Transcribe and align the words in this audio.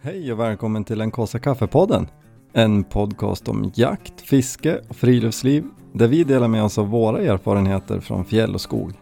Hej 0.00 0.32
och 0.32 0.40
välkommen 0.40 0.84
till 0.84 0.98
den 0.98 1.10
kaffe 1.10 1.38
kaffepodden. 1.38 2.06
En 2.52 2.84
podcast 2.84 3.48
om 3.48 3.70
jakt, 3.74 4.20
fiske 4.20 4.80
och 4.88 4.96
friluftsliv 4.96 5.64
där 5.92 6.08
vi 6.08 6.24
delar 6.24 6.48
med 6.48 6.64
oss 6.64 6.78
av 6.78 6.88
våra 6.90 7.18
erfarenheter 7.20 8.00
från 8.00 8.24
fjäll 8.24 8.54
och 8.54 8.60
skog. 8.60 8.92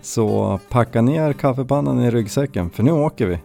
Så 0.00 0.60
packa 0.70 1.02
ner 1.02 1.32
kaffepannan 1.32 2.00
i 2.00 2.10
ryggsäcken 2.10 2.70
för 2.70 2.82
nu 2.82 2.92
åker 2.92 3.26
vi. 3.26 3.38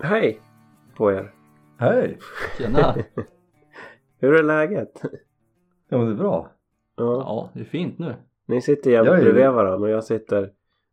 Hej 0.00 0.40
på 0.96 1.12
er! 1.12 1.32
Hej! 1.78 2.18
Tjena! 2.58 2.94
Hur 4.20 4.34
är 4.34 4.42
läget? 4.42 5.02
Ja 5.88 5.98
men 5.98 6.06
det 6.06 6.12
är 6.12 6.16
bra. 6.16 6.50
Ja. 6.96 7.04
Ja, 7.04 7.50
det 7.54 7.60
är 7.60 7.64
fint 7.64 7.98
nu. 7.98 8.14
Ni 8.46 8.60
sitter 8.62 8.90
ju- 8.90 9.04
bredvid 9.04 9.34
varandra 9.50 9.88
och 9.88 9.90
jag 9.90 10.04
sitter 10.04 10.50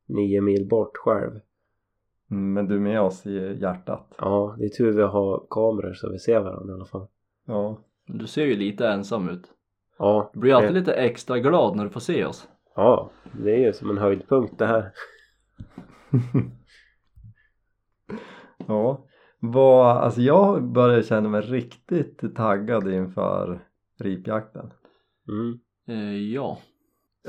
nio 0.07 0.41
mil 0.41 0.67
bort 0.67 0.97
själv. 0.97 1.39
Mm, 2.31 2.53
Men 2.53 2.67
du 2.67 2.75
är 2.75 2.79
med 2.79 3.01
oss 3.01 3.25
i 3.25 3.57
hjärtat. 3.61 4.15
Ja, 4.19 4.55
det 4.59 4.65
är 4.65 4.69
tur 4.69 4.91
vi 4.91 5.01
har 5.01 5.43
kameror 5.49 5.93
så 5.93 6.11
vi 6.11 6.19
ser 6.19 6.39
varandra 6.39 6.73
i 6.73 6.75
alla 6.75 6.85
fall. 6.85 7.07
Ja. 7.47 7.77
Du 8.07 8.27
ser 8.27 8.45
ju 8.45 8.55
lite 8.55 8.87
ensam 8.87 9.29
ut. 9.29 9.43
Ja, 9.97 10.29
Du 10.33 10.39
blir 10.39 10.53
alltid 10.53 10.73
lite 10.73 10.93
extra 10.93 11.39
glad 11.39 11.75
när 11.75 11.83
du 11.83 11.89
får 11.89 11.99
se 11.99 12.25
oss. 12.25 12.47
ja, 12.75 13.09
det 13.31 13.51
är 13.55 13.59
ju 13.59 13.73
som 13.73 13.89
en 13.89 13.97
höjdpunkt 13.97 14.57
det 14.59 14.65
här. 14.65 14.91
ja. 18.67 19.05
Vad, 19.39 19.97
alltså 19.97 20.21
jag 20.21 20.63
börjar 20.63 21.01
känna 21.01 21.29
mig 21.29 21.41
riktigt 21.41 22.35
taggad 22.35 22.93
inför 22.93 23.59
ripjakten. 23.99 24.71
Mm. 25.27 25.59
Eh, 25.87 26.17
ja. 26.33 26.57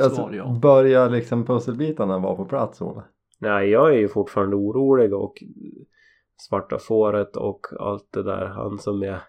Alltså, 0.00 0.16
Svar 0.16 0.32
ja. 0.32 0.58
börjar 0.62 1.10
liksom 1.10 1.44
pusselbitarna 1.46 2.18
vara 2.18 2.36
på 2.36 2.44
plats 2.44 2.82
Ola? 2.82 3.04
Nej, 3.46 3.70
jag 3.70 3.94
är 3.94 3.98
ju 3.98 4.08
fortfarande 4.08 4.56
orolig 4.56 5.14
och 5.14 5.34
svarta 6.36 6.78
fåret 6.78 7.36
och 7.36 7.66
allt 7.80 8.08
det 8.12 8.22
där. 8.22 8.46
Han 8.46 8.78
som 8.78 9.02
är 9.02 9.22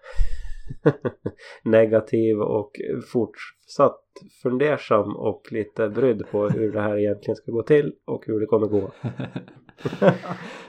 negativ 1.64 2.40
och 2.40 2.70
fortsatt 3.12 4.00
fundersam 4.42 5.16
och 5.16 5.42
lite 5.50 5.88
brydd 5.88 6.22
på 6.30 6.48
hur 6.48 6.72
det 6.72 6.80
här 6.80 6.98
egentligen 6.98 7.36
ska 7.36 7.52
gå 7.52 7.62
till 7.62 7.92
och 8.04 8.24
hur 8.26 8.40
det 8.40 8.46
kommer 8.46 8.66
gå. 8.66 8.90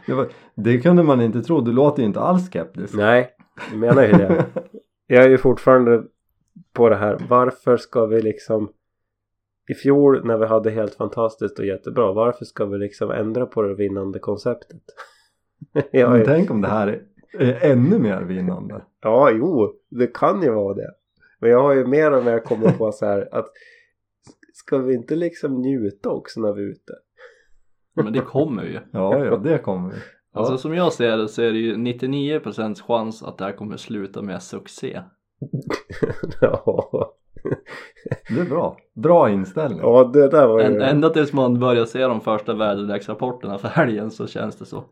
det, 0.06 0.14
var, 0.14 0.28
det 0.56 0.78
kunde 0.78 1.04
man 1.04 1.22
inte 1.22 1.42
tro, 1.42 1.62
du 1.62 1.72
låter 1.72 2.02
ju 2.02 2.08
inte 2.08 2.20
alls 2.20 2.46
skeptisk. 2.46 2.94
Nej, 2.98 3.30
jag 3.72 3.80
menar 3.80 4.04
ju 4.04 4.12
det. 4.12 4.46
Jag 5.08 5.24
är 5.24 5.30
ju 5.30 5.38
fortfarande 5.38 6.04
på 6.74 6.90
det 6.90 6.96
här. 6.96 7.26
Varför 7.30 7.78
ska 7.78 8.06
vi 8.06 8.22
liksom 8.22 8.72
i 9.70 9.74
fjol 9.74 10.26
när 10.26 10.38
vi 10.38 10.46
hade 10.46 10.72
helt 10.72 10.96
fantastiskt 10.96 11.60
och 11.60 11.66
jättebra. 11.66 12.14
Varför 12.14 12.46
ska 12.46 12.66
vi 12.66 12.78
liksom 12.78 13.12
ändra 13.12 13.46
på 13.46 13.62
det 13.62 13.76
vinnande 13.76 14.20
konceptet? 14.20 14.82
jag 15.92 16.12
Men 16.12 16.22
är, 16.22 16.26
tänk 16.26 16.52
om 16.52 16.62
det 16.62 16.68
här 16.68 16.88
är, 16.88 17.40
är 17.40 17.72
ännu 17.72 18.00
mer 18.00 18.22
vinnande. 18.22 18.82
ja, 19.02 19.32
jo, 19.32 19.74
det 19.90 20.08
kan 20.08 20.42
ju 20.42 20.52
vara 20.52 20.74
det. 20.74 20.92
Men 21.40 21.50
jag 21.50 21.62
har 21.62 21.76
ju 21.76 21.88
mer 21.88 22.12
och 22.12 22.26
mer 22.26 22.40
kommit 22.40 22.78
på 22.78 22.92
så 22.92 23.06
här 23.06 23.30
att 23.32 23.46
ska 24.54 24.78
vi 24.78 24.94
inte 24.94 25.16
liksom 25.16 25.62
njuta 25.62 26.10
också 26.10 26.42
när 26.42 26.54
vi 26.54 26.62
är 26.62 26.68
ute? 26.68 26.94
Men 27.96 28.14
det 28.14 28.22
kommer 28.22 28.64
ju. 28.64 28.80
Ja, 28.92 29.26
ja, 29.26 29.38
det 29.38 29.58
kommer 29.58 29.90
vi. 29.90 29.96
Alltså 30.34 30.58
som 30.58 30.74
jag 30.74 30.94
ser 30.94 31.18
det 31.18 31.28
så 31.28 31.42
är 31.42 31.52
det 31.52 31.60
ju 31.60 31.76
99% 31.76 32.82
chans 32.82 33.24
att 33.24 33.38
det 33.38 33.44
här 33.44 33.52
kommer 33.52 33.78
sluta 33.78 34.22
med 34.22 34.44
succé. 34.44 35.02
ja. 36.42 37.16
Det 38.30 38.40
är 38.40 38.50
bra. 38.50 38.78
Bra 38.96 39.30
inställning. 39.30 39.80
ja, 39.80 40.04
det 40.14 40.30
där 40.30 40.48
var 40.48 40.60
ju... 40.60 40.82
Ända 40.82 41.10
tills 41.10 41.34
man 41.34 41.60
börjar 41.60 41.86
se 41.86 42.08
de 42.08 42.22
första 42.22 42.54
väderleksrapporterna 42.54 43.58
för 43.58 43.68
helgen 43.68 44.12
så 44.12 44.28
känns 44.28 44.56
det 44.56 44.66
så. 44.66 44.84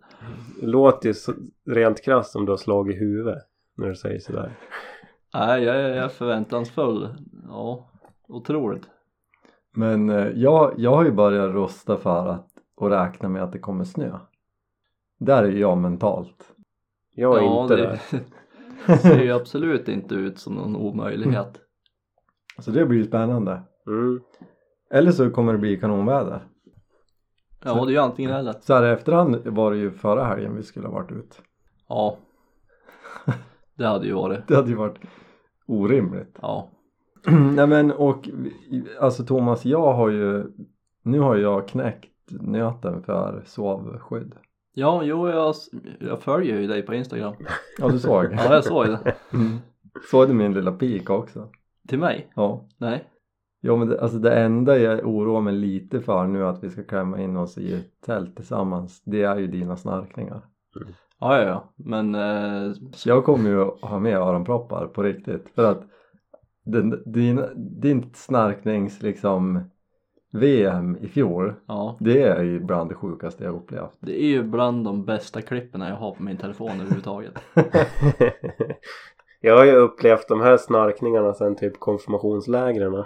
låter 0.62 1.08
ju 1.08 1.14
så, 1.14 1.34
rent 1.66 2.04
krasst 2.04 2.32
som 2.32 2.46
du 2.46 2.52
har 2.52 2.58
slagit 2.58 2.96
i 2.96 3.00
huvudet 3.00 3.44
när 3.78 3.88
du 3.88 3.96
säger 3.96 4.20
sådär. 4.20 4.58
Nej, 5.34 5.64
jag 5.64 5.76
är, 5.76 5.90
jag 5.90 6.06
är 6.06 6.10
förväntansfull. 6.10 7.10
Ja, 7.48 7.90
otroligt. 8.28 8.84
Men 9.76 10.10
eh, 10.10 10.28
jag, 10.36 10.74
jag 10.78 10.96
har 10.96 11.06
ju 11.06 11.12
börjat 11.12 11.54
rusta 11.54 11.98
för 11.98 12.28
att 12.28 12.48
och 12.78 12.90
räkna 12.90 13.30
med 13.30 13.44
att 13.44 13.52
det 13.52 13.60
kommer 13.60 13.84
snö. 13.84 14.20
Där 15.20 15.44
är 15.44 15.52
jag 15.52 15.78
mentalt. 15.78 16.54
Jag 17.16 17.38
är 17.38 17.42
ja, 17.42 17.62
inte 17.62 17.76
det, 17.76 17.82
där. 17.82 18.00
det 18.88 18.98
ser 18.98 19.24
ju 19.24 19.32
absolut 19.32 19.88
inte 19.88 20.16
ut 20.16 20.40
som 20.40 20.54
någon 20.54 20.76
omöjlighet. 20.76 21.62
Så 22.60 22.72
det 22.72 22.86
blir 22.86 23.04
spännande. 23.04 23.62
Mm. 23.88 24.20
Eller 24.92 25.12
så 25.12 25.30
kommer 25.30 25.54
det 25.54 25.60
bli 25.60 25.78
kanonväder. 25.78 26.42
Ja, 27.64 27.86
det 27.86 27.92
är 27.92 27.94
ju 27.94 27.98
antingen 27.98 28.32
eller. 28.32 28.54
Så 28.62 28.74
här 28.74 28.86
i 28.86 28.92
efterhand 28.92 29.48
var 29.48 29.72
det 29.72 29.78
ju 29.78 29.92
förra 29.92 30.24
helgen 30.24 30.56
vi 30.56 30.64
skulle 30.64 30.88
ha 30.88 30.94
varit 30.94 31.12
ut. 31.12 31.42
Ja. 31.90 32.18
Det 33.78 33.86
hade 33.86 34.08
ju 34.08 34.14
varit. 34.14 34.48
Det 34.48 34.56
hade 34.56 34.70
ju 34.70 34.76
varit 34.76 34.98
orimligt. 35.68 36.40
Ja. 36.42 36.70
Nej 37.56 37.68
men 37.68 37.92
och 37.92 38.30
alltså 39.00 39.24
Thomas, 39.26 39.66
jag 39.66 39.94
har 39.94 40.10
ju 40.10 40.46
nu 41.04 41.20
har 41.20 41.36
jag 41.36 41.68
knäckt 41.68 42.32
nöten 42.32 43.04
för 43.04 43.44
sovskydd. 43.46 44.36
Ja, 44.74 45.04
jo, 45.04 45.30
jag, 45.30 45.56
jag 46.00 46.20
följer 46.20 46.60
ju 46.60 46.68
dig 46.68 46.82
på 46.82 46.94
Instagram. 46.94 47.36
Ja 47.78 47.90
du 47.90 48.00
såg. 48.00 48.26
Ja, 48.26 48.54
jag 48.54 48.64
såg 48.64 48.88
det. 48.88 49.16
Mm. 49.34 49.58
Såg 50.12 50.28
du 50.28 50.34
min 50.34 50.54
lilla 50.54 50.72
pik 50.72 51.10
också? 51.10 51.50
Till 51.88 52.00
mig? 52.00 52.32
Ja. 52.36 52.66
Nej. 52.78 53.04
Ja 53.62 53.76
men 53.76 53.88
det, 53.88 54.02
alltså 54.02 54.18
det 54.18 54.40
enda 54.40 54.78
jag 54.78 55.08
oroar 55.08 55.42
mig 55.42 55.54
lite 55.54 56.02
för 56.02 56.28
nu 56.28 56.46
att 56.46 56.64
vi 56.64 56.70
ska 56.70 56.84
klämma 56.84 57.22
in 57.22 57.38
oss 57.38 57.58
i 57.58 57.74
ett 57.74 58.02
tält 58.06 58.36
tillsammans 58.36 59.02
det 59.06 59.24
är 59.24 59.38
ju 59.38 59.48
dina 59.48 59.78
snarkningar. 59.78 60.42
Ja, 61.20 61.42
ja, 61.42 61.48
ja. 61.48 61.74
Men 61.76 62.16
eh, 62.16 62.74
jag 63.06 63.26
kommer 63.26 63.50
ju 63.50 63.62
att 63.62 63.82
ha 63.82 64.00
med 64.00 64.18
öronproppar 64.18 64.88
på 64.88 65.04
riktigt 65.04 65.50
för 65.56 65.72
att 65.72 65.84
den, 66.66 67.04
din, 67.06 67.42
din 67.82 68.12
snarknings 68.14 69.02
liksom 69.02 69.70
VM 70.32 70.98
i 71.02 71.08
fjol 71.08 71.54
ja. 71.68 71.98
det 72.00 72.22
är 72.22 72.44
ju 72.44 72.60
bland 72.60 72.90
det 72.90 72.96
sjukaste 72.96 73.44
jag 73.44 73.56
upplevt. 73.56 73.98
Det 74.00 74.24
är 74.24 74.28
ju 74.28 74.44
bland 74.44 74.86
de 74.86 75.06
bästa 75.06 75.42
klippen 75.42 75.82
jag 75.82 75.96
har 75.96 76.12
på 76.12 76.24
min 76.24 76.38
telefon 76.38 76.72
överhuvudtaget. 76.72 77.34
jag 79.42 79.58
har 79.58 79.66
ju 79.66 79.72
upplevt 79.76 80.28
de 80.28 80.42
här 80.42 80.58
snarkningarna 80.58 81.34
sen 81.34 81.56
typ 81.56 81.80
konfirmationslägren. 81.80 83.04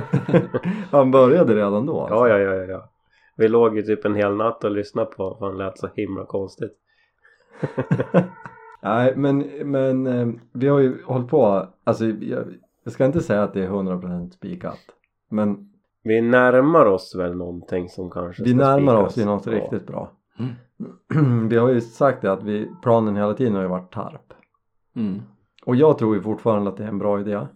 Han 0.90 1.10
började 1.10 1.54
redan 1.54 1.86
då 1.86 2.00
alltså. 2.00 2.28
Ja, 2.28 2.38
ja, 2.38 2.54
ja, 2.54 2.64
ja. 2.64 2.88
Vi 3.36 3.48
låg 3.48 3.76
ju 3.76 3.82
typ 3.82 4.04
en 4.04 4.14
hel 4.14 4.36
natt 4.36 4.64
och 4.64 4.70
lyssnade 4.70 5.10
på 5.10 5.36
för 5.38 5.46
han 5.46 5.58
lät 5.58 5.78
så 5.78 5.88
himla 5.94 6.24
konstigt. 6.24 6.72
Nej 8.82 9.12
men, 9.16 9.38
men 9.64 10.06
eh, 10.06 10.28
vi 10.52 10.68
har 10.68 10.78
ju 10.78 11.02
hållit 11.04 11.28
på, 11.28 11.66
alltså 11.84 12.04
jag, 12.06 12.44
jag 12.84 12.92
ska 12.92 13.04
inte 13.04 13.20
säga 13.20 13.42
att 13.42 13.52
det 13.54 13.64
är 13.64 13.68
100% 13.68 14.30
spikat 14.30 14.78
men 15.30 15.70
Vi 16.02 16.20
närmar 16.20 16.86
oss 16.86 17.14
väl 17.18 17.36
någonting 17.36 17.88
som 17.88 18.10
kanske 18.10 18.42
vi 18.42 18.54
närmar 18.54 18.94
spikas. 18.96 19.12
oss 19.12 19.18
i 19.18 19.24
något 19.24 19.46
Ja. 19.46 19.52
riktigt 19.52 19.86
bra. 19.86 20.10
Mm. 20.38 21.48
vi 21.48 21.56
har 21.56 21.68
ju 21.68 21.80
sagt 21.80 22.22
det 22.22 22.32
att 22.32 22.42
vi, 22.42 22.70
planen 22.82 23.16
hela 23.16 23.34
tiden 23.34 23.54
har 23.54 23.62
ju 23.62 23.68
varit 23.68 23.92
tarp. 23.92 24.32
Mm. 24.94 25.22
Och 25.66 25.76
jag 25.76 25.98
tror 25.98 26.14
ju 26.14 26.22
fortfarande 26.22 26.70
att 26.70 26.76
det 26.76 26.84
är 26.84 26.88
en 26.88 26.98
bra 26.98 27.20
idé. 27.20 27.46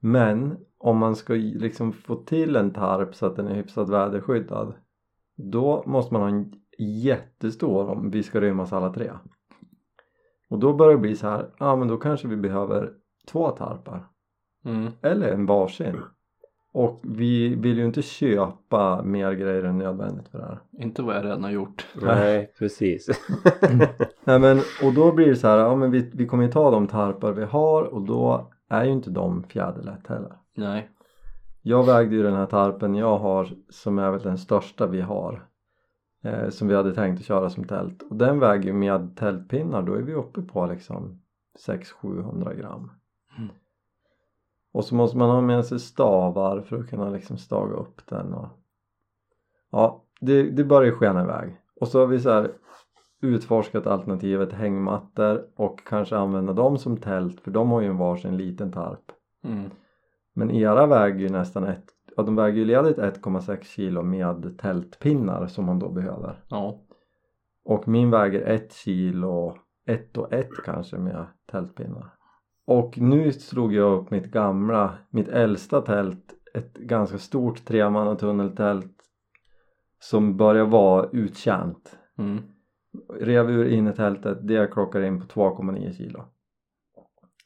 Men 0.00 0.56
om 0.78 0.98
man 0.98 1.16
ska 1.16 1.32
liksom 1.34 1.92
få 1.92 2.16
till 2.16 2.56
en 2.56 2.72
tarp 2.72 3.14
så 3.14 3.26
att 3.26 3.36
den 3.36 3.48
är 3.48 3.54
hyfsat 3.54 3.88
väderskyddad 3.88 4.74
då 5.36 5.82
måste 5.86 6.14
man 6.14 6.22
ha 6.22 6.28
en 6.28 6.52
jättestor 6.78 7.90
om 7.90 8.10
vi 8.10 8.22
ska 8.22 8.40
rymmas 8.40 8.72
alla 8.72 8.92
tre. 8.92 9.10
Och 10.48 10.58
då 10.58 10.74
börjar 10.74 10.92
det 10.92 10.98
bli 10.98 11.16
så 11.16 11.28
här, 11.28 11.50
ja 11.58 11.76
men 11.76 11.88
då 11.88 11.96
kanske 11.96 12.28
vi 12.28 12.36
behöver 12.36 12.92
två 13.26 13.50
tarpar. 13.50 14.06
Mm. 14.64 14.92
Eller 15.02 15.32
en 15.32 15.46
varsin. 15.46 16.02
Och 16.74 17.00
vi 17.02 17.54
vill 17.54 17.78
ju 17.78 17.84
inte 17.84 18.02
köpa 18.02 19.02
mer 19.02 19.32
grejer 19.32 19.64
än 19.64 19.78
nödvändigt 19.78 20.28
för 20.28 20.38
det 20.38 20.44
här. 20.44 20.60
Inte 20.72 21.02
vad 21.02 21.16
jag 21.16 21.24
redan 21.24 21.44
har 21.44 21.50
gjort. 21.50 21.86
Nej, 22.02 22.52
precis. 22.58 23.08
Nej 24.24 24.38
men 24.38 24.58
och 24.82 24.94
då 24.94 25.12
blir 25.12 25.26
det 25.26 25.36
så 25.36 25.48
här, 25.48 25.58
ja 25.58 25.76
men 25.76 25.90
vi, 25.90 26.10
vi 26.14 26.26
kommer 26.26 26.44
ju 26.44 26.50
ta 26.50 26.70
de 26.70 26.86
tarpar 26.86 27.32
vi 27.32 27.44
har 27.44 27.82
och 27.82 28.02
då 28.02 28.50
är 28.68 28.84
ju 28.84 28.92
inte 28.92 29.10
de 29.10 29.42
fjäderlätt 29.42 30.06
heller. 30.06 30.32
Nej. 30.56 30.88
Jag 31.62 31.86
vägde 31.86 32.16
ju 32.16 32.22
den 32.22 32.34
här 32.34 32.46
tarpen 32.46 32.94
jag 32.94 33.18
har 33.18 33.48
som 33.68 33.98
är 33.98 34.10
väl 34.10 34.22
den 34.22 34.38
största 34.38 34.86
vi 34.86 35.00
har 35.00 35.46
eh, 36.24 36.48
som 36.48 36.68
vi 36.68 36.74
hade 36.74 36.94
tänkt 36.94 37.20
att 37.20 37.26
köra 37.26 37.50
som 37.50 37.64
tält 37.64 38.02
och 38.10 38.16
den 38.16 38.38
väger 38.38 38.64
ju 38.64 38.72
med 38.72 39.16
tältpinnar 39.16 39.82
då 39.82 39.94
är 39.94 40.02
vi 40.02 40.14
uppe 40.14 40.42
på 40.42 40.66
liksom 40.66 41.22
600-700 41.66 42.54
gram 42.54 42.90
Mm. 43.38 43.50
Och 44.74 44.84
så 44.84 44.94
måste 44.94 45.16
man 45.18 45.30
ha 45.30 45.40
med 45.40 45.64
sig 45.64 45.80
stavar 45.80 46.60
för 46.60 46.78
att 46.78 46.90
kunna 46.90 47.10
liksom 47.10 47.38
staga 47.38 47.74
upp 47.74 48.06
den 48.06 48.34
och 48.34 48.48
ja 49.70 50.04
det, 50.20 50.50
det 50.50 50.64
börjar 50.64 50.86
ju 50.86 50.92
skena 50.92 51.22
iväg 51.22 51.56
och 51.80 51.88
så 51.88 52.00
har 52.00 52.06
vi 52.06 52.20
så 52.20 52.30
här 52.30 52.52
utforskat 53.20 53.86
alternativet 53.86 54.52
hängmattor 54.52 55.46
och 55.56 55.86
kanske 55.86 56.16
använda 56.16 56.52
dem 56.52 56.78
som 56.78 56.96
tält 56.96 57.40
för 57.40 57.50
de 57.50 57.70
har 57.70 57.80
ju 57.80 57.86
en 57.86 57.98
varsin 57.98 58.36
liten 58.36 58.72
tarp 58.72 59.12
Mm. 59.44 59.70
men 60.32 60.50
era 60.50 60.86
väger 60.86 61.18
ju 61.18 61.28
nästan 61.28 61.64
ett, 61.64 61.84
ja 62.16 62.22
de 62.22 62.36
väger 62.36 62.58
ju 62.58 62.64
ledigt 62.64 62.98
1,6 62.98 63.62
kilo 63.62 64.02
med 64.02 64.58
tältpinnar 64.58 65.46
som 65.46 65.64
man 65.64 65.78
då 65.78 65.88
behöver. 65.88 66.40
Ja. 66.48 66.78
och 67.64 67.88
min 67.88 68.10
väger 68.10 68.40
ett 68.40 68.72
kilo, 68.72 69.56
ett 69.86 70.18
och 70.18 70.32
ett 70.32 70.50
kanske 70.64 70.98
med 70.98 71.26
tältpinnar. 71.50 72.14
Och 72.66 72.98
nu 72.98 73.32
slog 73.32 73.74
jag 73.74 73.98
upp 73.98 74.10
mitt 74.10 74.26
gamla, 74.26 74.94
mitt 75.10 75.28
äldsta 75.28 75.80
tält, 75.80 76.34
ett 76.54 76.74
ganska 76.74 77.18
stort 77.18 77.64
tremannatunneltält 77.64 78.94
som 79.98 80.36
börjar 80.36 80.64
vara 80.64 81.08
uttjänt. 81.12 81.98
Mm. 82.18 82.42
Rev 83.20 83.50
ur 83.50 83.68
innetältet, 83.68 84.38
det 84.42 84.72
klockar 84.72 85.02
in 85.02 85.20
på 85.20 85.26
2,9 85.26 85.92
kilo. 85.92 86.24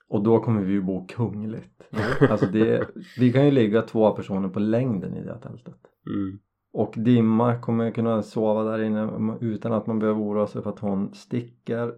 Och 0.09 0.23
då 0.23 0.41
kommer 0.41 0.63
vi 0.63 0.73
ju 0.73 0.83
bo 0.83 1.07
kungligt. 1.07 1.89
Alltså 2.31 2.47
det, 2.47 2.89
vi 3.19 3.33
kan 3.33 3.45
ju 3.45 3.51
ligga 3.51 3.83
två 3.83 4.11
personer 4.11 4.49
på 4.49 4.61
längden 4.61 5.15
i 5.15 5.25
det 5.25 5.39
tältet. 5.39 5.79
Mm. 6.07 6.39
Och 6.73 6.95
Dimma 6.97 7.61
kommer 7.61 7.91
kunna 7.91 8.23
sova 8.23 8.63
där 8.63 8.83
inne 8.83 9.37
utan 9.41 9.73
att 9.73 9.87
man 9.87 9.99
behöver 9.99 10.21
oroa 10.21 10.47
sig 10.47 10.63
för 10.63 10.71
att 10.71 10.79
hon 10.79 11.15
sticker 11.15 11.95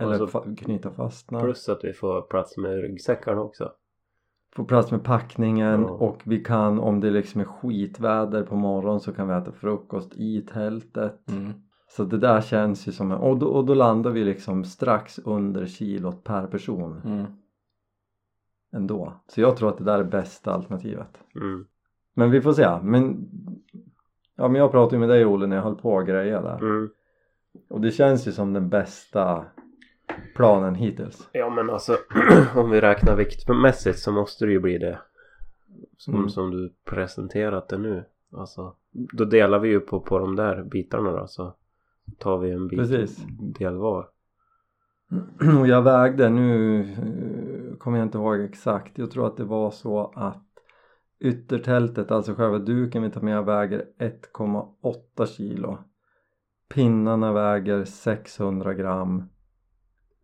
eller 0.00 0.22
Och 0.22 0.30
så- 0.30 0.38
fa- 0.40 0.56
knyta 0.56 0.90
fastnar. 0.90 1.40
Plus 1.40 1.68
att 1.68 1.84
vi 1.84 1.92
får 1.92 2.22
plats 2.22 2.56
med 2.56 2.80
ryggsäckarna 2.80 3.40
också. 3.40 3.72
Få 4.56 4.64
plats 4.64 4.90
med 4.90 5.04
packningen 5.04 5.82
Ja. 5.82 5.88
och 5.90 6.20
vi 6.24 6.44
kan 6.44 6.78
om 6.80 7.00
det 7.00 7.10
liksom 7.10 7.40
är 7.40 7.44
skitväder 7.44 8.42
på 8.42 8.56
morgonen 8.56 9.00
så 9.00 9.12
kan 9.12 9.28
vi 9.28 9.34
äta 9.34 9.52
frukost 9.52 10.14
i 10.14 10.40
tältet. 10.42 11.30
Mm. 11.30 11.52
Så 11.90 12.04
det 12.04 12.18
där 12.18 12.40
känns 12.40 12.88
ju 12.88 12.92
som 12.92 13.12
en, 13.12 13.18
och 13.18 13.38
då, 13.38 13.46
och 13.46 13.64
då 13.66 13.74
landar 13.74 14.10
vi 14.10 14.24
liksom 14.24 14.64
strax 14.64 15.18
under 15.18 15.66
kilot 15.66 16.24
per 16.24 16.46
person 16.46 17.00
Mm. 17.04 17.26
ändå. 18.72 19.12
Så 19.26 19.40
jag 19.40 19.56
tror 19.56 19.68
att 19.68 19.78
det 19.78 19.84
där 19.84 19.98
är 19.98 20.04
bästa 20.04 20.52
alternativet. 20.52 21.18
Mm. 21.34 21.66
Men 22.14 22.30
vi 22.30 22.40
får 22.40 22.52
se. 22.52 22.68
Men, 22.82 23.28
ja, 24.36 24.48
men 24.48 24.54
jag 24.60 24.70
pratade 24.70 24.96
ju 24.96 25.00
med 25.00 25.08
dig 25.08 25.24
Olle 25.26 25.46
när 25.46 25.56
jag 25.56 25.62
höll 25.62 25.76
på 25.76 25.98
att 25.98 26.06
greja 26.06 26.42
där. 26.42 26.58
Mm. 26.58 26.90
Och 27.68 27.80
det 27.80 27.90
känns 27.90 28.28
ju 28.28 28.32
som 28.32 28.52
den 28.52 28.68
bästa 28.68 29.44
planen 30.36 30.74
hittills. 30.74 31.28
Ja 31.32 31.50
men 31.50 31.70
alltså 31.70 31.96
om 32.54 32.70
vi 32.70 32.80
räknar 32.80 33.16
viktmässigt 33.16 33.98
så 33.98 34.12
måste 34.12 34.44
det 34.46 34.52
ju 34.52 34.60
bli 34.60 34.78
det. 34.78 34.98
Som, 35.96 36.14
Mm. 36.14 36.28
som 36.28 36.50
du 36.50 36.72
presenterat 36.84 37.68
det 37.68 37.78
nu. 37.78 38.04
Alltså 38.32 38.74
då 38.90 39.24
delar 39.24 39.58
vi 39.58 39.68
ju 39.68 39.80
på, 39.80 40.00
på 40.00 40.18
de 40.18 40.36
där 40.36 40.62
bitarna 40.62 41.10
då 41.12 41.26
så 41.26 41.54
tar 42.18 42.38
vi 42.38 42.50
en 42.50 42.68
bit 42.68 42.78
Precis. 42.78 43.26
del 43.58 43.76
var. 43.76 44.08
Och 45.60 45.66
jag 45.66 45.82
vägde 45.82 46.28
nu, 46.30 46.80
eh, 46.80 47.76
kommer 47.78 47.98
jag 47.98 48.06
inte 48.06 48.18
ihåg 48.18 48.40
exakt, 48.40 48.98
jag 48.98 49.10
tror 49.10 49.26
att 49.26 49.36
det 49.36 49.44
var 49.44 49.70
så 49.70 50.12
att 50.14 50.44
yttertältet, 51.20 52.10
alltså 52.10 52.34
själva 52.34 52.58
duken 52.58 53.02
vi 53.02 53.10
tar 53.10 53.20
med 53.20 53.44
väger 53.44 53.84
1,8 53.98 55.26
kilo. 55.26 55.78
Pinnarna 56.74 57.32
väger 57.32 57.84
600 57.84 58.74
gram. 58.74 59.22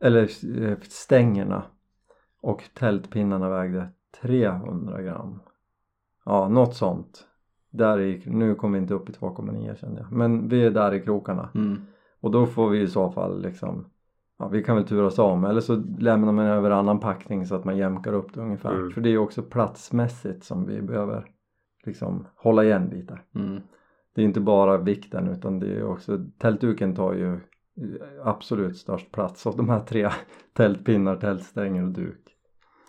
Eller 0.05 0.23
eh, 0.63 0.79
stängerna. 0.81 1.63
Och 2.41 2.63
tältpinnarna 2.75 3.51
vägde 3.51 3.89
300 4.23 5.03
gram. 5.03 5.41
Ja, 6.25 6.49
något 6.49 6.75
sånt. 6.75 7.27
Där 7.71 8.01
i, 8.01 8.23
nu 8.27 8.55
kommer 8.55 8.79
vi 8.79 8.83
inte 8.83 8.95
upp 8.95 9.09
i 9.09 9.13
2,9 9.13 9.75
kände 9.75 10.01
jag. 10.01 10.13
Men 10.13 10.49
vi 10.49 10.67
är 10.67 10.71
där 10.71 10.95
i 10.95 11.01
krokarna. 11.01 11.51
Mm. 11.55 11.83
Och 12.21 12.31
då 12.31 12.47
får 12.47 12.69
vi 12.69 12.81
i 12.81 12.89
så 12.89 13.11
fall 13.11 13.43
liksom 13.43 13.87
Ja 14.39 14.49
vi 14.49 14.63
kan 14.63 14.77
väl 14.77 14.87
turas 14.87 15.19
om 15.19 15.45
eller 15.45 15.61
så 15.61 15.83
lämnar 15.99 16.33
man 16.33 16.47
över 16.47 16.71
annan 16.71 17.01
packning 17.01 17.47
så 17.47 17.55
att 17.55 17.65
man 17.65 17.77
jämkar 17.77 18.13
upp 18.13 18.35
det 18.35 18.41
ungefär. 18.41 18.75
Mm. 18.75 18.91
För 18.91 19.01
det 19.01 19.11
är 19.11 19.19
också 19.19 19.43
platsmässigt 19.43 20.45
som 20.45 20.67
vi 20.67 20.83
behöver 20.83 21.27
liksom 21.85 22.27
hålla 22.37 22.65
igen 22.65 22.91
lite. 22.93 23.19
Mm. 23.35 23.61
Det 24.15 24.21
är 24.21 24.25
inte 24.25 24.41
bara 24.41 24.79
vikten 24.79 25.29
utan 25.29 25.61
det 25.61 25.67
är 25.67 25.85
också 25.85 26.19
tältduken 26.39 26.95
tar 26.95 27.13
ju 27.13 27.41
absolut 28.23 28.77
störst 28.77 29.13
plats 29.13 29.47
av 29.47 29.57
de 29.57 29.69
här 29.69 29.81
tre 29.81 30.11
tältpinnar, 30.53 31.17
tältstänger 31.17 31.83
och 31.83 31.93
duk. 31.93 32.21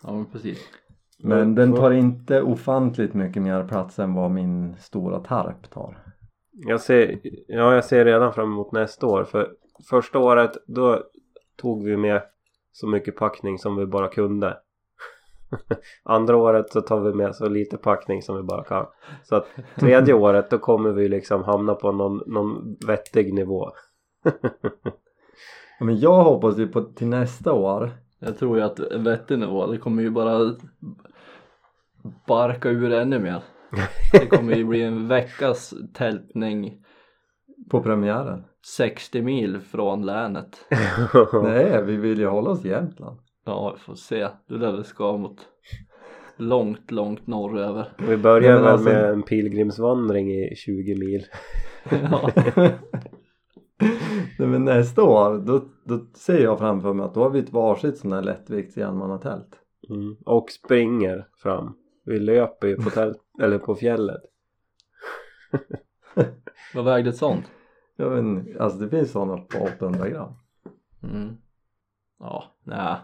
Ja 0.04 0.14
men 0.14 0.26
precis. 0.26 0.60
Men 1.18 1.56
den 1.56 1.74
tar 1.74 1.92
inte 1.92 2.42
ofantligt 2.42 3.14
mycket 3.14 3.42
mer 3.42 3.68
plats 3.68 4.00
än 4.00 4.14
vad 4.14 4.32
min 4.32 4.76
stora 4.76 5.20
tarp 5.20 5.70
tar. 5.70 5.98
Jag 6.52 6.82
ser, 6.82 7.20
ja, 7.48 7.74
jag 7.74 7.86
ser 7.86 8.06
redan 8.06 8.34
fram 8.34 8.52
emot 8.52 8.72
nästa 8.72 9.08
år 9.08 9.24
för 9.24 9.52
första 9.90 10.20
året 10.20 10.52
då 10.68 11.04
tog 11.56 11.84
vi 11.84 11.98
med 11.98 12.22
så 12.72 12.88
mycket 12.88 13.16
packning 13.16 13.58
som 13.58 13.76
vi 13.76 13.86
bara 13.86 14.08
kunde. 14.08 14.58
Andra 16.04 16.38
året 16.38 16.72
så 16.72 16.82
tar 16.82 17.00
vi 17.00 17.14
med 17.14 17.36
så 17.36 17.50
lite 17.50 17.78
packning 17.78 18.22
som 18.22 18.38
vi 18.38 18.44
bara 18.44 18.64
kan. 18.64 18.86
Så 19.24 19.36
att 19.36 19.48
tredje 19.76 20.14
året 20.24 20.50
då 20.50 20.58
kommer 20.58 20.92
vi 20.92 21.10
liksom 21.10 21.44
hamna 21.44 21.76
på 21.76 21.92
någon, 21.92 22.22
någon 22.28 22.78
vettig 22.88 23.34
nivå. 23.34 23.72
Ja, 25.80 25.86
Men 25.86 26.00
jag 26.00 26.24
hoppas 26.24 26.58
ju 26.58 26.68
på 26.68 26.82
till 26.82 27.08
nästa 27.08 27.54
år 27.54 27.92
Jag 28.20 28.38
tror 28.38 28.58
ju 28.58 28.64
att 28.64 28.76
det 29.70 29.78
kommer 29.78 30.04
ju 30.04 30.10
bara 30.10 30.56
barka 32.28 32.70
ur 32.70 32.94
ännu 32.94 33.20
mer. 33.20 33.42
Det 34.12 34.28
kommer 34.28 34.56
ju 34.56 34.66
bli 34.66 34.82
en 34.82 35.08
veckas 35.08 35.74
tältning 35.94 36.84
på 37.70 37.82
premiären. 37.82 38.44
60 38.78 39.22
mil 39.22 39.60
från 39.60 40.06
länet. 40.06 40.66
Nej, 41.44 41.84
vi 41.84 41.98
vill 41.98 42.20
ju 42.20 42.28
hålla 42.28 42.50
oss 42.50 42.66
i 42.66 42.70
Jämtland. 42.70 43.20
Ja, 43.46 43.74
vi 43.76 43.80
får 43.80 43.96
se. 43.96 44.28
Det 44.48 44.58
där 44.58 44.78
vi 44.78 44.84
ska 44.84 45.18
mot 45.18 45.38
långt, 46.38 46.92
långt 46.92 47.28
norröver. 47.28 47.88
Vi 48.08 48.18
börjar 48.18 48.56
väl 48.56 48.68
alltså- 48.68 48.90
med 48.90 49.10
en 49.10 49.24
pilgrimsvandring 49.24 50.32
i 50.32 50.56
20 50.56 50.96
mil. 50.96 51.26
Ja. 52.12 52.32
Nej, 54.40 54.48
men 54.48 54.66
nästa 54.66 55.04
år, 55.04 55.38
då, 55.38 55.66
då 55.84 56.06
ser 56.14 56.44
jag 56.44 56.60
framför 56.60 56.94
mig 56.94 57.06
att 57.06 57.14
då 57.14 57.24
har 57.24 57.30
vi 57.30 57.40
ett 57.40 57.54
varsitt 57.54 57.98
sån 57.98 58.12
här 58.12 58.22
lättvikts 58.22 58.78
enmannatält. 58.78 59.60
Mm. 59.90 60.16
Och 60.26 60.50
springer 60.50 61.28
fram. 61.38 61.78
Vi 62.06 62.20
löper 62.20 62.68
ju 62.68 62.76
på, 62.76 62.90
tält, 62.90 63.18
eller 63.42 63.58
på 63.58 63.76
fjället. 63.76 64.22
Vad 66.76 66.86
vägde 66.86 67.10
ett 67.10 67.18
sånt? 67.18 67.52
Ja 67.96 68.10
men 68.10 68.56
alltså 68.60 68.80
det 68.80 68.90
finns 68.90 69.12
sådana 69.12 69.38
på 69.38 69.60
800 69.60 70.10
gram. 70.10 70.34
Mm. 71.04 71.38
Ja, 72.20 72.44
nej. 72.64 72.96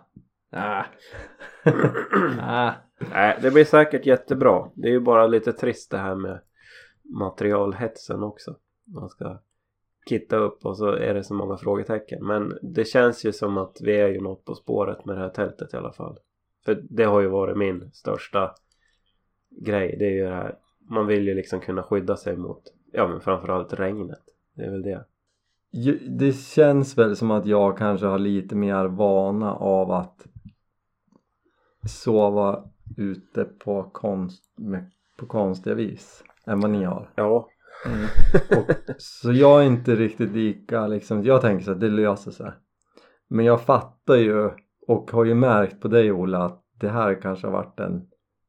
Nej. 0.52 0.86
Nej. 2.38 2.74
Nej, 3.12 3.40
det 3.42 3.52
blir 3.52 3.66
säkert 3.66 4.06
jättebra. 4.06 4.70
Det 4.76 4.88
är 4.88 4.92
ju 4.92 5.00
bara 5.00 5.28
lite 5.28 5.54
trist 5.54 5.92
det 5.92 5.98
här 5.98 6.16
med 6.16 6.42
materialhetsen 7.04 8.24
också. 8.24 8.56
Man 8.86 9.10
ska 9.10 9.40
kitta 10.10 10.36
upp 10.36 10.66
och 10.66 10.78
så 10.78 10.88
är 10.88 11.14
det 11.14 11.24
så 11.24 11.34
många 11.34 11.58
frågetecken. 11.58 12.26
Men 12.26 12.58
det 12.62 12.86
känns 12.86 13.26
ju 13.26 13.32
som 13.32 13.58
att 13.58 13.78
vi 13.82 13.98
är 13.98 14.08
ju 14.08 14.22
något 14.22 14.46
på 14.46 14.56
spåret 14.56 15.06
med 15.06 15.16
det 15.16 15.22
här 15.22 15.30
tältet 15.30 15.74
i 15.74 15.78
alla 15.78 15.92
fall. 15.92 16.20
För 16.66 16.84
det 16.90 17.04
har 17.04 17.22
ju 17.22 17.28
varit 17.28 17.58
min 17.58 17.92
största 17.94 18.56
grej. 19.50 19.96
Det 20.00 20.06
är 20.06 20.12
ju 20.12 20.24
det 20.24 20.36
här. 20.36 20.56
Man 20.90 21.08
vill 21.08 21.28
ju 21.28 21.34
liksom 21.34 21.60
kunna 21.60 21.84
skydda 21.84 22.18
sig 22.18 22.38
mot, 22.38 22.64
ja 22.92 23.08
men 23.08 23.22
framförallt 23.22 23.74
regnet. 23.74 24.24
Det 24.54 24.64
är 24.64 24.72
väl 24.72 24.82
det. 24.82 25.06
Det 26.10 26.34
känns 26.34 26.98
väl 26.98 27.16
som 27.16 27.32
att 27.32 27.46
jag 27.46 27.78
kanske 27.78 28.06
har 28.06 28.20
lite 28.20 28.56
mer 28.56 28.86
vana 28.86 29.54
av 29.54 29.92
att 29.92 30.28
sova 31.88 32.64
ute 32.98 33.44
på, 33.44 33.84
konst, 33.84 34.44
på 35.18 35.26
konstiga 35.26 35.76
vis 35.76 36.24
än 36.46 36.60
vad 36.60 36.72
ni 36.72 36.84
har. 36.84 37.10
Ja. 37.16 37.48
Mm. 37.86 38.08
Och, 38.60 38.72
så 38.98 39.32
jag 39.32 39.62
är 39.62 39.66
inte 39.66 39.96
riktigt 39.96 40.32
lika 40.32 40.88
liksom, 40.88 41.24
jag 41.24 41.42
tänker 41.42 41.66
så 41.66 41.72
att 41.72 41.80
det 41.80 41.90
löser 41.90 42.32
sig. 42.32 42.52
Men 43.30 43.46
jag 43.46 43.62
fattar 43.62 44.16
ju 44.16 44.50
och 44.88 45.12
har 45.12 45.26
ju 45.26 45.34
märkt 45.34 45.82
på 45.82 45.88
dig 45.88 46.12
Ola 46.12 46.44
att 46.44 46.64
det 46.80 46.90
här 46.90 47.22
kanske 47.22 47.48
har 47.48 47.52
varit 47.52 47.78
den 47.78 48.08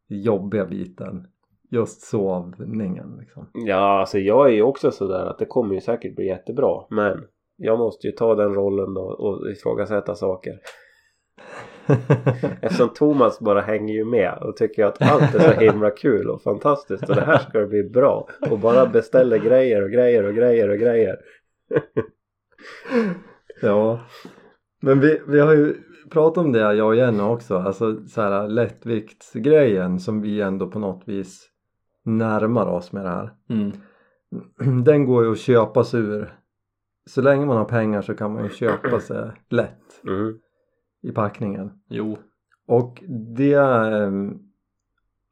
jobbiga 0.08 0.66
biten. 0.66 1.26
Just 1.70 2.02
sovningen 2.02 3.16
liksom. 3.20 3.50
Ja, 3.52 4.00
alltså 4.00 4.18
jag 4.18 4.48
är 4.48 4.52
ju 4.52 4.62
också 4.62 4.90
sådär 4.90 5.26
att 5.26 5.38
det 5.38 5.46
kommer 5.46 5.74
ju 5.74 5.80
säkert 5.80 6.16
bli 6.16 6.26
jättebra. 6.26 6.84
Men 6.90 7.24
jag 7.56 7.78
måste 7.78 8.06
ju 8.06 8.12
ta 8.12 8.34
den 8.34 8.54
rollen 8.54 8.94
då 8.94 9.02
och 9.02 9.50
ifrågasätta 9.50 10.14
saker. 10.14 10.58
Eftersom 12.60 12.88
Thomas 12.88 13.40
bara 13.40 13.60
hänger 13.60 13.94
ju 13.94 14.04
med 14.04 14.38
och 14.40 14.56
tycker 14.56 14.84
att 14.84 15.02
allt 15.02 15.34
är 15.34 15.54
så 15.54 15.60
himla 15.60 15.90
kul 15.90 16.30
och 16.30 16.42
fantastiskt 16.42 17.08
och 17.08 17.16
det 17.16 17.24
här 17.24 17.38
ska 17.38 17.66
bli 17.66 17.84
bra. 17.84 18.28
Och 18.50 18.58
bara 18.58 18.86
beställer 18.86 19.38
grejer 19.38 19.82
och 19.82 19.90
grejer 19.90 20.24
och 20.24 20.34
grejer 20.34 20.68
och 20.68 20.78
grejer. 20.78 21.16
Ja. 23.62 24.00
Men 24.82 25.00
vi, 25.00 25.20
vi 25.26 25.40
har 25.40 25.52
ju 25.52 25.74
pratat 26.10 26.44
om 26.44 26.52
det 26.52 26.58
jag 26.58 26.86
och 26.86 26.96
Jenny 26.96 27.22
också. 27.22 27.56
Alltså 27.56 28.06
så 28.06 28.22
här 28.22 28.48
lättviktsgrejen 28.48 30.00
som 30.00 30.22
vi 30.22 30.40
ändå 30.40 30.70
på 30.70 30.78
något 30.78 31.08
vis 31.08 31.48
närmar 32.04 32.66
oss 32.66 32.92
med 32.92 33.04
det 33.04 33.08
här. 33.08 33.34
Mm. 33.50 33.72
Den 34.84 35.06
går 35.06 35.24
ju 35.24 35.32
att 35.32 35.38
köpa 35.38 35.84
sig 35.84 36.00
ur. 36.00 36.34
Så 37.06 37.22
länge 37.22 37.46
man 37.46 37.56
har 37.56 37.64
pengar 37.64 38.02
så 38.02 38.14
kan 38.14 38.32
man 38.32 38.44
ju 38.44 38.50
köpa 38.50 39.00
sig 39.00 39.30
lätt 39.50 39.78
Mm. 40.04 40.38
I 41.02 41.12
packningen. 41.12 41.70
Jo. 41.88 42.18
Och 42.66 43.02
det... 43.08 43.54
ehm, 43.54 44.38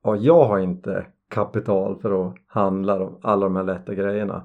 Ja, 0.02 0.16
jag 0.16 0.44
har 0.44 0.58
inte 0.58 1.06
kapital 1.28 1.98
för 1.98 2.26
att 2.26 2.34
handla 2.46 2.98
de, 2.98 3.18
alla 3.22 3.46
de 3.46 3.56
här 3.56 3.64
lätta 3.64 3.94
grejerna. 3.94 4.42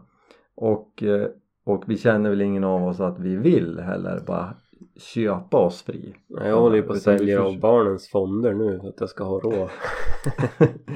Och 0.55 1.03
eh, 1.03 1.27
och 1.65 1.84
vi 1.88 1.98
känner 1.98 2.29
väl 2.29 2.41
ingen 2.41 2.63
av 2.63 2.88
oss 2.88 3.00
att 3.00 3.20
vi 3.20 3.36
vill 3.36 3.79
heller 3.79 4.20
bara 4.27 4.53
köpa 4.96 5.58
oss 5.58 5.82
fri. 5.82 6.15
Jag 6.27 6.60
håller 6.62 6.75
ju 6.75 6.82
på 6.82 6.94
att 6.94 7.01
sälja 7.01 7.44
av 7.44 7.60
barnens 7.60 8.10
fonder 8.10 8.53
nu 8.53 8.79
för 8.79 8.88
att 8.88 9.00
jag 9.00 9.10
ska 9.10 9.24
ha 9.24 9.39
råd. 9.39 9.70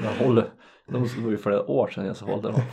Jag 0.04 0.26
håller, 0.26 0.44
de 0.88 1.06
var 1.24 1.30
ju 1.30 1.36
flera 1.36 1.70
år 1.70 1.86
sedan 1.88 2.06
jag 2.06 2.16
sålde 2.16 2.48
dem. 2.48 2.60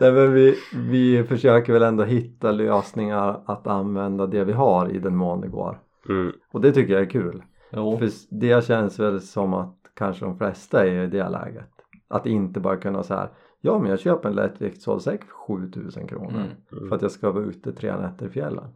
Nej, 0.00 0.12
men 0.12 0.32
vi, 0.32 0.54
vi 0.90 1.24
försöker 1.24 1.72
väl 1.72 1.82
ändå 1.82 2.04
hitta 2.04 2.52
lösningar 2.52 3.40
att 3.46 3.66
använda 3.66 4.26
det 4.26 4.44
vi 4.44 4.52
har 4.52 4.90
i 4.90 4.98
den 4.98 5.16
mån 5.16 5.40
det 5.40 5.48
går. 5.48 5.78
Mm. 6.08 6.32
Och 6.52 6.60
det 6.60 6.72
tycker 6.72 6.92
jag 6.92 7.02
är 7.02 7.10
kul. 7.10 7.42
Jo, 7.72 7.98
För 7.98 8.08
det 8.30 8.64
känns 8.64 8.98
väl 9.00 9.20
som 9.20 9.54
att 9.54 9.76
kanske 9.94 10.24
de 10.24 10.38
flesta 10.38 10.86
är 10.86 11.02
i 11.04 11.06
det 11.06 11.28
läget. 11.28 11.70
Att 12.08 12.26
inte 12.26 12.60
bara 12.60 12.76
kunna 12.76 13.02
säga 13.02 13.28
Ja 13.60 13.78
men 13.78 13.90
jag 13.90 14.00
köper 14.00 14.28
en 14.28 14.34
lättvikt 14.34 14.82
sovsäck 14.82 15.24
för 15.24 15.34
7000 15.34 16.06
kronor 16.06 16.44
Mm. 16.72 16.88
för 16.88 16.96
att 16.96 17.02
jag 17.02 17.10
ska 17.10 17.30
vara 17.30 17.44
ute 17.44 17.72
tre 17.72 17.96
nätter 17.96 18.26
i 18.26 18.30
fjällen. 18.30 18.68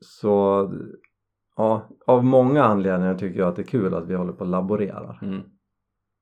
Så 0.00 0.70
ja, 1.56 1.88
av 2.06 2.24
många 2.24 2.64
anledningar 2.64 3.14
tycker 3.14 3.38
jag 3.38 3.48
att 3.48 3.56
det 3.56 3.62
är 3.62 3.66
kul 3.66 3.94
att 3.94 4.06
vi 4.06 4.14
håller 4.14 4.32
på 4.32 4.40
och 4.44 4.50
laborerar. 4.50 5.18
mm. 5.22 5.40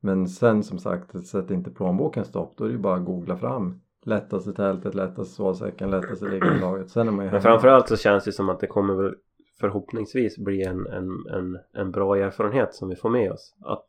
Men 0.02 0.28
sen 0.28 0.62
som 0.62 0.78
sagt, 0.78 1.26
sätt 1.26 1.50
inte 1.50 1.70
plånboken 1.70 2.24
stopp. 2.24 2.56
Då 2.56 2.64
är 2.64 2.68
det 2.68 2.74
ju 2.74 2.80
bara 2.80 2.96
att 2.96 3.04
googla 3.04 3.36
fram 3.36 3.80
lättaste 4.06 4.52
tältet, 4.52 4.94
lättaste 4.94 5.34
sovsäcken, 5.34 5.90
lättaste 5.90 6.24
liggunderlaget. 6.28 6.90
Sen 6.90 7.08
är 7.08 7.12
man 7.12 7.24
ju 7.24 7.30
Men 7.30 7.40
framförallt 7.42 7.88
så 7.88 7.96
känns 7.96 8.24
det 8.24 8.32
som 8.32 8.48
att 8.48 8.60
det 8.60 8.66
kommer 8.66 8.94
väl 8.94 9.14
förhoppningsvis 9.60 10.38
bli 10.38 10.62
en, 10.62 10.86
en, 10.86 11.08
en, 11.30 11.58
en 11.72 11.90
bra 11.90 12.16
erfarenhet 12.16 12.74
som 12.74 12.88
vi 12.88 12.96
får 12.96 13.10
med 13.10 13.32
oss. 13.32 13.54
Att 13.60 13.88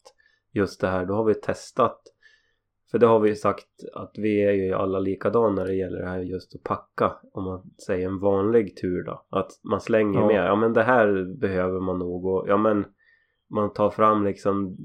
just 0.52 0.82
det 0.82 0.88
här, 0.88 1.06
då 1.06 1.14
har 1.14 1.24
vi 1.24 1.36
testat. 1.36 2.02
För 2.92 3.00
det 3.00 3.06
har 3.08 3.20
vi 3.20 3.30
ju 3.30 3.36
sagt 3.36 3.68
att 3.94 4.12
vi 4.18 4.44
är 4.44 4.52
ju 4.52 4.74
alla 4.74 5.00
likadana 5.00 5.50
när 5.56 5.66
det 5.66 5.74
gäller 5.74 6.00
det 6.00 6.10
här 6.10 6.20
just 6.20 6.56
att 6.56 6.64
packa. 6.64 7.12
Om 7.32 7.44
man 7.44 7.72
säger 7.86 8.08
en 8.08 8.20
vanlig 8.20 8.78
tur 8.78 9.04
då. 9.04 9.26
Att 9.30 9.52
man 9.64 9.82
slänger 9.82 10.20
Ja. 10.20 10.28
med, 10.28 10.46
ja 10.46 10.56
men 10.56 10.74
det 10.74 10.84
här 10.84 11.38
behöver 11.38 11.80
man 11.80 12.00
nog 12.00 12.26
och 12.26 12.46
ja 12.50 12.58
men 12.58 12.86
man 13.48 13.74
tar 13.74 13.90
fram 13.90 14.26
liksom 14.26 14.78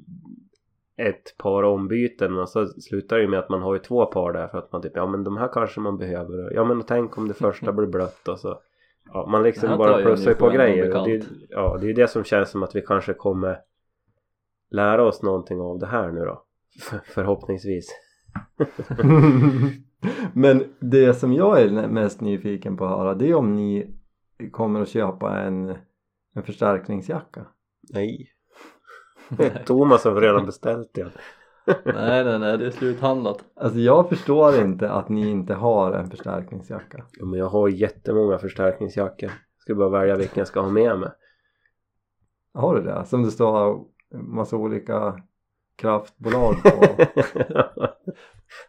ett 0.96 1.37
par 1.38 1.62
ombyten 1.62 2.38
och 2.38 2.49
så 2.49 2.66
slutar 2.66 3.16
det 3.16 3.22
ju 3.22 3.28
med 3.28 3.38
att 3.38 3.49
man 3.49 3.62
har 3.62 3.75
ju 3.75 3.80
två 3.80 4.06
par 4.06 4.32
där 4.32 4.49
för 4.49 4.58
att 4.58 4.72
man 4.72 4.82
typ 4.82 4.92
ja 4.94 5.06
men 5.06 5.25
de 5.25 5.37
här 5.37 5.49
kanske 5.52 5.80
man 5.80 5.99
behöver 5.99 6.54
ja 6.54 6.64
men 6.64 6.82
tänk 6.82 7.18
om 7.18 7.28
det 7.28 7.34
första 7.34 7.72
blir 7.76 7.87
blött 7.87 8.28
och 8.28 8.38
så 8.38 8.60
ja 9.12 9.26
man 9.26 9.43
Det 9.43 9.49
liksom 9.49 9.79
bara 9.79 10.02
plussar 10.02 10.31
ju 10.31 10.37
på 10.37 10.49
grejer. 10.49 10.97
Och 10.97 11.09
det, 11.09 11.26
ja 11.49 11.76
det 11.81 11.87
är 11.87 11.88
ju 11.88 11.95
det 11.95 12.09
som 12.09 12.25
känns 12.25 12.50
som 12.50 12.62
att 12.62 12.76
vi 12.76 12.83
kanske 12.83 13.14
kommer 13.14 13.59
lära 14.71 15.05
oss 15.05 15.23
någonting 15.23 15.61
av 15.61 15.79
det 15.79 15.87
här 15.87 16.11
nu 16.11 16.21
då. 16.21 16.45
För, 16.81 17.00
förhoppningsvis. 17.05 17.88
Men 20.33 20.64
det 20.81 21.14
som 21.14 21.33
jag 21.33 21.61
är 21.61 21.88
mest 21.88 22.21
nyfiken 22.21 22.76
på 22.76 22.85
att 22.85 22.99
höra 22.99 23.14
det 23.14 23.31
är 23.31 23.35
om 23.35 23.57
ni 23.57 23.97
kommer 24.52 24.81
att 24.81 24.88
köpa 24.88 25.38
en, 25.38 25.76
en 26.35 26.43
förstärkningsjacka. 26.43 27.47
nej. 27.90 28.31
Thomas 29.67 30.05
har 30.05 30.21
redan 30.21 30.47
beställt 30.47 30.90
det 30.95 31.11
Nej, 31.84 32.24
nej, 32.24 32.38
nej, 32.38 32.58
det 32.58 32.66
är 32.66 32.70
sluthandlat. 32.70 33.44
Alltså 33.56 33.78
jag 33.78 34.08
förstår 34.08 34.60
inte 34.60 34.90
att 34.90 35.08
ni 35.08 35.30
inte 35.30 35.54
har 35.54 35.92
en 35.92 36.10
förstärkningsjacka. 36.10 37.04
ja, 37.18 37.24
men 37.26 37.38
jag 37.38 37.46
har 37.48 37.68
jättemånga 37.68 38.38
förstärkningsjackor 38.38 39.30
ska 39.58 39.74
bara 39.74 39.88
välja 39.88 40.16
vilken 40.16 40.38
jag 40.38 40.46
ska 40.48 40.60
ha 40.60 40.70
med 40.70 40.98
mig 40.98 41.10
Har 42.54 42.74
du 42.74 42.82
det? 42.82 43.04
Som 43.04 43.22
det 43.22 43.30
står 43.30 43.84
massa 44.22 44.56
olika 44.56 45.22
kraftbolag 45.76 46.54
på. 46.62 46.86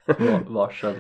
Va- 0.24 0.42
Varsel. 0.48 0.94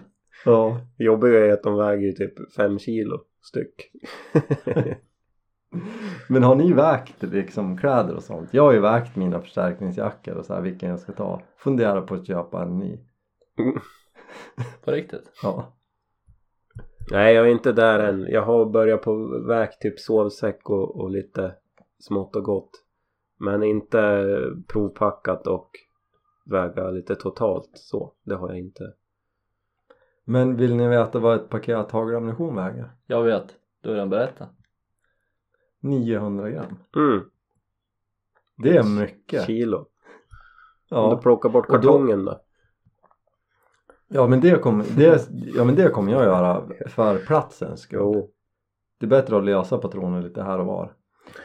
ja. 0.46 0.78
Jobbiga 0.98 1.46
är 1.46 1.54
att 1.54 1.64
de 1.64 1.76
väger 1.78 2.06
ju 2.06 2.12
typ 2.12 2.54
fem 2.56 2.80
kilo 2.80 3.20
styck 3.42 3.92
Men 6.30 6.44
har 6.44 6.56
ni 6.56 6.74
vägt 6.74 7.24
liksom 7.24 7.78
kläder 7.78 8.16
och 8.16 8.24
sånt? 8.24 8.54
Jag 8.54 8.64
har 8.64 8.74
ju 8.74 8.80
vägt 8.80 9.16
mina 9.16 9.42
förstärkningsjackor 9.42 10.36
och 10.36 10.46
så 10.46 10.54
här 10.54 10.62
vilken 10.62 10.90
jag 10.90 11.00
ska 11.00 11.12
ta. 11.12 11.42
Funderar 11.58 12.02
på 12.02 12.16
att 12.16 12.28
köpa 12.28 12.64
en 12.64 12.78
ny. 12.78 13.00
På 14.86 14.92
riktigt. 14.92 15.32
Ja. 15.44 15.74
Nej 17.12 17.36
jag 17.36 17.46
är 17.46 17.52
inte 17.52 17.72
där 17.72 18.00
än. 18.00 18.28
Jag 18.30 18.42
har 18.42 18.66
börjat 18.66 19.02
på 19.02 19.42
väg 19.48 19.80
typ 19.80 20.00
sovsäck 20.00 20.70
och, 20.70 21.02
och 21.02 21.10
lite 21.10 21.56
smått 22.00 22.36
och 22.36 22.44
gott. 22.44 22.72
Men 23.38 23.64
inte 23.64 24.26
provpackat 24.68 25.48
och 25.48 25.70
väga 26.46 26.90
lite 26.90 27.16
totalt 27.16 27.72
så. 27.74 28.14
Det 28.24 28.36
har 28.36 28.50
jag 28.50 28.60
inte. 28.60 28.94
Men 30.24 30.58
vill 30.58 30.76
ni 30.76 30.88
veta 30.88 31.20
vad 31.20 31.36
ett 31.36 31.50
paket 31.50 31.92
hagelammunition 31.92 32.56
väger? 32.56 32.92
Jag 33.06 33.24
vet. 33.24 33.56
Du 33.82 33.90
har 33.90 33.96
redan 33.96 34.10
berättat. 34.10 34.50
900 35.82 36.50
gram. 36.50 36.78
Mm, 36.96 37.22
Det 38.58 38.78
är 38.78 38.84
mycket. 38.84 39.46
kilo. 39.46 39.78
Om 39.78 39.86
Ja. 40.90 41.16
du 41.16 41.22
plockar 41.22 41.50
bort 41.50 41.70
Och 41.70 41.82
då- 41.82 41.92
kartongen 41.92 42.26
då? 42.26 42.40
Ja 44.08 44.28
men 44.28 44.42
det 44.42 44.62
kommer, 44.62 44.86
det, 44.98 45.28
ja, 45.56 45.64
men 45.64 45.76
det 45.76 45.90
kommer 45.90 46.12
jag 46.12 46.24
göra 46.24 46.64
för 46.88 47.18
platsens 47.18 47.80
skull. 47.82 48.00
Jo. 48.02 48.30
Det 49.00 49.06
är 49.06 49.10
bättre 49.10 49.38
att 49.38 49.44
lösa 49.46 49.78
patroner 49.78 50.22
lite 50.22 50.44
här 50.44 50.60
och 50.60 50.66
var. 50.66 50.94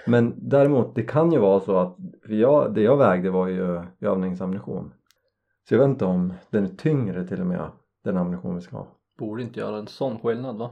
Men 0.07 0.35
däremot 0.37 0.95
det 0.95 1.03
kan 1.03 1.33
ju 1.33 1.39
vara 1.39 1.61
så 1.61 1.77
att 1.79 1.97
för 2.27 2.33
jag, 2.35 2.75
det 2.75 2.81
jag 2.83 2.97
vägde 2.97 3.31
var 3.31 3.47
ju 3.49 3.83
övningsammunition. 4.01 4.93
Så 5.69 5.75
jag 5.75 5.79
vet 5.79 5.89
inte 5.89 6.05
om 6.05 6.33
den 6.51 6.65
är 6.65 6.69
tyngre 6.69 7.27
till 7.29 7.41
och 7.41 7.47
med 7.47 7.71
den 8.05 8.17
ammunition 8.17 8.55
vi 8.55 8.61
ska 8.61 8.77
ha. 8.77 8.87
Borde 9.19 9.43
inte 9.43 9.61
göra 9.61 9.77
en 9.79 9.87
sån 9.87 10.19
skillnad 10.19 10.57
va? 10.59 10.71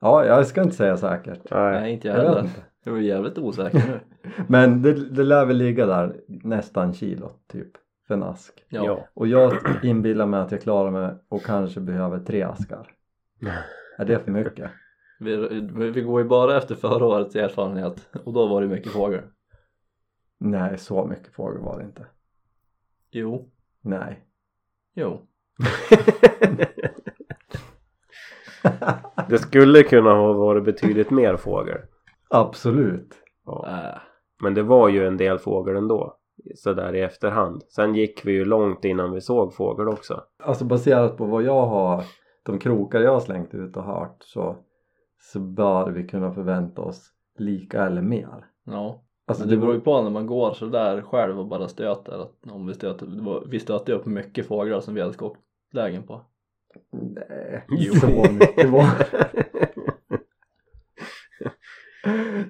Ja, 0.00 0.24
jag 0.24 0.46
ska 0.46 0.62
inte 0.62 0.76
säga 0.76 0.96
säkert. 0.96 1.50
Nej. 1.50 1.80
Nej, 1.80 1.92
inte 1.92 2.08
jag 2.08 2.16
Jag 2.16 2.22
heller. 2.22 2.40
inte. 2.40 2.60
Jag 2.84 2.92
var 2.92 2.98
jävligt 2.98 3.38
osäker 3.38 3.82
nu. 3.88 4.00
Men 4.48 4.82
det, 4.82 4.92
det 5.10 5.22
lär 5.22 5.46
väl 5.46 5.56
ligga 5.56 5.86
där 5.86 6.20
nästan 6.28 6.92
kilo 6.92 7.30
typ 7.46 7.68
för 8.06 8.14
en 8.14 8.22
ask. 8.22 8.64
Ja. 8.68 8.84
Ja. 8.86 9.08
Och 9.14 9.26
jag 9.26 9.52
inbillar 9.82 10.26
mig 10.26 10.40
att 10.40 10.52
jag 10.52 10.62
klarar 10.62 10.90
mig 10.90 11.14
och 11.28 11.42
kanske 11.42 11.80
behöver 11.80 12.18
tre 12.18 12.42
askar. 12.42 12.90
Är 13.98 14.04
det 14.04 14.18
för 14.18 14.30
mycket? 14.30 14.70
Vi, 15.20 15.36
vi 15.94 16.02
går 16.02 16.22
ju 16.22 16.28
bara 16.28 16.56
efter 16.56 16.74
förra 16.74 17.06
årets 17.06 17.36
erfarenhet 17.36 18.08
och 18.24 18.32
då 18.32 18.46
var 18.46 18.60
det 18.62 18.68
mycket 18.68 18.92
fågel. 18.92 19.22
Nej, 20.38 20.78
så 20.78 21.06
mycket 21.06 21.34
fågel 21.34 21.60
var 21.62 21.78
det 21.78 21.84
inte. 21.84 22.06
Jo. 23.10 23.50
Nej. 23.80 24.24
Jo. 24.94 25.26
Det 29.28 29.38
skulle 29.38 29.82
kunna 29.82 30.10
ha 30.10 30.32
varit 30.32 30.64
betydligt 30.64 31.10
mer 31.10 31.36
fågel. 31.36 31.78
Absolut. 32.30 33.14
Ja. 33.46 33.66
Äh. 33.68 34.00
Men 34.42 34.54
det 34.54 34.62
var 34.62 34.88
ju 34.88 35.06
en 35.06 35.16
del 35.16 35.38
fågel 35.38 35.76
ändå. 35.76 36.14
Sådär 36.54 36.94
i 36.94 37.00
efterhand. 37.00 37.62
Sen 37.68 37.94
gick 37.94 38.26
vi 38.26 38.32
ju 38.32 38.44
långt 38.44 38.84
innan 38.84 39.12
vi 39.12 39.20
såg 39.20 39.54
fågel 39.54 39.88
också. 39.88 40.22
Alltså 40.42 40.64
baserat 40.64 41.16
på 41.16 41.24
vad 41.24 41.42
jag 41.42 41.66
har, 41.66 42.04
de 42.44 42.58
krokar 42.58 43.00
jag 43.00 43.12
har 43.12 43.20
slängt 43.20 43.54
ut 43.54 43.76
och 43.76 43.84
hört 43.84 44.16
så, 44.20 44.56
så 45.32 45.40
bör 45.40 45.90
vi 45.90 46.08
kunna 46.08 46.32
förvänta 46.32 46.82
oss 46.82 47.12
lika 47.38 47.86
eller 47.86 48.02
mer. 48.02 48.46
Ja. 48.64 49.04
Alltså 49.26 49.44
Men 49.44 49.50
det 49.50 49.56
beror 49.56 49.74
ju 49.74 49.80
på 49.80 50.02
när 50.02 50.10
man 50.10 50.26
går 50.26 50.52
sådär 50.52 51.02
själv 51.02 51.40
och 51.40 51.46
bara 51.46 51.68
stöter. 51.68 52.22
Att 52.22 52.52
om 52.52 52.66
vi 52.66 52.74
stöter, 52.74 53.06
det 53.06 53.22
var, 53.22 53.44
vi 53.50 53.60
stötte 53.60 53.92
upp 53.92 54.06
mycket 54.06 54.46
fåglar 54.46 54.80
som 54.80 54.94
vi 54.94 55.00
hade 55.00 55.12
skottlägen 55.12 56.02
på. 56.02 56.20
Nej, 56.92 57.64
Jo. 57.68 57.94
så 57.94 58.06
mycket 58.32 58.70
var 58.70 58.84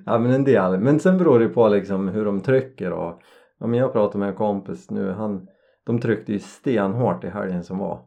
Ja 0.06 0.18
men 0.18 0.30
en 0.32 0.44
del, 0.44 0.80
men 0.80 1.00
sen 1.00 1.18
beror 1.18 1.38
det 1.38 1.48
på 1.48 1.68
liksom 1.68 2.08
hur 2.08 2.24
de 2.24 2.40
trycker 2.40 2.92
och 2.92 3.22
ja, 3.58 3.66
men 3.66 3.78
jag 3.78 3.92
pratade 3.92 4.18
med 4.18 4.28
en 4.28 4.34
kompis 4.34 4.90
nu, 4.90 5.10
han, 5.10 5.46
de 5.86 6.00
tryckte 6.00 6.32
ju 6.32 6.38
stenhårt 6.38 7.24
i 7.24 7.28
helgen 7.28 7.62
som 7.64 7.78
var 7.78 8.00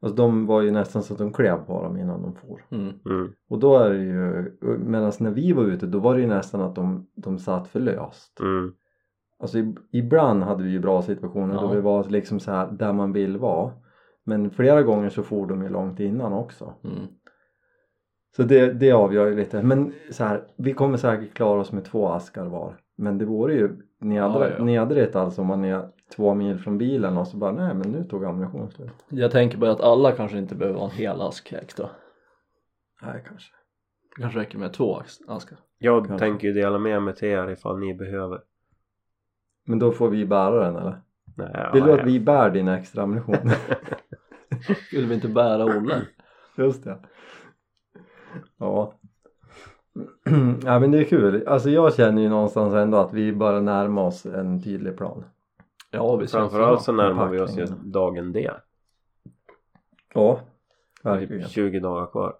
Alltså 0.00 0.16
de 0.16 0.46
var 0.46 0.62
ju 0.62 0.70
nästan 0.70 1.02
så 1.02 1.12
att 1.12 1.18
de 1.18 1.32
klev 1.32 1.56
på 1.56 1.82
dem 1.82 1.96
innan 1.96 2.22
de 2.22 2.34
for 2.34 2.64
Mm. 2.70 2.92
Mm. 3.06 3.32
Och 3.48 3.58
då 3.58 3.76
är 3.78 3.90
det 3.90 3.96
ju, 4.04 4.52
medan 4.78 5.12
när 5.20 5.30
vi 5.30 5.52
var 5.52 5.64
ute 5.64 5.86
då 5.86 5.98
var 5.98 6.14
det 6.14 6.20
ju 6.20 6.26
nästan 6.26 6.60
att 6.60 6.74
de, 6.74 7.06
de 7.14 7.38
satt 7.38 7.68
för 7.68 7.80
löst 7.80 8.40
Mm. 8.40 8.72
Alltså 9.38 9.58
ib- 9.58 9.78
ibland 9.92 10.42
hade 10.42 10.62
vi 10.64 10.70
ju 10.70 10.80
bra 10.80 11.02
situationer 11.02 11.54
då 11.54 11.60
Ja. 11.64 11.70
vi 11.72 11.80
var 11.80 12.04
liksom 12.04 12.40
så 12.40 12.50
här 12.50 12.66
där 12.72 12.92
man 12.92 13.12
vill 13.12 13.36
vara 13.38 13.72
Men 14.28 14.50
flera 14.50 14.82
gånger 14.82 15.08
så 15.08 15.22
for 15.22 15.46
de 15.46 15.62
ju 15.62 15.68
långt 15.68 16.00
innan 16.00 16.32
också 16.32 16.74
Mm. 16.84 17.06
Så 18.36 18.42
det, 18.42 18.72
det 18.72 18.92
avgör 18.92 19.26
ju 19.26 19.36
lite 19.36 19.62
men 19.62 19.92
så 20.10 20.24
här, 20.24 20.44
vi 20.56 20.72
kommer 20.72 20.96
säkert 20.96 21.34
klara 21.34 21.60
oss 21.60 21.72
med 21.72 21.84
två 21.84 22.08
askar 22.08 22.44
var 22.46 22.80
Men 22.96 23.18
det 23.18 23.24
vore 23.24 23.54
ju 23.54 23.76
nedre, 24.00 24.48
Ja, 24.50 24.54
ja. 24.58 24.64
nedrigt 24.64 25.16
alltså 25.16 25.40
om 25.40 25.46
man 25.46 25.64
är 25.64 25.88
två 26.16 26.34
mil 26.34 26.58
från 26.58 26.78
bilen 26.78 27.16
och 27.16 27.28
så 27.28 27.36
bara 27.36 27.52
nej 27.52 27.74
men 27.74 27.92
nu 27.92 28.04
tog 28.04 28.24
ammunition 28.24 28.70
slut 28.70 28.90
Jag 29.08 29.30
tänker 29.30 29.58
bara 29.58 29.70
att 29.70 29.80
alla 29.80 30.12
kanske 30.12 30.38
inte 30.38 30.54
behöver 30.54 30.78
ha 30.78 30.84
en 30.86 30.96
hel 30.96 31.20
ask 31.20 31.52
extra. 31.52 31.88
Nej 33.02 33.24
kanske 33.28 33.52
Det 34.16 34.22
kanske 34.22 34.40
räcker 34.40 34.58
med 34.58 34.72
två 34.72 35.02
askar. 35.28 35.58
Jag 35.78 36.06
Kanske. 36.06 36.26
tänker 36.26 36.48
ju 36.48 36.54
dela 36.54 36.78
med 36.78 37.02
mig 37.02 37.14
till 37.14 37.28
er 37.28 37.50
ifall 37.50 37.78
ni 37.78 37.94
behöver. 37.94 38.40
Men 39.66 39.78
då 39.78 39.92
får 39.92 40.08
vi 40.08 40.26
bära 40.26 40.64
den 40.64 40.76
eller? 40.76 41.00
Nej, 41.36 41.70
Vill 41.72 41.84
du 41.84 41.92
att 41.92 42.06
vi 42.06 42.20
bär 42.20 42.50
din 42.50 42.68
extra 42.68 43.02
ammunition? 43.02 43.36
Skulle 44.86 45.06
vi 45.06 45.14
inte 45.14 45.28
bära 45.28 45.64
Olle? 45.78 46.02
Just 46.56 46.84
det. 46.84 46.98
Ja. 48.58 48.92
ja 50.64 50.78
men 50.78 50.90
det 50.90 50.98
är 50.98 51.04
kul. 51.04 51.48
Alltså 51.48 51.70
jag 51.70 51.94
känner 51.94 52.22
ju 52.22 52.28
någonstans 52.28 52.74
ändå 52.74 52.98
att 52.98 53.12
vi 53.12 53.32
börjar 53.32 53.60
närma 53.60 54.02
oss 54.02 54.26
en 54.26 54.62
tydlig 54.62 54.96
plan. 54.96 55.24
Ja, 55.90 56.16
vi 56.16 56.26
Framförallt 56.26 56.82
så 56.82 56.92
närmar 56.92 57.28
vi 57.28 57.40
oss 57.40 57.58
ju 57.58 57.66
dagen 57.84 58.32
D. 58.32 58.50
Ja, 60.14 60.40
verkligen. 61.02 61.48
20 61.48 61.80
dagar 61.80 62.06
kvar. 62.06 62.34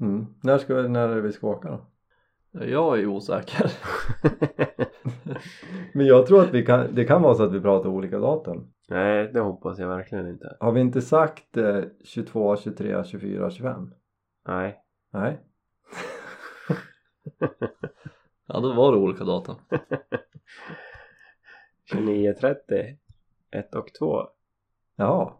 Mm. 0.00 0.26
När, 0.42 0.58
ska, 0.58 0.74
vi- 0.74 0.88
när 0.88 1.08
är 1.08 1.14
det 1.14 1.20
vi 1.20 1.32
ska 1.32 1.46
åka 1.46 1.68
då? 1.70 1.80
Jag 2.64 2.94
är 2.94 3.00
ju 3.00 3.06
osäker. 3.06 3.72
Men 5.94 6.06
jag 6.06 6.26
tror 6.26 6.42
att 6.42 6.54
vi 6.54 6.66
kan, 6.66 6.94
det 6.94 7.04
kan 7.04 7.22
vara 7.22 7.34
så 7.34 7.42
att 7.42 7.52
vi 7.52 7.60
pratar 7.60 7.88
olika 7.88 8.18
datum. 8.18 8.72
Nej, 8.88 9.30
det 9.32 9.40
hoppas 9.40 9.78
jag 9.78 9.88
verkligen 9.88 10.28
inte. 10.28 10.56
Har 10.60 10.72
vi 10.72 10.80
inte 10.80 11.02
sagt 11.02 11.56
eh, 11.56 11.80
22, 12.04 12.56
23, 12.56 13.04
24, 13.04 13.50
25? 13.50 13.90
Nej. 14.48 14.78
Nej. 15.12 15.40
Ja, 18.50 18.60
då 18.60 18.72
var 18.72 18.92
det 18.92 18.98
olika 18.98 19.24
datum. 19.24 19.54
29.30 21.92 22.96
1 23.50 23.74
och 23.74 23.92
2 23.98 24.22
Jaha. 24.96 25.32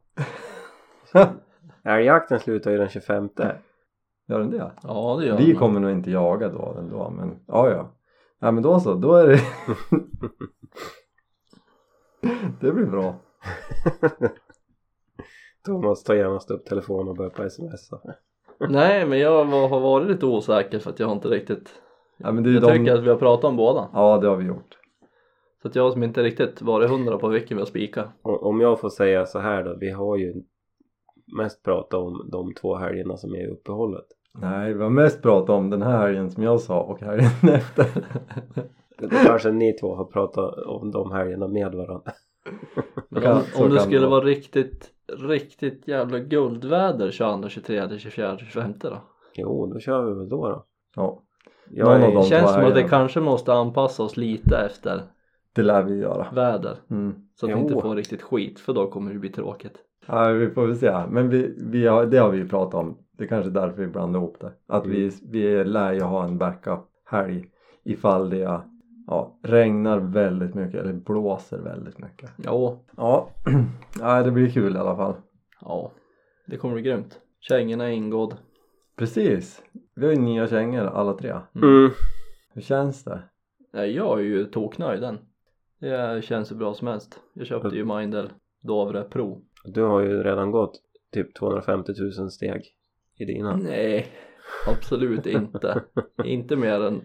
Älgjakten 1.85 2.40
slutar 2.40 2.71
ju 2.71 2.78
den 2.78 2.88
25 2.88 3.28
Gör 4.26 4.38
den 4.38 4.50
det? 4.50 4.73
Ja, 4.83 5.16
det 5.21 5.26
gör 5.26 5.37
Vi 5.37 5.47
den. 5.47 5.57
kommer 5.57 5.80
nog 5.80 5.90
inte 5.90 6.11
jaga 6.11 6.49
då 6.49 6.76
ändå 6.78 7.11
men 7.11 7.38
ja 7.47 7.71
ja. 7.71 7.88
Ja 8.40 8.50
men 8.50 8.62
då 8.62 8.80
så, 8.80 8.95
då 8.95 9.14
är 9.14 9.26
det 9.28 9.40
Det 12.61 12.73
blir 12.73 12.87
bra. 12.87 13.16
Thomas 15.64 16.04
tar 16.04 16.14
genast 16.14 16.50
upp 16.50 16.66
telefonen 16.66 17.09
och 17.09 17.16
börjar 17.16 17.30
på 17.30 17.50
smsa 17.50 18.00
Nej, 18.68 19.07
men 19.07 19.18
jag 19.18 19.45
har 19.45 19.80
varit 19.80 20.09
lite 20.09 20.26
osäker 20.26 20.78
för 20.78 20.90
att 20.90 20.99
jag 20.99 21.07
har 21.07 21.14
inte 21.14 21.28
riktigt 21.28 21.83
Ja 22.16 22.33
men 22.33 22.45
det 22.45 22.50
är 22.50 22.54
Jag 22.54 22.62
de... 22.62 22.78
tycker 22.78 22.95
att 22.95 23.04
vi 23.04 23.09
har 23.09 23.16
pratat 23.16 23.45
om 23.45 23.57
båda 23.57 23.90
Ja 23.92 24.18
det 24.18 24.28
har 24.28 24.37
vi 24.37 24.45
gjort. 24.45 24.78
Så 25.62 25.68
att 25.68 25.75
jag 25.75 25.92
som 25.92 26.02
inte 26.02 26.23
riktigt 26.23 26.62
varit 26.62 26.90
hundra 26.90 27.18
på 27.18 27.28
vilken 27.28 27.57
vi 27.57 27.61
har 27.61 27.66
spikat 27.66 28.09
Om 28.23 28.61
jag 28.61 28.80
får 28.80 28.88
säga 28.88 29.26
så 29.26 29.38
här 29.38 29.64
då, 29.64 29.76
vi 29.80 29.90
har 29.90 30.16
ju 30.16 30.35
mest 31.37 31.62
pratat 31.62 32.00
om 32.00 32.28
de 32.33 32.54
två 32.54 32.76
helgerna 32.76 33.16
som 33.16 33.35
är 33.35 33.49
i 33.49 33.50
uppehållet. 33.50 34.07
Nej 34.40 34.75
vi 34.75 34.83
har 34.83 34.90
mest 34.90 35.23
pratat 35.23 35.50
om 35.50 35.71
den 35.71 35.83
här 35.83 35.99
helgen 36.07 36.30
som 36.30 36.42
jag 36.42 36.61
sa 36.61 36.80
och 36.80 37.00
helgen 37.00 37.30
efter. 37.54 37.87
Kanske 39.26 39.50
ni 39.52 39.73
två 39.73 39.95
har 39.95 40.04
pratat 40.04 40.54
om 40.66 40.90
de 40.90 41.12
helgerna 41.12 41.49
med 41.49 41.73
varandra. 41.75 42.12
Men 43.09 43.26
om, 43.33 43.40
om 43.59 43.71
det 43.71 43.80
skulle 43.80 43.99
det 44.00 44.07
vara. 44.07 44.11
vara 44.21 44.25
riktigt, 44.25 44.90
riktigt 45.18 45.88
jävla 45.88 46.18
guldväder 46.18 47.11
22, 47.11 47.49
23, 47.49 47.99
24, 47.99 48.38
25 48.38 48.73
då? 48.80 48.99
Jo, 49.35 49.66
då 49.66 49.80
kör 49.80 50.02
vi 50.04 50.14
väl 50.18 50.28
då 50.28 50.49
då. 50.49 50.64
Ja 50.97 51.23
Jag 51.71 51.87
Någon 52.00 52.02
är, 52.02 52.16
av. 52.16 52.23
Det 52.23 52.28
känns 52.28 52.50
som 52.50 52.61
att 52.61 52.61
vi 52.61 52.64
helgerna. 52.64 52.88
kanske 52.88 53.21
måste 53.21 53.52
anpassa 53.52 54.02
oss 54.02 54.16
lite 54.16 54.57
efter 54.59 55.02
det 55.52 55.62
lär 55.62 55.83
vi 55.83 55.95
göra. 55.99 56.26
väder 56.35 56.76
Mm. 56.90 57.14
så 57.35 57.47
att 57.47 57.50
vi 57.50 57.54
Jo. 57.57 57.61
inte 57.61 57.75
får 57.83 57.97
riktigt 57.97 58.23
skit 58.23 58.61
för 58.61 58.73
då 58.73 58.87
kommer 58.90 59.12
det 59.12 59.18
bli 59.18 59.28
tråkigt 59.30 59.75
Ja 60.07 60.28
vi 60.28 60.50
får 60.50 60.66
väl 60.66 60.76
se. 60.76 60.92
Men 61.11 61.28
vi, 61.28 61.54
vi 61.71 61.87
har, 61.87 62.07
det 62.07 62.18
har 62.18 62.30
vi 62.30 62.38
ju 62.38 62.49
pratat 62.49 62.75
om. 62.75 62.99
Det 63.19 63.25
är 63.25 63.29
kanske 63.29 63.51
är 63.51 63.53
därför 63.53 63.83
vi 63.83 63.87
blandar 63.89 64.21
ihop 64.21 64.41
det. 64.41 64.53
Att 64.67 64.87
vi, 64.87 65.11
vi 65.23 65.65
lär 65.65 65.93
ju 65.93 66.01
ha 66.01 66.25
en 66.25 66.39
backup 66.39 66.81
helg 67.05 67.45
ifall 67.85 68.31
det 68.31 68.61
ja, 69.07 69.39
regnar 69.43 69.99
väldigt 69.99 70.55
mycket 70.55 70.81
eller 70.81 70.93
blåser 70.93 71.59
väldigt 71.59 71.99
mycket. 71.99 72.31
Ja, 72.37 72.81
Ja, 72.97 73.29
ja 74.01 74.23
det 74.23 74.31
blir 74.31 74.51
kul 74.51 74.77
i 74.77 74.79
alla 74.79 74.97
fall. 74.97 75.15
ja. 75.61 75.93
Det 76.47 76.57
kommer 76.57 76.75
bli 76.75 76.83
grymt. 76.83 77.21
Kängorna 77.41 77.85
är 77.85 77.91
ingådd. 77.93 78.37
Precis. 78.97 79.63
Vi 79.95 80.07
har 80.07 80.13
ju 80.13 80.21
nya 80.21 80.49
kängor 80.49 80.85
alla 80.85 81.13
tre. 81.15 81.31
mm, 81.54 81.91
Hur 82.54 82.63
känns 82.63 83.04
det? 83.04 83.23
Nej, 83.73 83.97
jag 83.97 84.19
är 84.19 84.23
ju 84.25 84.45
toknöjd 84.45 85.00
den 85.00 85.19
Det 85.81 86.25
känns 86.25 86.50
hur 86.52 86.57
bra 86.57 86.75
som 86.75 86.89
helst. 86.89 87.21
Jag 87.33 87.47
köpte 87.47 87.76
ju 87.76 87.85
Mindel 87.85 88.31
Dovre 88.63 89.02
Pro. 89.04 89.41
Du 89.65 89.83
har 89.83 90.00
ju 90.00 90.23
redan 90.23 90.50
gått 90.50 90.81
typ 91.13 91.35
250 91.35 91.93
000 92.21 92.31
steg 92.31 92.63
i 93.19 93.25
dina. 93.25 93.57
Nej, 93.57 94.07
absolut 94.67 95.26
inte 95.26 95.83
Inte 96.25 96.57
mer 96.57 96.81
än 96.81 97.02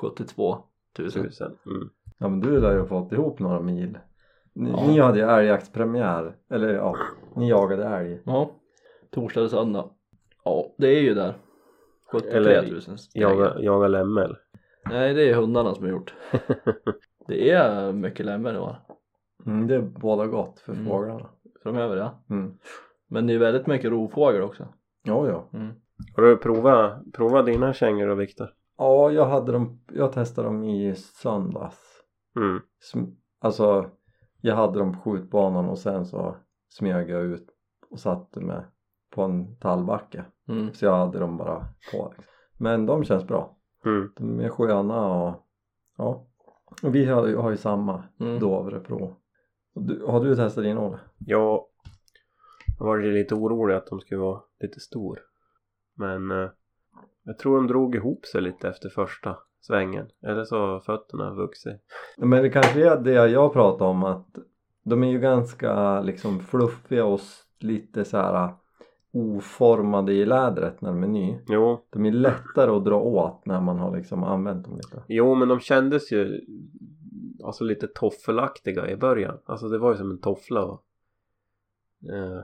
72 0.00 0.56
000 0.98 1.10
Tusen. 1.10 1.56
Mm. 1.66 1.90
Ja 2.18 2.28
men 2.28 2.40
du 2.40 2.60
lär 2.60 2.72
ju 2.72 2.78
ha 2.80 2.86
fått 2.86 3.12
ihop 3.12 3.38
några 3.38 3.60
mil. 3.60 3.98
Ni, 4.54 4.70
Ja. 4.70 4.86
ni 4.86 5.00
hade 5.00 5.18
ju 5.18 5.24
älgjaktspremiär. 5.24 6.36
Eller 6.50 6.74
ja, 6.74 6.96
ni 7.36 7.48
jagade 7.48 7.84
älg. 7.84 8.20
Ja, 8.24 8.50
torsdag 9.10 9.40
eller 9.40 9.48
söndag 9.48 9.90
Ja, 10.44 10.74
det 10.78 10.88
är 10.88 11.00
ju 11.00 11.14
där 11.14 11.34
73 12.12 12.36
Eller 12.36 12.70
000 12.70 12.80
steg. 12.98 13.22
Jaga, 13.22 13.54
jaga 13.60 13.88
lämmel. 13.88 14.36
Nej, 14.90 15.14
det 15.14 15.30
är 15.30 15.34
hundarna 15.34 15.74
som 15.74 15.84
har 15.84 15.90
gjort 15.90 16.14
Det 17.26 17.50
är 17.50 17.92
mycket 17.92 18.26
lämmor 18.26 18.54
i 18.54 18.58
år 18.58 18.76
Mm, 19.46 19.66
det 19.66 19.74
är 19.74 19.80
båda 19.80 20.26
gott 20.26 20.60
för 20.60 20.72
Mm. 20.72 20.86
fåglarna. 20.86 21.30
framöver 21.62 21.96
ja 21.96 22.24
Mm. 22.30 22.54
Men 23.08 23.26
det 23.26 23.34
är 23.34 23.38
väldigt 23.38 23.66
mycket 23.66 23.90
rovfågel 23.90 24.42
också 24.42 24.68
Ja, 25.02 25.26
ja. 25.28 25.48
mm. 25.52 25.72
Har 26.16 26.22
du 26.22 26.36
provat, 26.36 27.12
provat 27.12 27.46
dina 27.46 27.72
kängor 27.72 28.06
då 28.06 28.14
Viktor? 28.14 28.48
Ja, 28.78 29.10
jag 29.10 29.26
hade 29.26 29.52
dem, 29.52 29.80
jag 29.92 30.12
testade 30.12 30.48
dem 30.48 30.64
i 30.64 30.94
söndags. 30.94 31.78
Mm. 32.36 32.60
Alltså, 33.40 33.90
jag 34.40 34.56
hade 34.56 34.78
dem 34.78 34.92
på 34.92 35.00
skjutbanan 35.00 35.68
och 35.68 35.78
sen 35.78 36.06
så 36.06 36.36
smög 36.68 37.10
jag 37.10 37.22
ut 37.22 37.46
och 37.90 37.98
satte 38.00 38.40
mig 38.40 38.60
på 39.14 39.22
en 39.22 39.56
tallbacke. 39.56 40.24
Mm. 40.48 40.72
Så 40.72 40.84
jag 40.84 40.96
hade 40.96 41.18
dem 41.18 41.36
bara 41.36 41.66
på. 41.92 42.12
Men 42.58 42.86
de 42.86 43.04
känns 43.04 43.26
bra. 43.26 43.56
Mm. 43.84 44.12
De 44.16 44.40
är 44.40 44.48
sköna 44.48 45.06
och 45.14 45.46
ja. 45.98 46.26
Och 46.82 46.94
vi 46.94 47.04
har, 47.06 47.26
ju- 47.26 47.36
har 47.36 47.50
ju 47.50 47.56
samma 47.56 48.04
Mm. 48.20 48.38
Dovre 48.38 48.80
Pro. 48.80 49.16
Och 49.74 49.82
Du, 49.82 50.04
har 50.06 50.24
du 50.24 50.36
testat 50.36 50.64
din 50.64 50.78
Olle? 50.78 50.98
Jag 52.80 52.86
har 52.86 52.96
varit 52.96 53.14
lite 53.14 53.34
orolig 53.34 53.74
att 53.74 53.86
de 53.86 54.00
skulle 54.00 54.20
vara 54.20 54.40
lite 54.60 54.80
stor. 54.80 55.20
Men 55.94 56.30
eh, 56.30 56.50
jag 57.22 57.38
tror 57.38 57.56
de 57.56 57.66
drog 57.66 57.94
ihop 57.94 58.26
sig 58.26 58.40
lite 58.42 58.68
efter 58.68 58.88
första 58.88 59.36
svängen. 59.60 60.06
Eller 60.22 60.44
så 60.44 60.58
har 60.58 60.80
fötterna 60.80 61.34
vuxit. 61.34 61.80
Men 62.18 62.42
det 62.42 62.50
kanske 62.50 62.88
är 62.90 62.96
det 62.96 63.12
jag 63.12 63.52
pratar 63.52 63.86
om 63.86 64.04
att 64.04 64.26
de 64.82 65.02
är 65.02 65.10
ju 65.10 65.18
ganska 65.18 66.00
liksom 66.00 66.40
fluffiga 66.40 67.04
och 67.04 67.20
lite 67.58 68.04
så 68.04 68.16
här 68.16 68.54
oformade 69.12 70.12
i 70.12 70.24
lädret 70.24 70.80
när 70.80 70.90
de 70.90 71.02
är 71.02 71.08
ny. 71.08 71.38
Jo, 71.48 71.86
De 71.90 72.06
är 72.06 72.12
lättare 72.12 72.70
att 72.70 72.84
dra 72.84 73.00
åt 73.00 73.46
när 73.46 73.60
man 73.60 73.78
har 73.78 73.96
liksom 73.96 74.24
använt 74.24 74.64
dem 74.64 74.76
lite. 74.76 75.02
jo 75.08 75.34
men 75.34 75.48
de 75.48 75.60
kändes 75.60 76.12
ju 76.12 76.40
alltså 77.44 77.64
lite 77.64 77.86
toffelaktiga 77.86 78.90
i 78.90 78.96
början. 78.96 79.38
Alltså 79.44 79.68
det 79.68 79.78
var 79.78 79.90
ju 79.90 79.96
som 79.96 80.10
en 80.10 80.20
toffla. 80.20 80.64
Och, 80.64 80.84
eh, 82.12 82.40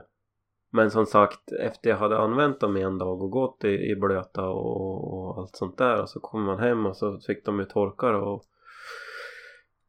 men 0.69 0.91
som 0.91 1.05
sagt, 1.05 1.51
efter 1.59 1.89
jag 1.89 1.97
hade 1.97 2.17
använt 2.17 2.59
dem 2.59 2.77
i 2.77 2.81
en 2.81 2.97
dag 2.97 3.21
och 3.21 3.31
gått 3.31 3.63
i, 3.63 3.91
i 3.91 3.95
blöta 3.95 4.49
och, 4.49 5.13
och 5.13 5.37
allt 5.37 5.55
sånt 5.55 5.77
där 5.77 6.01
och 6.01 6.09
så 6.09 6.19
kom 6.19 6.43
man 6.43 6.59
hem 6.59 6.85
och 6.85 6.97
så 6.97 7.19
fick 7.19 7.45
de 7.45 7.59
ju 7.59 7.65
torkar 7.65 8.13
och 8.13 8.43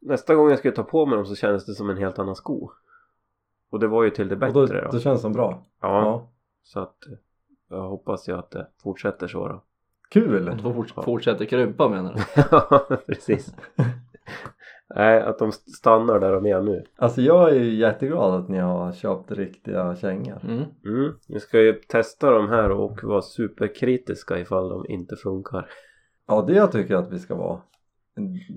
nästa 0.01 0.35
gång 0.35 0.51
jag 0.51 0.59
skulle 0.59 0.75
ta 0.75 0.83
på 0.83 1.07
mig 1.07 1.17
dem 1.17 1.27
så 1.27 1.35
kändes 1.35 1.67
det 1.67 1.75
som 1.75 1.91
en 1.91 1.97
helt 1.97 2.19
annan 2.19 2.37
sko. 2.37 2.71
Och 3.71 3.81
det 3.81 3.88
var 3.88 4.05
ju 4.05 4.11
till 4.11 4.29
det 4.29 4.35
Och 4.35 4.41
bättre 4.41 4.81
då, 4.81 4.85
då. 4.85 4.88
då 4.93 5.01
känns 5.01 5.23
de 5.23 5.33
bra. 5.33 5.67
Ja, 5.81 6.31
så 6.62 6.81
att 6.81 6.97
jag 7.69 7.88
hoppas 7.88 8.29
ju 8.29 8.38
att 8.38 8.51
det 8.51 8.69
fortsätter 8.83 9.29
så 9.29 9.49
då. 9.49 9.64
Kul! 10.11 10.49
Att 10.49 10.62
de 10.62 10.75
fort, 10.75 11.05
fortsätter 11.05 11.45
krympa 11.45 11.88
menar 11.88 12.14
du? 12.14 12.43
Ja, 12.51 12.87
precis. 13.07 13.55
Nej, 14.94 15.20
att 15.22 15.38
de 15.38 15.53
stannar 15.53 16.20
där 16.20 16.33
de 16.33 16.46
är 16.46 16.61
nu. 16.62 16.85
Alltså 16.96 17.20
jag 17.20 17.51
är 17.51 17.55
ju 17.55 17.74
jätteglad 17.74 18.35
att 18.35 18.48
ni 18.48 18.59
har 18.59 18.92
köpt 18.92 19.31
riktiga 19.33 19.96
kängor. 19.96 20.40
Mm. 20.44 20.64
Mm. 20.85 21.12
Nu 21.29 21.40
ska 21.40 21.61
jag 21.61 21.88
testa 21.88 22.31
de 22.31 22.48
här 22.48 22.70
och 22.70 23.05
vara 23.05 23.22
superkritiska 23.22 24.38
ifall 24.38 24.68
de 24.68 24.87
inte 24.88 25.16
funkar. 25.16 25.70
Ja 26.27 26.44
det 26.46 26.53
jag 26.55 26.72
tycker 26.72 26.94
att 26.94 27.12
vi 27.12 27.18
ska 27.18 27.35
vara. 27.35 27.61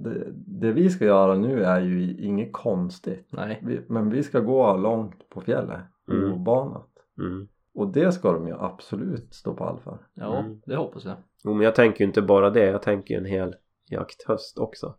Det, 0.04 0.28
det 0.34 0.72
vi 0.72 0.90
ska 0.90 1.06
göra 1.06 1.36
nu 1.36 1.64
är 1.64 1.82
ju 1.82 2.18
inget 2.18 2.54
konstigt. 2.54 3.28
Nej, 3.32 3.60
Vi, 3.64 3.82
men 3.88 4.10
vi 4.10 4.24
ska 4.24 4.40
gå 4.40 4.78
långt 4.78 5.30
på 5.30 5.42
fjället. 5.42 5.80
Mm. 6.12 6.34
Obanat. 6.34 6.90
Mm. 7.18 7.48
Och 7.74 7.88
det 7.88 8.12
ska 8.12 8.32
de 8.32 8.48
ju 8.48 8.56
absolut 8.60 9.34
stå 9.34 9.54
på 9.54 9.64
all 9.64 9.80
för. 9.80 9.98
ja 10.14 10.40
Mm. 10.40 10.62
det 10.66 10.76
hoppas 10.76 11.06
jag 11.06 11.16
Jo, 11.44 11.54
men 11.54 11.66
jag 11.66 11.76
tänker 11.76 12.00
ju 12.00 12.06
inte 12.06 12.22
bara 12.22 12.50
det. 12.50 12.66
Jag 12.66 12.82
tänker 12.82 13.14
ju 13.14 13.18
en 13.18 13.26
hel 13.26 13.56
jakthöst 13.90 14.60
också. 14.60 14.96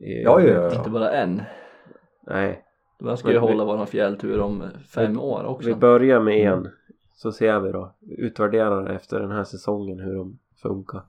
Eh, 0.00 0.22
Ja, 0.22 0.40
ja, 0.40 0.46
ja. 0.52 0.74
Inte 0.74 0.90
bara 0.90 1.10
en 1.10 1.42
Nej, 2.26 2.64
De 2.98 3.08
här 3.08 3.16
ska 3.16 3.28
ju 3.28 3.34
Men 3.34 3.42
vi- 3.46 3.52
hålla 3.52 3.64
våran 3.64 3.86
fjälltur 3.86 4.40
om 4.40 4.62
fem 4.94 5.20
år 5.20 5.44
också 5.44 5.68
vi 5.68 5.74
börjar 5.74 6.20
med 6.20 6.34
en. 6.38 6.58
Mm. 6.58 6.72
Så 7.14 7.32
ser 7.32 7.60
vi 7.60 7.72
då. 7.72 7.94
Utvärderar 8.18 8.86
efter 8.90 9.20
den 9.20 9.30
här 9.30 9.44
säsongen 9.44 9.98
hur 10.00 10.14
de 10.14 10.38
funkar. 10.62 11.02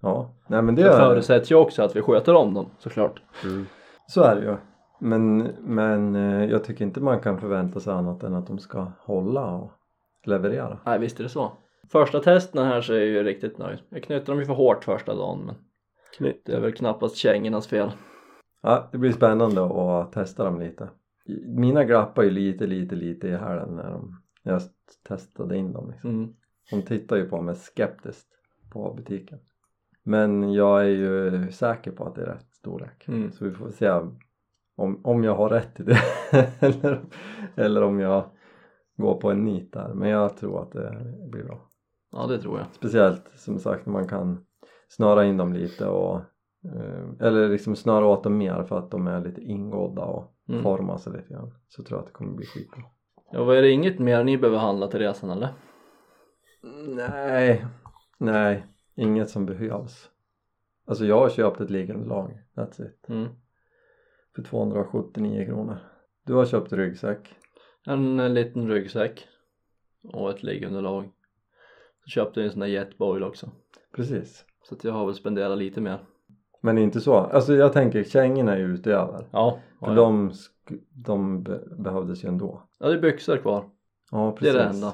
Ja, 0.00 0.30
nej 0.46 0.62
men 0.62 0.74
det 0.74 0.82
Det 0.82 0.88
är, 0.88 0.98
förutsätts 0.98 1.50
ju 1.52 1.54
också 1.54 1.82
att 1.82 1.96
vi 1.96 2.02
sköter 2.02 2.34
om 2.34 2.54
dem 2.54 2.66
såklart 2.78 3.22
Mm. 3.44 3.66
så 4.06 4.22
är 4.22 4.36
det 4.36 4.42
ju. 4.42 4.56
Men, 4.98 5.38
men 5.60 6.16
eh, 6.16 6.44
jag 6.50 6.64
tycker 6.64 6.84
inte 6.84 7.00
man 7.00 7.20
kan 7.20 7.40
förvänta 7.40 7.80
sig 7.80 7.92
annat 7.92 8.22
än 8.22 8.34
att 8.34 8.46
de 8.46 8.58
ska 8.58 8.86
hålla 9.00 9.46
och 9.46 9.70
leverera. 10.24 10.78
Nej 10.86 10.98
visst 10.98 11.18
är 11.20 11.22
det 11.22 11.28
så 11.30 11.52
Första 11.92 12.20
testerna 12.20 12.64
här 12.64 12.80
så 12.80 12.92
är 12.92 12.96
jag 12.98 13.06
ju 13.06 13.22
riktigt 13.22 13.58
nöjd. 13.58 13.78
Jag 13.88 14.02
knöt 14.02 14.26
dem 14.26 14.38
ju 14.38 14.44
för 14.44 14.54
hårt 14.54 14.84
första 14.84 15.14
dagen 15.14 15.38
men. 15.46 15.54
Det 16.18 16.48
är 16.48 16.60
väl 16.60 16.72
knappast 16.72 17.16
kängornas 17.16 17.66
fel. 17.66 17.90
Ja, 18.62 18.88
det 18.92 18.98
blir 18.98 19.12
spännande 19.12 19.64
att 19.64 20.12
testa 20.12 20.44
dem 20.44 20.60
lite. 20.60 20.88
Mina 21.46 21.84
glappar 21.84 22.22
ju 22.22 22.30
lite, 22.30 22.66
lite, 22.66 22.94
lite 22.94 23.28
i 23.28 23.36
hälen 23.36 23.76
när, 23.76 23.90
de, 23.90 24.22
när 24.42 24.52
jag 24.52 24.62
testade 25.08 25.56
in 25.56 25.72
dem 25.72 25.90
liksom. 25.90 26.10
Mm. 26.10 26.34
De 26.70 26.82
tittar 26.82 27.16
ju 27.16 27.28
på 27.28 27.42
mig 27.42 27.54
skeptiskt 27.54 28.28
på 28.72 28.94
butiken. 28.94 29.38
Men 30.02 30.52
jag 30.52 30.80
är 30.80 30.88
ju 30.88 31.52
säker 31.52 31.90
på 31.90 32.04
att 32.04 32.14
det 32.14 32.22
är 32.22 32.26
rätt 32.26 32.52
storlek. 32.52 33.08
Mm. 33.08 33.32
Så 33.32 33.44
vi 33.44 33.50
får 33.50 33.70
se 33.70 33.90
om, 34.76 35.00
om 35.04 35.24
jag 35.24 35.34
har 35.34 35.48
rätt 35.48 35.80
i 35.80 35.82
det 35.82 35.98
eller, 36.60 37.00
eller 37.54 37.82
om 37.82 38.00
jag 38.00 38.24
går 38.96 39.20
på 39.20 39.30
en 39.30 39.44
nit 39.44 39.72
där. 39.72 39.94
Men 39.94 40.08
jag 40.08 40.36
tror 40.36 40.62
att 40.62 40.72
det 40.72 41.14
blir 41.30 41.44
bra. 41.44 41.68
Ja 42.12 42.26
det 42.26 42.38
tror 42.38 42.58
jag. 42.58 42.66
Speciellt 42.72 43.30
som 43.34 43.58
sagt 43.58 43.86
när 43.86 43.92
man 43.92 44.08
kan 44.08 44.44
snöra 44.88 45.24
in 45.24 45.36
dem 45.36 45.52
lite 45.52 45.86
och 45.88 46.16
eh, 46.64 47.26
eller 47.26 47.48
liksom 47.48 47.76
snöra 47.76 48.06
åt 48.06 48.22
dem 48.24 48.38
mer 48.38 48.62
för 48.64 48.78
att 48.78 48.90
de 48.90 49.06
är 49.06 49.24
lite 49.24 49.40
ingådda 49.40 50.02
och 50.04 50.30
Mm. 50.48 50.62
formar 50.62 50.96
sig 50.98 51.12
lite 51.12 51.28
grann. 51.34 51.54
Så 51.68 51.82
tror 51.82 51.98
jag 51.98 52.00
att 52.00 52.06
det 52.06 52.12
kommer 52.12 52.32
bli 52.32 52.46
skitbra. 52.46 52.82
Ja 53.32 53.44
vad 53.44 53.56
är 53.56 53.62
det 53.62 53.70
inget 53.70 53.98
mer 53.98 54.24
ni 54.24 54.38
behöver 54.38 54.58
handla 54.58 54.86
till 54.88 54.98
resan 55.00 55.30
eller? 55.30 55.48
Nej, 56.96 57.64
nej, 58.18 58.66
inget 58.94 59.30
som 59.30 59.46
behövs. 59.46 60.10
Alltså 60.86 61.04
jag 61.04 61.18
har 61.20 61.28
köpt 61.28 61.60
ett 61.60 61.70
liggande 61.70 62.06
lag, 62.08 62.38
that's 62.54 62.86
it. 62.86 63.08
Mm. 63.08 63.28
För 64.34 64.42
279 64.42 65.44
kronor. 65.46 65.76
Du 66.24 66.34
har 66.34 66.44
köpt 66.46 66.72
ryggsäck. 66.72 67.34
En, 67.86 68.20
eh, 68.20 68.28
liten 68.30 68.68
ryggsäck 68.68 69.26
och 70.12 70.30
ett 70.30 70.42
liggunderlag. 70.42 71.10
Så 72.04 72.08
köpte 72.10 72.40
jag 72.40 72.44
en 72.46 72.52
sån 72.52 72.60
där 72.60 72.66
jetboil 72.66 73.22
också. 73.22 73.50
Precis. 73.92 74.44
Så 74.68 74.74
att 74.74 74.84
jag 74.84 74.92
har 74.92 75.06
väl 75.06 75.14
spenderat 75.14 75.58
lite 75.58 75.80
mer. 75.80 75.98
Men 76.60 76.78
inte 76.78 77.00
så. 77.00 77.14
Alltså 77.14 77.54
jag 77.54 77.72
tänker 77.72 78.04
kängorna 78.04 78.52
är 78.52 78.58
ju 78.58 78.74
utöver. 78.74 79.26
Ja, 79.30 79.58
För 79.80 79.86
ja, 79.86 79.94
de, 79.94 80.32
de 81.04 81.42
be- 81.42 81.62
behövdes 81.78 82.24
ju 82.24 82.28
ändå. 82.28 82.62
ja 82.78 82.88
det 82.88 82.94
är 82.94 82.98
byxor 83.00 83.36
kvar. 83.36 83.64
Ja 84.10 84.36
Det 84.40 84.48
är 84.48 84.52
precis. 84.52 84.54
det 84.54 84.62
enda. 84.86 84.92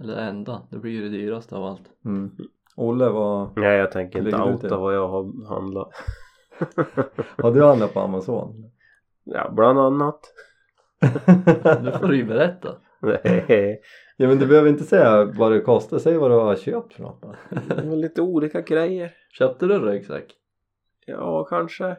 Eller 0.00 0.14
det 0.16 0.22
enda, 0.22 0.62
det 0.70 0.78
blir 0.78 0.92
ju 0.92 1.02
det 1.02 1.08
dyraste 1.08 1.56
av 1.56 1.64
allt. 1.64 1.82
Mm. 2.04 2.30
Olle 2.76 3.08
var... 3.08 3.48
Nej 3.56 3.76
jag 3.78 3.92
tänker 3.92 4.18
inte 4.26 4.42
outa 4.42 4.76
vad 4.78 4.94
jag 4.94 5.08
har 5.08 5.48
handlat. 5.48 5.88
Har 7.42 7.52
du 7.52 7.64
handlat 7.64 7.94
på 7.94 8.00
Amazon? 8.00 8.70
Ja 9.24 9.50
bland 9.56 9.78
annat. 9.78 10.20
Nu 11.82 11.92
får 11.92 12.06
du 12.08 12.16
ju 12.16 12.24
berätta. 12.24 12.68
Nej. 13.00 13.80
Ja 14.22 14.28
men 14.28 14.38
du 14.38 14.46
behöver 14.46 14.68
inte 14.68 14.84
säga 14.84 15.24
vad 15.24 15.52
det 15.52 15.60
kostar, 15.60 15.98
säg 15.98 16.16
vad 16.16 16.30
du 16.30 16.34
har 16.34 16.56
köpt 16.56 16.94
för 16.94 17.02
något. 17.02 17.22
Det 17.68 17.88
var 17.88 17.96
lite 17.96 18.22
olika 18.22 18.60
grejer. 18.60 19.12
Köpte 19.38 19.66
du 19.66 19.74
en 19.74 19.84
ryggsäck? 19.84 20.34
Ja 21.06 21.44
kanske. 21.44 21.96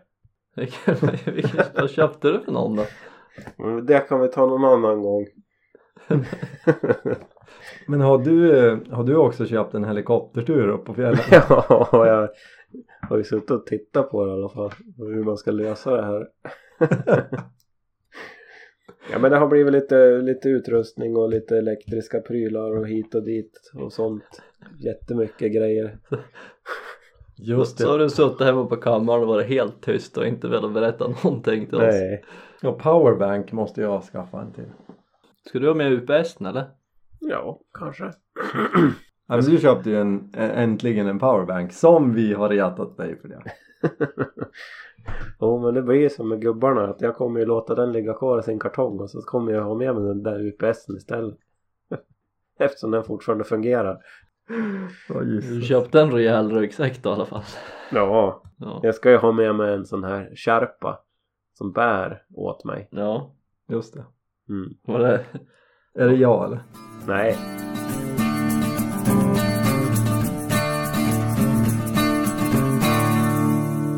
Vilken, 0.56 0.96
vilken, 1.26 1.66
vad 1.76 1.90
köpte 1.90 2.32
du 2.32 2.40
för 2.40 2.52
någon 2.52 2.76
då? 2.76 2.86
Men 3.58 3.86
det 3.86 4.00
kan 4.00 4.22
vi 4.22 4.28
ta 4.28 4.46
någon 4.46 4.66
annan 4.66 5.02
gång. 5.02 5.26
Men 7.88 8.02
har 8.02 8.18
du, 8.18 8.52
har 8.92 9.04
du 9.04 9.16
också 9.16 9.46
köpt 9.46 9.74
en 9.74 9.84
helikoptertur 9.84 10.68
upp 10.68 10.86
på 10.86 10.94
fjällen? 10.94 11.20
ja 11.32 11.88
jag 11.92 12.30
har 13.10 13.18
ju 13.18 13.24
suttit 13.24 13.52
och 13.52 13.66
tittat 13.66 14.12
på 14.12 14.26
det 14.26 14.32
i 14.32 14.34
alla 14.34 14.50
fall. 14.50 14.72
Hur 14.98 15.24
man 15.24 15.38
ska 15.38 15.52
lösa 15.52 15.96
det 15.96 16.06
här. 16.06 16.28
ja 19.12 19.20
men 19.20 19.32
det 19.32 19.38
har 19.38 19.48
blivit 19.48 19.74
lite, 19.74 20.18
lite 20.18 20.50
utrustning 20.50 21.16
och 21.18 21.30
lite 21.30 21.58
elektriska 21.58 22.20
prylar 22.22 22.78
och 22.78 22.88
hit 22.88 23.16
och 23.16 23.24
dit 23.24 23.72
och 23.74 23.94
sånt. 23.94 24.42
Jättemycket 24.80 25.54
grejer. 25.54 25.98
Just 27.36 27.80
Så 27.80 27.92
har 27.92 27.98
det. 27.98 28.04
du 28.06 28.10
suttit 28.10 28.42
hemma 28.42 28.66
på 28.66 28.76
kammaren 28.76 29.22
och 29.22 29.28
varit 29.28 29.48
helt 29.48 29.82
tyst 29.82 30.18
och 30.18 30.28
inte 30.28 30.48
velat 30.48 30.74
berätta 30.74 31.08
någonting 31.08 31.66
till 31.66 31.76
oss. 31.76 31.82
Nej. 31.82 32.24
Och 32.63 32.80
powerbank 32.80 33.52
måste 33.52 33.82
jag 33.82 34.04
skaffa 34.04 34.42
en 34.42 34.54
till. 34.54 34.72
Ska 35.50 35.60
du 35.60 35.68
ha 35.68 35.76
med 35.76 35.92
UPS 35.92 36.38
eller? 36.42 36.66
Ja, 37.20 37.60
kanske. 37.74 38.04
Ja, 39.28 39.36
men 39.36 39.42
du 39.46 39.58
köpte 39.58 39.89
ju 39.89 39.98
en, 40.02 40.32
äntligen 40.38 41.08
en 41.08 41.20
powerbank 41.20 41.74
som 41.74 42.13
vi 42.13 42.34
har 42.34 42.50
retat 42.50 42.98
dig 42.98 43.20
för 43.22 43.28
det. 43.28 43.42
Jo 45.39 45.60
men 45.60 45.74
det 45.74 45.82
blir 45.82 46.10
som 46.10 46.30
med 46.30 46.41
gubbarna 46.41 46.84
att 46.88 47.02
jag 47.02 47.15
kommer 47.15 47.39
ju 47.39 47.46
låta 47.46 47.76
den 47.76 47.91
ligga 47.91 48.13
kvar 48.13 48.39
i 48.39 48.43
sin 48.43 48.60
kartong 48.60 49.00
och 49.00 49.10
så 49.10 49.22
kommer 49.22 49.52
jag 49.54 49.63
ha 49.63 49.76
med 49.76 49.96
mig 49.96 50.04
den 50.04 50.24
där 50.24 50.39
UPSen 50.48 50.98
istället. 50.98 51.38
Eftersom 52.60 52.91
den 52.91 53.04
fortfarande 53.04 53.43
fungerar. 53.43 53.98
Ja, 55.10 55.19
Du 55.19 55.62
köpte 55.62 56.02
en 56.02 56.12
rejäl 56.12 56.52
ryggsäck 56.52 57.04
då 57.04 57.10
i 57.10 57.13
alla 57.13 57.26
fall. 57.26 57.43
Ja, 57.91 58.41
Ja. 58.58 58.80
jag 58.84 58.96
ska 58.96 59.12
ju 59.12 59.17
ha 59.17 59.32
med 59.32 59.56
mig 59.56 59.74
en 59.74 59.86
sån 59.86 60.04
här 60.04 60.32
kärpa 60.36 61.00
som 61.58 61.72
bär 61.72 62.24
åt 62.36 62.65
mig. 62.65 62.88
Ja, 62.91 63.36
Just 63.69 63.93
det. 63.93 64.06
Mm. 64.50 64.74
var 64.82 65.00
det? 65.00 65.26
Är 65.93 66.08
det 66.08 66.15
jag 66.15 66.46
eller? 66.46 66.63
Nej. 67.08 67.38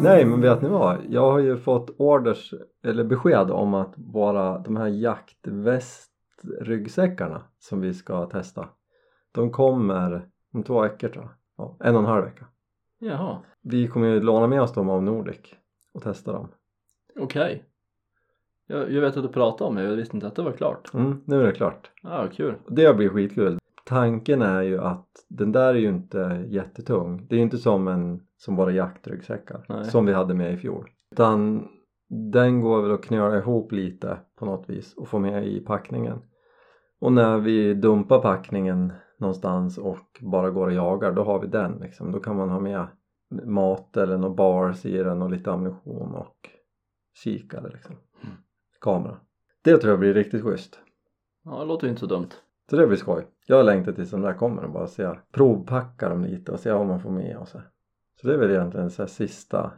Nej 0.05 0.25
men 0.25 0.41
vet 0.41 0.61
ni 0.61 0.69
vad? 0.69 0.97
Jag 1.09 1.31
har 1.31 1.39
ju 1.39 1.57
fått 1.57 1.89
orders 1.97 2.53
eller 2.83 3.03
besked 3.03 3.51
om 3.51 3.73
att 3.73 3.93
våra 3.97 4.59
de 4.59 4.75
här 4.75 4.87
jaktvästryggsäckarna 4.87 7.41
som 7.59 7.81
vi 7.81 7.93
ska 7.93 8.25
testa 8.25 8.69
de 9.31 9.51
kommer 9.51 10.27
om 10.53 10.63
två 10.63 10.81
veckor 10.81 11.09
tror 11.09 11.23
jag. 11.23 11.31
Ja, 11.57 11.77
en 11.79 11.95
och 11.95 12.01
en 12.01 12.07
halv 12.07 12.25
vecka. 12.25 12.45
Jaha, 12.99 13.37
Vi 13.61 13.87
kommer 13.87 14.07
ju 14.07 14.21
låna 14.21 14.47
med 14.47 14.61
oss 14.61 14.73
dem 14.73 14.89
av 14.89 15.03
Nordic 15.03 15.39
och 15.93 16.03
testa 16.03 16.31
dem. 16.31 16.47
okej. 17.19 17.63
Jag, 18.67 18.91
jag 18.91 19.01
vet 19.01 19.17
att 19.17 19.23
du 19.23 19.29
pratade 19.29 19.69
om 19.69 19.75
det, 19.75 19.83
jag 19.83 19.95
visste 19.95 20.17
inte 20.17 20.27
att 20.27 20.35
det 20.35 20.41
var 20.41 20.51
klart. 20.51 20.93
Mm, 20.93 21.21
nu 21.25 21.41
är 21.41 21.45
det 21.45 21.51
klart. 21.51 21.91
Ja, 22.03 22.27
kul. 22.33 22.55
Det 22.67 22.93
blir 22.93 23.09
skitkul. 23.09 23.59
Tanken 23.85 24.41
är 24.41 24.61
ju 24.61 24.81
att 24.81 25.07
den 25.29 25.51
där 25.51 25.73
är 25.73 25.79
ju 25.79 25.89
inte 25.89 26.45
jättetung. 26.47 27.27
Det 27.29 27.35
är 27.35 27.37
ju 27.37 27.43
inte 27.43 27.57
som 27.57 27.87
en 27.87 28.21
som 28.37 28.55
våra 28.55 28.71
jaktryggsäckar 28.71 29.65
Nej. 29.69 29.85
som 29.85 30.05
vi 30.05 30.13
hade 30.13 30.33
med 30.33 30.53
i 30.53 30.57
fjol. 30.57 30.89
Utan 31.11 31.67
den 32.09 32.61
går 32.61 32.81
väl 32.81 32.91
att 32.91 33.05
knöla 33.05 33.37
ihop 33.37 33.71
lite 33.71 34.17
på 34.35 34.45
något 34.45 34.69
vis 34.69 34.93
och 34.93 35.07
få 35.07 35.19
med 35.19 35.47
i 35.47 35.59
packningen. 35.59 36.21
Och 36.99 37.13
när 37.13 37.37
vi 37.37 37.73
dumpar 37.73 38.19
packningen 38.19 38.93
någonstans 39.19 39.77
och 39.77 40.21
bara 40.21 40.49
går 40.49 40.67
och 40.67 40.73
jagar 40.73 41.11
då 41.11 41.23
har 41.23 41.39
vi 41.39 41.47
den 41.47 41.77
liksom. 41.77 42.11
Då 42.11 42.19
kan 42.19 42.35
man 42.35 42.49
ha 42.49 42.59
med 42.59 42.87
mat 43.45 43.97
eller 43.97 44.17
några 44.17 44.35
bars 44.35 44.85
i 44.85 44.97
den 44.97 45.21
och 45.21 45.29
lite 45.29 45.51
ammunition 45.51 46.15
och 46.15 46.49
kikare 47.23 47.69
liksom. 47.69 47.95
Mm. 48.23 48.35
Kamera. 48.81 49.17
Det 49.63 49.77
tror 49.77 49.91
jag 49.91 49.99
blir 49.99 50.13
riktigt 50.13 50.43
schysst. 50.43 50.79
Ja, 51.43 51.59
det 51.59 51.65
låter 51.65 51.87
ju 51.87 51.89
inte 51.89 51.99
så 51.99 52.05
dumt. 52.05 52.29
Så 52.69 52.75
det 52.75 52.87
blir 52.87 52.97
skoj. 52.97 53.25
Jag 53.45 53.65
längtar 53.65 53.91
tills 53.91 54.11
de 54.11 54.21
där 54.21 54.33
kommer 54.33 54.63
och 54.63 54.71
bara 54.71 54.87
ser, 54.87 55.21
provpacka 55.31 56.09
dem 56.09 56.23
lite 56.23 56.51
och 56.51 56.59
se 56.59 56.71
vad 56.71 56.85
man 56.85 56.99
får 56.99 57.09
med 57.09 57.37
och 57.37 57.47
så. 57.47 57.61
Så 58.21 58.27
det 58.27 58.33
är 58.33 58.37
väl 58.37 58.51
egentligen 58.51 58.89
så 58.89 59.07
sista 59.07 59.71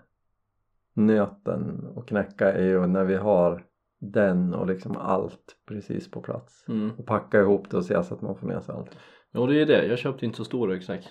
nöten 0.94 1.88
att 1.96 2.06
knäcka 2.06 2.54
är 2.54 2.66
ju 2.66 2.88
när 2.88 3.04
vi 3.04 3.16
har 3.16 3.66
den 4.00 4.54
och 4.54 4.68
liksom 4.68 4.98
allt 4.98 5.56
precis 5.66 6.12
på 6.12 6.22
plats. 6.22 6.66
Mm. 6.68 6.92
Och 6.98 7.06
packa 7.06 7.40
ihop 7.40 7.70
det 7.70 7.78
och 7.78 7.86
se 7.86 8.04
så 8.04 8.14
att 8.14 8.22
man 8.22 8.36
får 8.36 8.48
med 8.48 8.64
sig 8.64 8.76
allt. 8.76 8.98
Jo, 9.34 9.48
det 9.48 9.62
är 9.62 9.66
det. 9.66 9.86
Jag 9.86 10.00
köpte 10.00 10.26
inte 10.26 10.38
så 10.38 10.46
stor 10.46 10.68
ryggsäck. 10.68 11.08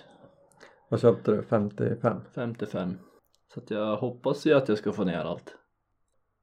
Vad 0.89 0.99
köpte 0.99 1.31
du? 1.31 1.43
55? 1.43 2.21
55. 2.35 2.93
Så 3.53 3.59
att 3.59 3.71
jag 3.71 3.97
hoppas 3.97 4.45
ju 4.45 4.53
att 4.53 4.69
jag 4.69 4.77
ska 4.77 4.91
få 4.91 5.03
ner 5.03 5.19
allt. 5.19 5.55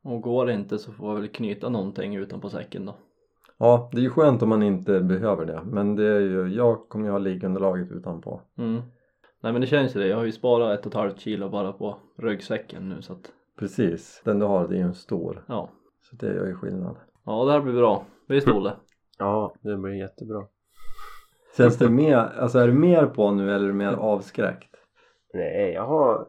Och 0.03 0.23
går 0.23 0.47
det 0.47 0.53
inte 0.53 0.79
så 0.79 0.93
får 0.93 1.09
jag 1.09 1.21
väl 1.21 1.29
knyta 1.29 1.69
någonting 1.69 2.17
utanpå 2.17 2.51
säcken 2.51 2.87
då. 2.87 2.97
Ja, 3.59 3.89
det 3.93 3.99
är 3.99 4.03
ju 4.03 4.11
skönt 4.11 4.43
om 4.43 4.49
man 4.49 4.63
inte 4.63 5.01
behöver 5.01 5.47
det 5.47 5.61
men 5.65 5.97
det 5.97 6.07
är 6.07 6.21
ju, 6.21 6.49
jag 6.49 6.89
kommer 6.89 7.05
ju 7.07 7.11
ha 7.11 7.19
liggunderlaget 7.19 7.93
utanpå. 7.93 8.41
Mm. 8.59 8.83
Nej 9.41 9.53
men 9.53 9.61
det 9.61 9.67
känns 9.67 9.97
ju 9.97 10.01
det. 10.01 10.07
Jag 10.07 10.17
har 10.17 10.25
ju 10.25 10.33
sparat 10.33 10.79
ett 10.79 10.87
och 10.87 10.93
ett 10.93 10.99
halvt 10.99 11.21
kilo 11.21 11.49
bara 11.49 11.73
på 11.73 11.97
ryggsäcken 12.19 12.89
nu 12.89 13.03
så 13.03 13.13
att 13.13 13.33
Precis, 13.59 14.23
den 14.25 14.39
du 14.39 14.47
har 14.47 14.69
det 14.69 14.75
är 14.75 14.79
ju 14.79 14.85
en 14.85 14.95
stor 14.95 15.45
ja. 15.49 15.71
så 16.01 16.17
det 16.17 16.27
gör 16.27 16.47
ju 16.47 16.55
skillnad. 16.55 16.97
Ja 17.27 17.45
det 17.45 17.53
här 17.53 17.61
blir 17.61 17.73
bra. 17.75 18.05
Visst 18.29 18.49
Olle? 18.49 18.73
Ja, 19.19 19.55
det 19.61 19.77
blir 19.77 19.93
jättebra. 19.93 20.45
Känns 21.57 21.79
det 21.79 21.91
mer, 21.91 22.17
alltså 22.17 22.59
är 22.59 22.67
du 22.67 22.73
mer 22.73 23.07
på 23.07 23.31
nu 23.31 23.55
eller 23.55 23.65
är 23.65 23.69
du 23.69 23.75
mer 23.75 23.93
avskräckt? 23.93 24.75
Nej, 25.35 25.73
jag 25.73 25.87
har... 25.87 26.27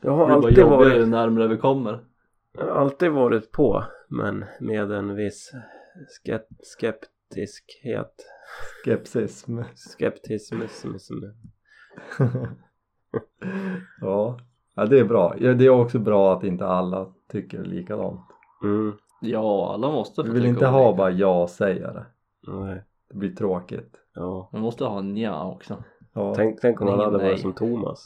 Jag 0.00 0.12
har 0.12 0.30
alltid 0.30 0.58
jobbigare 0.58 0.76
varit, 0.76 0.96
ju 0.96 1.06
närmare 1.06 1.48
vi 1.48 1.56
kommer. 1.56 2.04
jag 2.52 2.64
har 2.64 2.80
alltid 2.80 3.10
varit 3.12 3.52
på. 3.52 3.84
Men 4.08 4.44
med 4.60 4.92
en 4.92 5.14
viss 5.14 5.52
skeptiskhet. 6.62 8.14
Skepsism. 8.82 9.58
Skeptism. 9.74 10.56
ja. 14.00 14.38
ja, 14.74 14.86
det 14.86 14.98
är 14.98 15.04
bra. 15.04 15.34
Ja, 15.38 15.54
det 15.54 15.66
är 15.66 15.70
också 15.70 15.98
bra 15.98 16.36
att 16.36 16.44
inte 16.44 16.66
alla 16.66 17.12
tycker 17.32 17.64
likadant. 17.64 18.20
Mm. 18.62 18.92
Ja 19.20 19.74
alla 19.74 19.90
måste 19.90 20.22
få 20.24 20.28
Vi 20.28 20.34
vill 20.34 20.46
inte 20.46 20.58
olika. 20.58 20.70
ha 20.70 20.94
bara 20.94 21.10
jag 21.10 21.50
säger 21.50 21.92
det. 21.92 22.06
Nej. 22.52 22.84
Det 23.08 23.14
blir 23.14 23.34
tråkigt. 23.36 23.94
Ja. 24.14 24.48
Man 24.52 24.62
måste 24.62 24.84
ha 24.84 24.98
en 24.98 25.14
nja 25.14 25.44
också. 25.44 25.84
Ja. 26.12 26.34
Tänk, 26.34 26.60
tänk 26.60 26.80
om 26.80 26.86
han 26.86 26.96
Ingen 26.96 27.12
hade 27.12 27.24
varit 27.24 27.40
som 27.40 27.52
Thomas. 27.52 28.04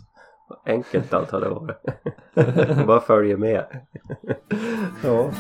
Vad 0.48 0.58
enkelt 0.64 1.14
allt 1.14 1.30
hade 1.30 1.48
varit. 1.48 1.76
Bara 2.86 3.00
följer 3.00 3.36
med. 3.36 3.86
ja. 5.04 5.30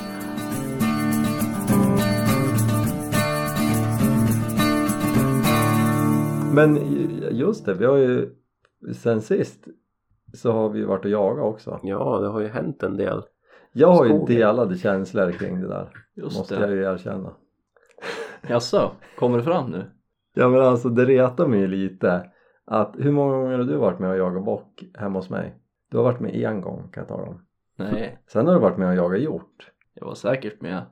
Men 6.52 6.76
just 7.30 7.66
det, 7.66 7.74
vi 7.74 7.84
har 7.84 7.96
ju 7.96 8.30
sen 8.94 9.20
sist 9.20 9.68
så 10.34 10.52
har 10.52 10.68
vi 10.68 10.84
varit 10.84 11.04
och 11.04 11.10
jagat 11.10 11.44
också. 11.44 11.80
Ja, 11.82 12.18
det 12.20 12.28
har 12.28 12.40
ju 12.40 12.48
hänt 12.48 12.82
en 12.82 12.96
del. 12.96 13.22
Jag 13.72 13.88
har 13.92 14.04
ju 14.04 14.10
Skogen. 14.10 14.36
delade 14.36 14.78
känslor 14.78 15.32
kring 15.32 15.60
det 15.60 15.68
där. 15.68 15.88
Just 16.14 16.38
måste 16.38 16.54
det. 16.54 16.60
jag 16.60 16.70
ju 16.70 16.82
erkänna. 16.94 17.32
Jaså, 18.48 18.90
kommer 19.18 19.38
det 19.38 19.44
fram 19.44 19.70
nu? 19.70 19.84
Ja 20.34 20.48
men 20.48 20.60
alltså 20.60 20.88
det 20.88 21.04
retar 21.04 21.46
mig 21.46 21.60
ju 21.60 21.66
lite 21.66 22.30
att 22.64 22.94
hur 22.98 23.12
många 23.12 23.36
gånger 23.36 23.58
har 23.58 23.64
du 23.64 23.76
varit 23.76 23.98
med 23.98 24.10
och 24.10 24.16
jagat 24.16 24.44
bock 24.44 24.84
hemma 24.94 25.18
hos 25.18 25.30
mig? 25.30 25.54
Du 25.90 25.96
har 25.96 26.04
varit 26.04 26.20
med 26.20 26.34
en 26.34 26.60
gång 26.60 26.88
kan 26.92 27.00
jag 27.00 27.08
tala 27.08 27.22
om. 27.22 27.46
Nej, 27.76 28.18
Sen 28.26 28.46
har 28.46 28.54
du 28.54 28.60
varit 28.60 28.78
med 28.78 28.88
och 28.88 28.94
jagat 28.94 29.20
hjort. 29.20 29.70
jag 29.94 30.06
var 30.06 30.14
säkert 30.14 30.60
med 30.60 30.82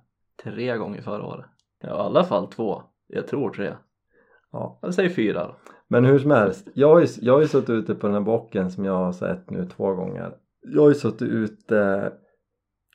tre 0.43 0.77
gånger 0.77 1.03
förra 1.03 1.27
året. 1.27 1.47
Ja, 1.81 1.89
i 1.89 1.91
alla 1.91 2.25
fall 2.25 2.47
två. 2.47 2.83
Jag 3.07 3.27
tror 3.27 3.51
tre. 3.51 3.73
Ja. 4.53 4.79
Jag 4.83 4.95
säger 4.95 5.11
fyra 5.11 5.47
då. 5.47 5.57
Men 5.89 6.05
hur 6.05 6.19
som 6.19 6.31
helst, 6.31 6.69
jag 6.75 6.89
har 6.89 7.01
ju, 7.01 7.07
jag 7.21 7.33
har 7.33 7.41
ju 7.41 7.49
suttit 7.49 7.71
ute 7.71 7.95
på 7.95 8.07
den 8.07 8.15
här 8.15 8.23
bocken 8.23 8.71
som 8.71 8.85
jag 8.85 8.95
har 8.95 9.13
sett 9.13 9.51
nu 9.51 9.67
två 9.77 9.95
gånger. 9.95 10.35
Jag 10.63 10.83
har 10.83 10.89
ju 10.89 10.95
suttit 10.95 11.29
ute 11.29 12.13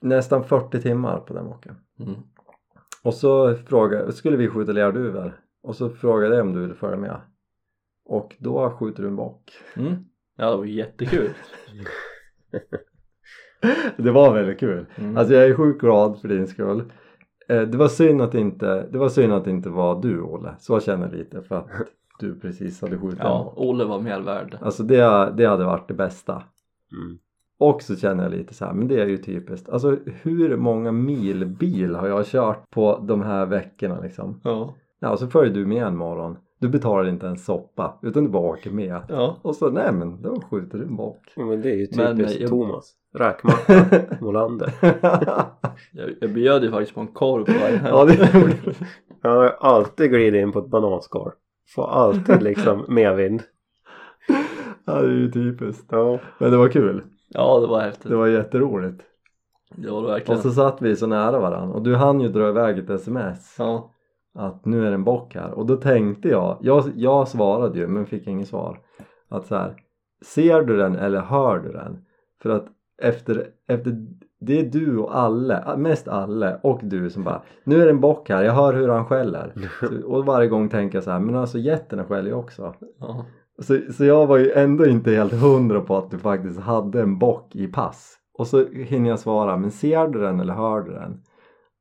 nästan 0.01 0.43
40 0.43 0.81
timmar 0.81 1.19
på 1.19 1.33
den 1.33 1.45
bocken. 1.45 1.75
Mm. 1.99 2.15
Och 3.03 3.13
så 3.13 3.55
frågade, 3.55 4.13
skulle 4.13 4.37
vi 4.37 4.47
skjuta 4.47 4.71
lerduvor 4.71 5.41
och 5.63 5.75
så 5.75 5.89
frågade 5.89 6.35
jag 6.35 6.45
om 6.45 6.53
du 6.53 6.61
ville 6.61 6.75
följa 6.75 6.97
med. 6.97 7.21
Och 8.05 8.35
då 8.39 8.69
skjuter 8.69 9.03
du 9.03 9.09
en 9.09 9.15
bock. 9.15 9.51
Mm. 9.75 9.95
Ja, 10.37 10.51
det 10.51 10.57
var 10.57 10.65
jättekul. 10.65 11.29
Det 13.97 14.11
var 14.11 14.33
väldigt 14.33 14.59
kul. 14.59 14.85
Mm. 14.95 15.17
Alltså 15.17 15.33
jag 15.33 15.45
är 15.45 15.55
sjukt 15.55 15.81
glad 15.81 16.21
för 16.21 16.27
din 16.27 16.47
skull. 16.47 16.91
Eh, 17.47 17.61
Det 17.61 17.77
var 17.77 17.87
synd 17.87 18.21
att 18.21 18.33
inte, 18.35 18.87
det 18.91 18.97
var 18.97 19.09
synd 19.09 19.33
att 19.33 19.43
det 19.43 19.49
inte 19.51 19.69
var 19.69 20.01
du 20.01 20.21
Olle. 20.21 20.55
Så 20.59 20.79
känner 20.79 21.05
jag 21.07 21.15
lite 21.15 21.41
för 21.41 21.55
att 21.55 21.67
du 22.19 22.39
precis 22.39 22.81
hade 22.81 22.97
skjutit 22.97 23.19
Ja. 23.21 23.53
Olle 23.55 23.85
var 23.85 24.01
mer 24.01 24.19
värd. 24.19 24.57
Alltså 24.61 24.83
det, 24.83 25.33
det 25.37 25.45
hade 25.45 25.65
varit 25.65 25.87
det 25.87 25.93
bästa. 25.93 26.43
Mm. 26.91 27.17
Och 27.57 27.81
så 27.81 27.95
känner 27.95 28.23
jag 28.23 28.31
lite 28.31 28.53
så 28.53 28.65
här, 28.65 28.73
men 28.73 28.87
det 28.87 29.01
är 29.01 29.05
ju 29.07 29.17
typiskt. 29.17 29.69
Alltså 29.69 29.97
hur 30.05 30.57
många 30.57 30.91
mil 30.91 31.45
bil 31.45 31.95
har 31.95 32.07
jag 32.07 32.25
kört 32.25 32.69
på 32.69 32.99
de 33.07 33.21
här 33.21 33.45
veckorna 33.45 33.99
liksom? 34.01 34.41
Ja. 34.43 34.75
Ja, 34.99 35.09
och 35.11 35.19
så 35.19 35.27
följer 35.27 35.53
du 35.53 35.65
med 35.65 35.83
en 35.83 35.97
morgon. 35.97 36.37
Du 36.59 36.67
betalar 36.69 37.09
inte 37.09 37.27
en 37.27 37.37
soppa 37.37 37.99
utan 38.01 38.23
du 38.23 38.29
bara 38.29 38.43
åker 38.43 38.71
med. 38.71 39.01
Ja. 39.09 39.37
Och 39.41 39.55
så 39.55 39.69
nej 39.69 39.91
men 39.91 40.21
då 40.21 40.41
skjuter 40.41 40.77
du 40.77 40.83
en 40.83 40.95
bock. 40.95 41.33
Ja, 41.35 41.45
Men 41.45 41.61
det 41.61 41.69
är 41.71 41.75
ju 41.75 41.85
typiskt 41.87 42.35
eh, 42.37 42.41
jag- 42.41 42.49
Thomas. 42.49 42.93
Räkmacka, 43.13 43.85
Molander. 44.21 44.73
Jag, 45.91 46.09
jag 46.21 46.33
bjöd 46.33 46.63
ju 46.63 46.71
faktiskt 46.71 46.93
på 46.95 47.01
en 47.01 47.07
korv 47.07 47.45
på 47.45 47.51
ja 47.87 48.05
det. 48.05 48.29
Jag 49.21 49.29
har 49.31 49.55
alltid 49.59 50.09
glidit 50.11 50.41
in 50.41 50.51
på 50.51 50.59
ett 50.59 50.67
bananskal. 50.67 51.31
Får 51.75 51.87
alltid 51.87 52.43
liksom 52.43 52.85
medvind. 52.87 53.41
Ja 54.85 54.93
det 55.01 55.07
är 55.07 55.11
ju 55.11 55.31
typiskt. 55.31 55.87
Ja. 55.91 56.19
Men 56.39 56.51
det 56.51 56.57
var 56.57 56.69
kul. 56.69 57.03
Ja, 57.29 57.59
det 57.59 57.67
var 57.67 57.81
häftigt. 57.81 58.09
Det 58.09 58.15
var 58.15 58.27
jätteroligt. 58.27 59.01
Det 59.75 59.91
var 59.91 60.01
det 60.01 60.07
verkligen. 60.07 60.37
Och 60.37 60.43
så 60.43 60.51
satt 60.51 60.81
vi 60.81 60.95
så 60.95 61.07
nära 61.07 61.39
varandra 61.39 61.75
och 61.75 61.83
du 61.83 61.95
hann 61.95 62.21
ju 62.21 62.29
dra 62.29 62.49
iväg 62.49 62.77
ett 62.79 62.89
sms 62.89 63.55
Ja. 63.59 63.91
Att 64.35 64.65
nu 64.65 64.85
är 64.85 64.89
det 64.89 64.95
en 64.95 65.03
bock 65.03 65.35
här 65.35 65.51
och 65.51 65.65
då 65.65 65.75
tänkte 65.75 66.29
jag, 66.29 66.57
jag, 66.61 66.83
jag 66.95 67.27
svarade 67.27 67.79
ju 67.79 67.87
men 67.87 68.05
fick 68.05 68.27
inget 68.27 68.47
svar 68.47 68.79
att 69.29 69.45
så 69.45 69.55
här, 69.55 69.75
ser 70.25 70.61
du 70.61 70.77
den 70.77 70.95
eller 70.95 71.21
hör 71.21 71.59
du 71.59 71.71
den? 71.71 72.05
För 72.41 72.49
att 72.49 72.65
efter, 73.01 73.47
efter 73.67 73.95
det 74.39 74.59
är 74.59 74.63
du 74.63 74.97
och 74.97 75.17
alla, 75.17 75.77
mest 75.77 76.07
alla 76.07 76.57
och 76.63 76.79
du 76.83 77.09
som 77.09 77.23
bara 77.23 77.41
nu 77.63 77.81
är 77.81 77.85
det 77.85 77.91
en 77.91 78.01
bock 78.01 78.29
här, 78.29 78.43
jag 78.43 78.53
hör 78.53 78.73
hur 78.73 78.89
han 78.89 79.05
skäller 79.05 79.53
så, 79.79 80.03
och 80.05 80.25
varje 80.25 80.47
gång 80.47 80.69
tänker 80.69 80.97
jag 80.97 81.03
så 81.03 81.11
här, 81.11 81.19
men 81.19 81.35
alltså 81.35 81.57
getterna 81.57 82.03
skäller 82.03 82.29
ju 82.29 82.35
också 82.35 82.73
ja. 82.99 83.25
så, 83.61 83.79
så 83.93 84.05
jag 84.05 84.27
var 84.27 84.37
ju 84.37 84.51
ändå 84.51 84.85
inte 84.85 85.11
helt 85.11 85.33
hundra 85.33 85.81
på 85.81 85.97
att 85.97 86.11
du 86.11 86.17
faktiskt 86.17 86.59
hade 86.59 87.01
en 87.01 87.19
bock 87.19 87.55
i 87.55 87.67
pass. 87.67 88.17
Och 88.37 88.47
så 88.47 88.65
hinner 88.65 89.09
jag 89.09 89.19
svara, 89.19 89.57
men 89.57 89.71
ser 89.71 90.07
du 90.07 90.19
den 90.19 90.39
eller 90.39 90.53
hör 90.53 90.81
du 90.81 90.91
den? 90.91 91.21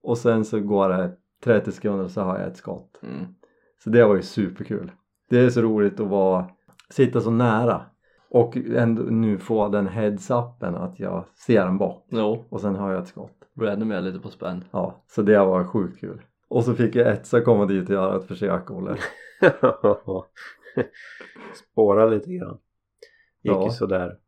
Och 0.03 0.19
sen 0.19 0.45
så 0.45 0.61
går 0.61 0.89
det 0.89 1.13
30 1.45 1.73
sekunder 1.73 2.09
så 2.09 2.21
har 2.21 2.39
jag 2.39 2.49
ett 2.49 2.57
skott. 2.57 2.99
Mm. 3.03 3.25
Så 3.85 3.91
det 3.91 4.05
var 4.05 4.15
ju 4.17 4.23
superkul. 4.23 4.93
Det 5.31 5.39
är 5.41 5.51
så 5.51 5.63
roligt 5.63 6.01
att 6.01 6.07
vara, 6.09 6.47
sitta 6.91 7.21
så 7.21 7.31
nära 7.31 7.83
och 8.31 8.57
ändå 8.57 9.03
nu 9.03 9.39
få 9.39 9.69
den 9.69 9.89
heads-upen 9.89 10.75
att 10.75 11.01
jag 11.01 11.25
ser 11.47 11.67
en 11.67 11.79
bock 11.79 12.07
Jo, 12.09 12.45
och 12.49 12.61
sen 12.61 12.75
har 12.75 12.93
jag 12.93 13.03
ett 13.03 13.09
skott. 13.09 13.33
blev 13.55 13.73
ännu 13.73 13.85
mer 13.85 14.01
lite 14.01 14.19
på 14.19 14.29
spänn. 14.31 14.65
Ja, 14.71 15.05
så 15.07 15.23
det 15.23 15.39
var 15.39 15.65
sjukt 15.65 16.01
kul. 16.01 16.23
Och 16.49 16.65
så 16.65 16.75
fick 16.75 16.95
jag 16.97 17.09
Etsa 17.13 17.41
komma 17.41 17.67
dit 17.67 17.89
och 17.89 17.95
göra 17.95 18.17
ett 18.17 18.25
försök, 18.25 18.71
Olle. 18.71 18.97
Spåra 21.55 22.07
lite 22.07 22.31
grann. 22.33 22.59
Gick 23.43 23.53
Ja. 23.55 23.65
ju 23.65 23.71
sådär. 23.71 24.19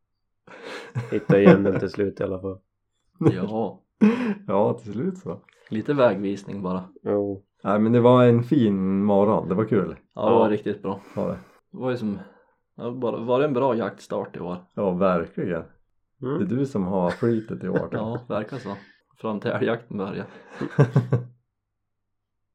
Hittade 1.11 1.41
igen 1.41 1.63
den 1.63 1.79
till 1.79 1.89
slut 1.89 2.19
i 2.19 2.23
alla 2.23 2.41
fall. 2.41 2.59
Ja, 3.19 3.83
Ja, 4.47 4.73
till 4.73 4.91
slut 4.93 5.17
så. 5.17 5.41
Lite 5.69 5.93
vägvisning 5.93 6.61
bara. 6.63 6.83
Jo. 7.03 7.43
Nej 7.63 7.79
men 7.79 7.91
det 7.91 7.99
var 7.99 8.23
en 8.25 8.43
fin 8.43 9.03
morgon, 9.03 9.49
det 9.49 9.55
var 9.55 9.65
kul. 9.65 9.95
Ja, 10.15 10.25
det 10.29 10.35
var 10.35 10.45
Ja. 10.45 10.51
riktigt 10.53 10.81
bra. 10.81 11.01
Var 11.15 11.27
det. 11.27 11.39
Det 11.71 11.77
var 11.77 11.91
ju 11.91 11.97
som, 11.97 12.19
ja, 12.75 12.91
bara, 12.91 13.17
var 13.23 13.39
det 13.39 13.45
en 13.45 13.53
bra 13.53 13.75
jaktstart 13.75 14.35
i 14.35 14.39
år? 14.39 14.57
Ja, 14.73 14.91
verkligen. 14.91 15.63
Det 16.19 16.25
är 16.27 16.35
Mm. 16.35 16.47
du 16.47 16.65
som 16.65 16.83
har 16.83 17.09
flytet 17.09 17.63
i 17.63 17.69
år. 17.69 17.89
Ja, 17.91 18.19
verkar 18.29 18.57
så. 18.57 18.75
Fram 19.17 19.39
till 19.39 19.51
älgjakten 19.51 19.97
började. 19.97 20.25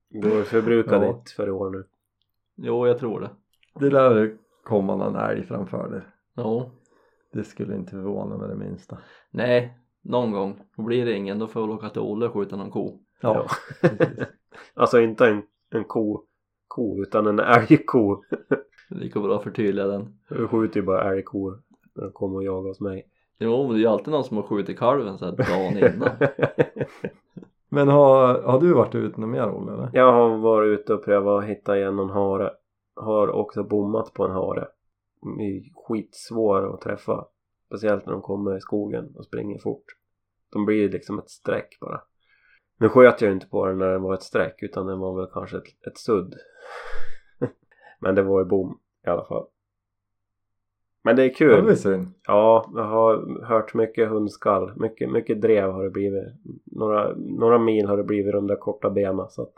Du 0.08 0.36
har 0.36 0.42
förbrukat 0.42 1.02
Ja. 1.02 1.12
ditt 1.12 1.30
för 1.30 1.46
i 1.46 1.50
år 1.50 1.70
nu. 1.70 1.84
Jo, 2.56 2.86
jag 2.86 2.98
tror 2.98 3.20
det. 3.20 3.30
Det 3.80 3.90
lär 3.90 4.36
komma 4.64 4.96
någon 4.96 5.16
älg 5.16 5.42
framför 5.46 5.90
dig. 5.90 6.00
Jo. 6.36 6.70
Det 7.32 7.44
skulle 7.44 7.74
inte 7.76 7.90
förvåna 7.90 8.36
mig 8.36 8.48
det 8.48 8.54
minsta. 8.56 8.98
Nej, 9.30 9.78
någon 10.02 10.32
gång. 10.32 10.56
Och 10.76 10.84
blir 10.84 11.06
det 11.06 11.12
ingen 11.12 11.38
då 11.38 11.46
får 11.46 11.62
jag 11.62 11.70
åka 11.70 11.88
till 11.88 12.00
Olle 12.00 12.26
och 12.26 12.32
skjuta 12.32 12.56
någon 12.56 12.70
ko. 12.70 12.98
Ja, 13.20 13.46
precis. 13.80 14.08
Alltså 14.74 15.00
inte 15.00 15.26
en, 15.26 15.42
en 15.70 15.84
ko, 15.84 16.22
ko 16.68 17.02
utan 17.02 17.26
en 17.26 17.38
älgko. 17.38 18.22
Det 18.88 18.98
lika 18.98 19.20
bra 19.20 19.36
att 19.36 19.42
förtydliga 19.42 19.86
den. 19.86 20.18
Du 20.28 20.48
skjuter 20.48 20.80
ju 20.80 20.86
bara 20.86 21.12
älgkor 21.12 21.62
när 21.94 22.04
de 22.04 22.12
kommer 22.12 22.36
och 22.36 22.44
jagar 22.44 22.68
hos 22.68 22.80
mig. 22.80 23.08
Jo, 23.38 23.62
men 23.62 23.72
det 23.72 23.78
är 23.78 23.80
ju 23.80 23.86
alltid 23.86 24.12
någon 24.12 24.24
som 24.24 24.36
har 24.36 24.44
skjutit 24.44 24.78
kalven 24.78 25.18
så 25.18 25.24
här 25.24 25.32
dagen 25.32 25.94
innan. 25.94 26.08
Men 27.68 27.88
har, 27.88 28.42
har 28.42 28.60
du 28.60 28.72
varit 28.72 28.94
ute 28.94 29.20
något 29.20 29.30
mer 29.30 29.50
Olle 29.50 29.72
eller? 29.72 29.90
Jag 29.92 30.12
har 30.12 30.36
varit 30.38 30.80
ute 30.80 30.94
och 30.94 31.04
prövat 31.04 31.42
att 31.42 31.50
hitta 31.50 31.78
igen 31.78 31.96
någon 31.96 32.10
hare. 32.10 32.50
Har 32.96 33.28
också 33.28 33.64
bommat 33.64 34.12
på 34.14 34.24
en 34.24 34.30
hare. 34.30 34.68
De 35.20 35.40
är 35.40 35.44
ju 35.44 35.62
skitsvåra 35.74 36.74
att 36.74 36.80
träffa. 36.80 37.24
Speciellt 37.72 38.06
när 38.06 38.12
de 38.12 38.22
kommer 38.22 38.56
i 38.56 38.60
skogen 38.60 39.12
och 39.16 39.24
springer 39.24 39.58
fort. 39.58 39.84
De 40.52 40.64
blir 40.66 40.88
liksom 40.88 41.18
ett 41.18 41.30
streck 41.30 41.78
bara. 41.80 42.00
Nu 42.78 42.88
sköt 42.88 43.20
jag 43.20 43.28
ju 43.28 43.34
inte 43.34 43.46
på 43.46 43.66
den 43.66 43.78
när 43.78 43.88
den 43.92 44.02
var 44.02 44.14
ett 44.14 44.22
streck 44.22 44.62
utan 44.62 44.86
den 44.86 44.98
var 44.98 45.16
väl 45.16 45.30
kanske 45.32 45.56
ett, 45.56 45.86
ett 45.86 45.98
sudd. 45.98 46.34
Men 48.00 48.14
det 48.14 48.22
var 48.22 48.40
ju 48.40 48.44
bom 48.44 48.78
i 49.06 49.08
alla 49.10 49.24
fall. 49.24 49.46
Men 51.04 51.16
det 51.16 51.22
är 51.22 51.26
Ja, 51.26 51.30
det 51.30 51.34
kul. 51.56 51.64
var 51.64 51.74
synd. 51.74 52.06
Ja, 52.26 52.70
jag 52.74 52.84
har 52.84 53.44
hört 53.44 53.74
mycket 53.74 54.08
hundskall. 54.08 54.72
Mycket, 54.76 55.10
mycket 55.10 55.40
drev 55.42 55.70
har 55.70 55.84
det 55.84 55.90
blivit. 55.90 56.24
Några, 56.64 57.14
några 57.16 57.58
mil 57.58 57.86
har 57.86 57.96
det 57.96 58.04
blivit 58.04 58.32
de 58.32 58.46
där 58.46 58.56
korta 58.56 58.90
benen 58.90 59.28
så 59.28 59.42
att 59.42 59.52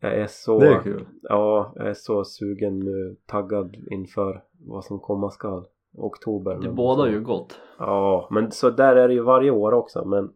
jag 0.00 0.14
är 0.14 0.26
så... 0.26 0.58
Det 0.58 0.66
är 0.68 0.80
kul. 0.82 1.06
Ja, 1.22 1.72
jag 1.76 1.86
är 1.88 1.94
så 1.94 2.24
sugen 2.24 2.78
nu, 2.78 3.16
taggad 3.26 3.76
inför 3.90 4.44
vad 4.66 4.84
som 4.84 4.98
komma 5.00 5.30
skall. 5.30 5.66
Oktober. 5.96 6.58
Det 6.62 6.68
bådar 6.68 7.06
ju 7.06 7.20
gott. 7.20 7.60
Ja, 7.78 8.28
men 8.30 8.50
så 8.52 8.70
där 8.70 8.96
är 8.96 9.08
det 9.08 9.14
ju 9.14 9.22
varje 9.22 9.50
år 9.50 9.72
också 9.72 10.04
men... 10.04 10.30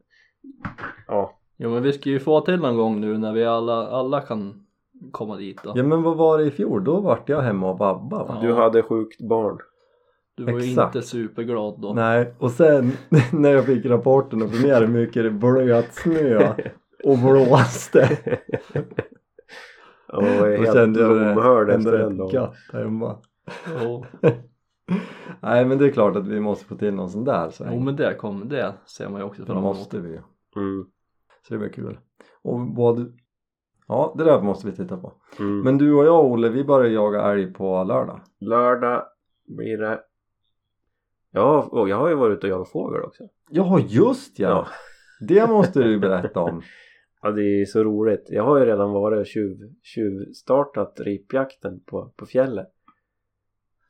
Ja, 1.09 1.37
Jo, 1.63 1.71
men 1.71 1.83
vi 1.83 1.93
ska 1.93 2.11
ju 2.11 2.21
få 2.21 2.41
till 2.41 2.61
någon 2.61 2.77
gång 2.77 3.01
nu 3.01 3.19
när 3.19 3.33
vi 3.33 3.45
alla, 3.45 3.87
alla 3.89 4.21
kan 4.21 4.67
komma 5.13 5.37
dit 5.37 5.61
då. 5.63 5.73
Ja 5.75 5.83
men 5.83 6.03
vad 6.03 6.17
var 6.17 6.39
det 6.39 6.45
i 6.45 6.51
fjol? 6.51 6.85
Då 6.85 7.01
vart 7.01 7.29
jag 7.29 7.41
hemma 7.41 7.71
och 7.71 7.79
vabba 7.79 8.25
va? 8.25 8.39
Ja. 8.43 8.49
du 8.49 8.55
hade 8.55 8.83
sjukt 8.83 9.21
barn. 9.21 9.59
Du 10.35 10.45
var 10.45 10.53
ju 10.53 10.71
Exakt. 10.71 10.95
inte 10.95 11.07
superglad 11.07 11.81
då. 11.81 11.93
Nej, 11.93 12.35
och 12.39 12.51
sen 12.51 12.93
när 13.33 13.51
jag 13.51 13.65
fick 13.65 13.87
rapporten 13.87 14.43
och 14.43 14.49
mer 14.63 14.81
hur 14.81 14.87
mycket 14.87 15.23
det 15.23 15.31
blöt 15.31 15.95
snö 15.95 16.55
och 17.05 17.19
blåste 17.19 18.19
Ja, 20.13 20.27
jag 20.27 20.39
Då 20.39 20.45
helt 20.47 20.73
kände 20.75 21.01
jag 21.01 21.17
det 21.17 21.31
efter 21.75 21.75
ändå 21.75 21.91
den 21.91 22.17
dagen. 22.17 22.49
hemma 22.73 23.19
Jo, 23.83 24.05
Nej 25.43 25.65
men 25.65 25.79
det 25.79 25.87
är 25.87 25.91
klart 25.91 26.17
att 26.17 26.27
vi 26.27 26.41
måste 26.41 26.65
få 26.65 26.77
till 26.77 26.95
någon 26.95 27.11
sån 27.11 27.25
där 27.25 27.51
så 27.51 27.67
jo 27.71 27.81
men 27.81 27.97
det 27.97 28.15
kommer, 28.15 28.45
det 28.45 28.75
ser 28.85 29.09
man 29.09 29.21
ju 29.21 29.27
också 29.27 29.43
det 29.43 29.47
fram 29.47 29.59
emot. 29.59 29.77
måste 29.77 29.99
vi 29.99 30.09
ju 30.09 30.21
Mm. 30.57 30.87
Så 31.49 31.55
det 31.55 31.59
blir 31.59 31.69
kul 31.69 31.99
Och 32.43 32.61
både 32.61 33.07
Ja, 33.89 34.15
det 34.19 34.25
där 34.25 34.43
måste 34.43 34.67
vi 34.67 34.77
titta 34.77 34.97
på. 34.97 35.13
Mm. 35.39 35.61
Men 35.61 35.79
du 35.79 35.95
och 35.95 36.05
jag 36.05 36.25
Olle, 36.25 36.49
vi 36.49 36.65
börjar 36.65 36.91
jaga 36.91 37.23
älg 37.23 37.53
på 37.53 37.85
lördag. 37.85 38.21
Lördag 38.41 39.03
blir 39.47 39.79
det 39.79 40.01
Ja, 41.31 41.69
och 41.71 41.89
jag 41.89 41.97
har 41.97 42.09
ju 42.09 42.15
varit 42.15 42.37
ute 42.39 42.47
och 42.47 42.51
jagat 42.51 42.69
fågel 42.69 43.03
också 43.03 43.25
Ja, 43.51 43.81
just 43.81 44.39
ja! 44.39 44.49
Ja. 44.49 44.67
Det 45.27 45.47
måste 45.47 45.83
du 45.83 45.99
berätta 45.99 46.41
om. 46.41 46.63
Ja 47.23 47.31
det 47.31 47.43
är 47.43 47.65
så 47.65 47.85
roligt. 47.85 48.27
Jag 48.29 48.45
har 48.45 48.59
ju 48.59 48.65
redan 48.65 48.93
varit 48.93 49.19
och 49.19 49.27
tjuv, 49.27 49.59
tjuvstartat 49.83 51.01
ripjakten 51.01 51.81
på, 51.87 52.13
på 52.17 52.27
fjället. 52.27 52.69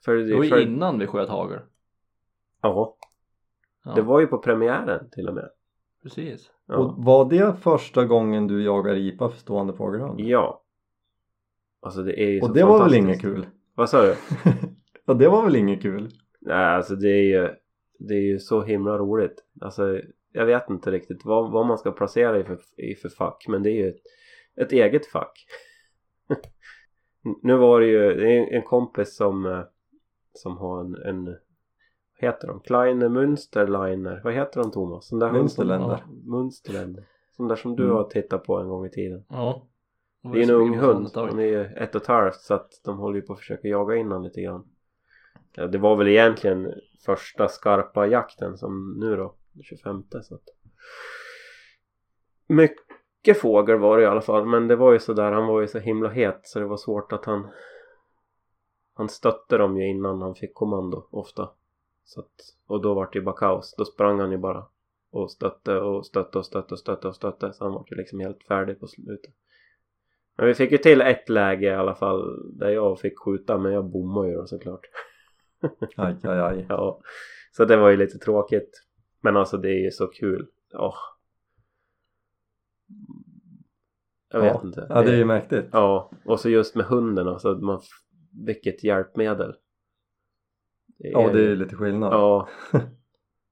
För 0.04 0.16
Det 0.16 0.36
var 0.36 0.44
ju 0.44 0.50
för, 0.50 0.60
innan 0.60 0.98
vi 0.98 1.06
sköt 1.06 1.28
hagel. 1.28 1.60
ja, 2.62 2.96
Ja, 3.84 3.94
det 3.94 4.02
var 4.02 4.20
ju 4.20 4.26
på 4.26 4.38
premiären 4.38 5.10
till 5.10 5.28
och 5.28 5.34
med. 5.34 5.48
precis. 6.02 6.50
Ja. 6.66 6.76
Och 6.76 7.04
var 7.04 7.30
det 7.30 7.54
första 7.56 8.04
gången 8.04 8.46
du 8.46 8.64
jagar 8.64 8.94
ripa 8.94 9.28
för 9.28 9.38
stående 9.38 9.72
fågelhund? 9.72 10.20
ja. 10.20 10.62
Alltså 11.82 12.02
det 12.02 12.22
är 12.22 12.30
ju 12.30 12.40
så 12.40 12.46
Och 12.46 12.54
det 12.54 12.64
var 12.64 12.84
väl 12.84 12.94
inget 12.94 13.20
kul? 13.20 13.46
Vad 13.74 13.90
sa 13.90 14.02
du? 14.02 14.14
ja, 15.06 15.14
det 15.14 15.28
var 15.28 15.44
väl 15.44 15.56
inget 15.56 15.82
kul? 15.82 16.10
Nej 16.40 16.64
alltså 16.74 16.96
det 16.96 17.08
är 17.08 17.22
ju 17.22 17.48
Det 17.98 18.14
är 18.14 18.22
ju 18.22 18.38
så 18.38 18.62
himla 18.62 18.98
roligt. 18.98 19.44
Alltså 19.60 20.00
jag 20.32 20.46
vet 20.46 20.70
inte 20.70 20.90
riktigt 20.90 21.24
vad, 21.24 21.52
vad 21.52 21.66
man 21.66 21.78
ska 21.78 21.92
placera 21.92 22.38
i 22.38 22.44
för, 22.44 22.58
i 22.76 22.94
för 22.94 23.08
fack 23.08 23.44
men 23.48 23.62
det 23.62 23.70
är 23.70 23.74
ju 23.74 23.88
ett, 23.88 24.00
ett 24.56 24.72
eget 24.72 25.06
fack. 25.06 25.46
nu 27.42 27.56
var 27.56 27.80
det 27.80 27.86
ju 27.86 28.14
det 28.14 28.36
är 28.36 28.56
en 28.56 28.62
kompis 28.62 29.16
som 29.16 29.46
eh, 29.46 29.62
som 30.32 30.56
har 30.58 30.80
en, 30.80 30.94
en 30.94 31.36
heter 32.14 32.48
de? 32.48 32.60
Kleine 32.60 33.08
Münsterliner. 33.08 34.20
Vad 34.24 34.34
heter 34.34 34.60
de 34.62 34.70
Thomas? 34.70 35.06
Sån 35.08 35.18
där 35.18 35.30
Münsterländer. 35.30 36.04
Münsterländer. 36.26 37.04
Sån 37.36 37.48
där 37.48 37.56
som 37.56 37.76
du 37.76 37.82
Mm. 37.84 37.96
har 37.96 38.04
tittat 38.04 38.44
på 38.44 38.58
en 38.58 38.68
gång 38.68 38.86
i 38.86 38.90
tiden. 38.90 39.24
Ja. 39.28 39.66
Det 40.32 40.38
är 40.38 40.42
en 40.42 40.50
ung 40.50 40.78
hund. 40.78 41.08
Han 41.14 41.38
är 41.38 41.44
ju 41.44 41.64
ett 41.64 41.94
och 41.94 42.02
ett 42.02 42.06
halvt 42.08 42.34
så 42.40 42.54
att 42.54 42.70
de 42.84 42.98
håller 42.98 43.16
ju 43.16 43.22
på 43.22 43.32
att 43.32 43.38
försöka 43.38 43.68
jaga 43.68 43.96
in 43.96 44.06
honom 44.06 44.22
lite 44.22 44.42
grann. 44.42 44.64
Ja, 45.54 45.66
det 45.66 45.78
var 45.78 45.96
väl 45.96 46.08
egentligen 46.08 46.74
första 47.06 47.48
skarpa 47.48 48.06
jakten 48.06 48.58
som 48.58 48.96
nu 49.00 49.16
då, 49.16 49.34
25 49.62 50.02
så 50.22 50.34
att 50.34 50.44
Mycket 52.48 53.40
fågel 53.40 53.78
var 53.78 53.96
det 53.96 54.02
i 54.02 54.06
alla 54.06 54.20
fall 54.20 54.46
men 54.46 54.68
det 54.68 54.76
var 54.76 54.92
ju 54.92 54.98
sådär, 54.98 55.32
han 55.32 55.46
var 55.46 55.60
ju 55.60 55.66
så 55.66 55.78
himla 55.78 56.08
het 56.08 56.40
så 56.42 56.58
det 56.58 56.66
var 56.66 56.76
svårt 56.76 57.12
att 57.12 57.24
han 57.24 57.48
Han 59.00 59.08
stötte 59.08 59.58
dem 59.58 59.80
ju 59.80 59.88
innan 59.88 60.22
han 60.22 60.34
fick 60.34 60.54
kommando 60.54 61.06
ofta 61.10 61.50
så 62.04 62.20
att, 62.20 62.32
Och 62.66 62.82
då 62.82 62.94
var 62.94 63.08
det 63.12 63.18
ju 63.18 63.24
bara 63.24 63.36
kaos, 63.36 63.74
då 63.78 63.84
sprang 63.84 64.20
han 64.20 64.32
ju 64.32 64.38
bara 64.38 64.66
och 65.10 65.30
stötte 65.30 65.76
och 65.76 66.06
stötte 66.06 66.38
och 66.38 66.46
stötte 66.46 66.74
och 66.74 66.78
stötte 66.78 67.08
och 67.08 67.14
stötte 67.14 67.52
så 67.52 67.64
han 67.64 67.72
var 67.72 67.86
ju 67.90 67.96
liksom 67.96 68.20
helt 68.20 68.42
färdig 68.42 68.80
på 68.80 68.86
slutet 68.86 69.34
men 70.36 70.46
vi 70.46 70.54
fick 70.54 70.72
ju 70.72 70.78
till 70.78 71.00
ett 71.00 71.28
läge 71.28 71.66
i 71.66 71.74
alla 71.74 71.94
fall 71.94 72.48
där 72.58 72.68
jag 72.68 73.00
fick 73.00 73.18
skjuta 73.18 73.58
men 73.58 73.72
jag 73.72 73.84
bommade 73.84 74.28
ju 74.28 74.34
då 74.34 74.46
såklart 74.46 74.86
Aj, 75.96 76.16
aj, 76.22 76.40
aj. 76.40 76.66
Ja, 76.68 77.00
så 77.52 77.64
det 77.64 77.76
var 77.76 77.90
ju 77.90 77.96
lite 77.96 78.18
tråkigt. 78.18 78.70
Men 79.20 79.36
alltså 79.36 79.56
det 79.56 79.68
är 79.68 79.84
ju 79.84 79.90
så 79.90 80.06
kul. 80.06 80.46
Åh. 80.74 80.96
Jag 84.32 84.40
vet 84.40 84.54
ja. 84.54 84.62
inte. 84.64 84.86
Ja, 84.88 85.02
det 85.02 85.12
är 85.12 85.16
ju 85.16 85.24
mäktigt. 85.24 85.68
Ja, 85.72 86.10
och 86.24 86.40
så 86.40 86.48
just 86.48 86.74
med 86.74 86.84
hunden 86.84 87.28
alltså. 87.28 87.48
att 87.48 87.62
Man, 87.62 87.80
vilket 88.30 88.84
hjälpmedel. 88.84 89.54
Det 90.98 91.08
Ja, 91.08 91.32
det 91.32 91.50
är 91.50 91.56
lite 91.56 91.76
skillnad. 91.76 92.12
Ja, 92.12 92.48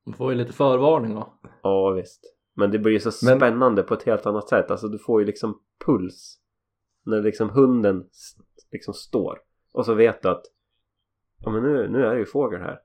Man 0.07 0.15
får 0.15 0.33
ju 0.33 0.39
lite 0.39 0.53
förvarning 0.53 1.15
då. 1.15 1.39
ja 1.63 1.91
visst. 1.91 2.35
Men 2.55 2.71
det 2.71 2.79
blir 2.79 2.93
ju 2.93 3.01
så 3.01 3.11
spännande 3.11 3.83
på 3.83 3.95
ett 3.95 4.03
helt 4.03 4.27
annat 4.27 4.49
sätt. 4.49 4.71
Alltså 4.71 4.89
du 4.89 4.99
får 4.99 5.21
ju 5.21 5.27
liksom 5.27 5.61
puls. 5.87 6.41
När 7.05 7.23
liksom 7.23 7.51
hunden 7.51 8.05
liksom 8.73 8.95
står. 8.95 9.39
Och 9.73 9.87
så 9.87 9.95
vet 9.95 10.23
du 10.23 10.29
att 10.29 10.43
ja 11.45 11.51
men 11.51 11.63
nu, 11.63 11.89
nu 11.89 12.05
är 12.05 12.13
det 12.13 12.19
ju 12.19 12.27
fågel 12.27 12.61
här. 12.61 12.81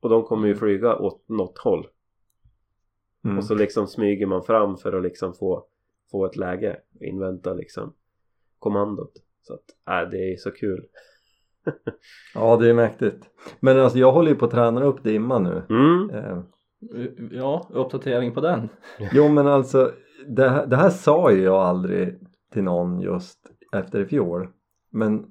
Och 0.00 0.08
de 0.08 0.22
kommer 0.22 0.48
ju 0.48 0.54
flyga 0.54 0.96
åt 0.96 1.28
något 1.28 1.58
håll. 1.58 1.86
Mm. 3.24 3.38
Och 3.38 3.44
så 3.44 3.54
liksom 3.54 3.86
smyger 3.86 4.26
man 4.26 4.42
fram 4.42 4.76
för 4.76 4.92
att 4.92 5.02
liksom 5.02 5.34
få, 5.34 5.66
få 6.10 6.26
ett 6.26 6.36
läge. 6.36 6.80
Invänta 7.00 7.54
liksom 7.54 7.94
kommandot. 8.58 9.12
Så 9.42 9.54
att, 9.54 9.64
äh, 10.04 10.10
det 10.10 10.32
är 10.32 10.36
så 10.36 10.50
kul. 10.50 10.86
Ja, 12.34 12.56
det 12.56 12.70
är 12.70 12.74
mäktigt. 12.74 13.24
Men 13.60 13.80
alltså 13.80 13.98
jag 13.98 14.12
håller 14.12 14.28
ju 14.30 14.34
på 14.36 14.44
att 14.44 14.50
träna 14.50 14.84
upp 14.84 15.02
dimma 15.04 15.38
nu. 15.38 15.62
Mm. 15.70 16.10
Eh, 16.10 16.38
Ja, 17.30 17.66
uppdatering 17.70 18.34
på 18.34 18.40
den. 18.40 18.68
Jo 19.12 19.28
men 19.28 19.46
alltså 19.46 19.90
det 20.28 20.48
här, 20.48 20.66
det 20.66 20.76
här 20.76 20.90
sa 20.90 21.32
ju 21.32 21.42
jag 21.42 21.54
aldrig 21.62 22.18
till 22.52 22.62
någon 22.62 23.00
just 23.00 23.38
efter 23.72 24.00
i 24.00 24.04
fjol 24.04 24.48
men 24.90 25.26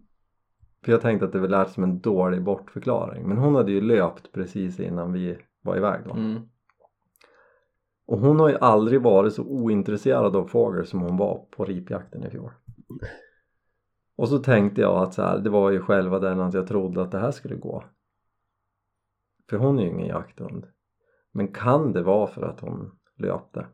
för 0.86 0.92
jag 0.92 1.02
tänkte 1.02 1.26
att 1.26 1.32
det 1.32 1.40
väl 1.40 1.52
lät 1.52 1.70
som 1.72 1.84
en 1.84 2.00
dålig 2.00 2.44
bortförklaring 2.44 3.28
men 3.28 3.38
hon 3.38 3.56
hade 3.56 3.72
ju 3.72 3.82
löpt 3.82 4.32
precis 4.32 4.80
innan 4.80 5.14
vi 5.14 5.38
var 5.64 5.78
iväg 5.78 6.02
då 6.06 6.12
Mm. 6.12 6.42
och 8.08 8.20
hon 8.20 8.40
har 8.40 8.50
ju 8.50 8.58
aldrig 8.62 9.02
varit 9.02 9.34
så 9.34 9.44
ointresserad 9.44 10.36
av 10.36 10.48
fågel 10.48 10.86
som 10.86 11.02
hon 11.02 11.18
var 11.18 11.46
på 11.58 11.66
ripjakten 11.66 12.24
i 12.24 12.30
fjol 12.30 12.52
och 14.18 14.30
så 14.30 14.38
tänkte 14.38 14.82
jag 14.82 14.98
att 14.98 15.14
så 15.14 15.22
här, 15.22 15.38
det 15.40 15.50
var 15.50 15.72
ju 15.72 15.80
själva 15.80 16.20
den 16.20 16.40
att 16.40 16.54
jag 16.54 16.68
trodde 16.68 17.02
att 17.02 17.12
det 17.12 17.20
här 17.20 17.32
skulle 17.32 17.56
gå. 17.56 17.84
För 19.50 19.58
hon 19.58 19.80
är 19.80 19.84
ju 19.84 19.90
ingen 19.90 20.08
jakthund. 20.08 20.68
Men 21.32 21.48
kan 21.48 21.94
det 21.94 22.04
vara 22.04 22.28
för 22.28 22.42
att 22.42 22.60
hon 22.60 22.92
löpte? 23.18 23.66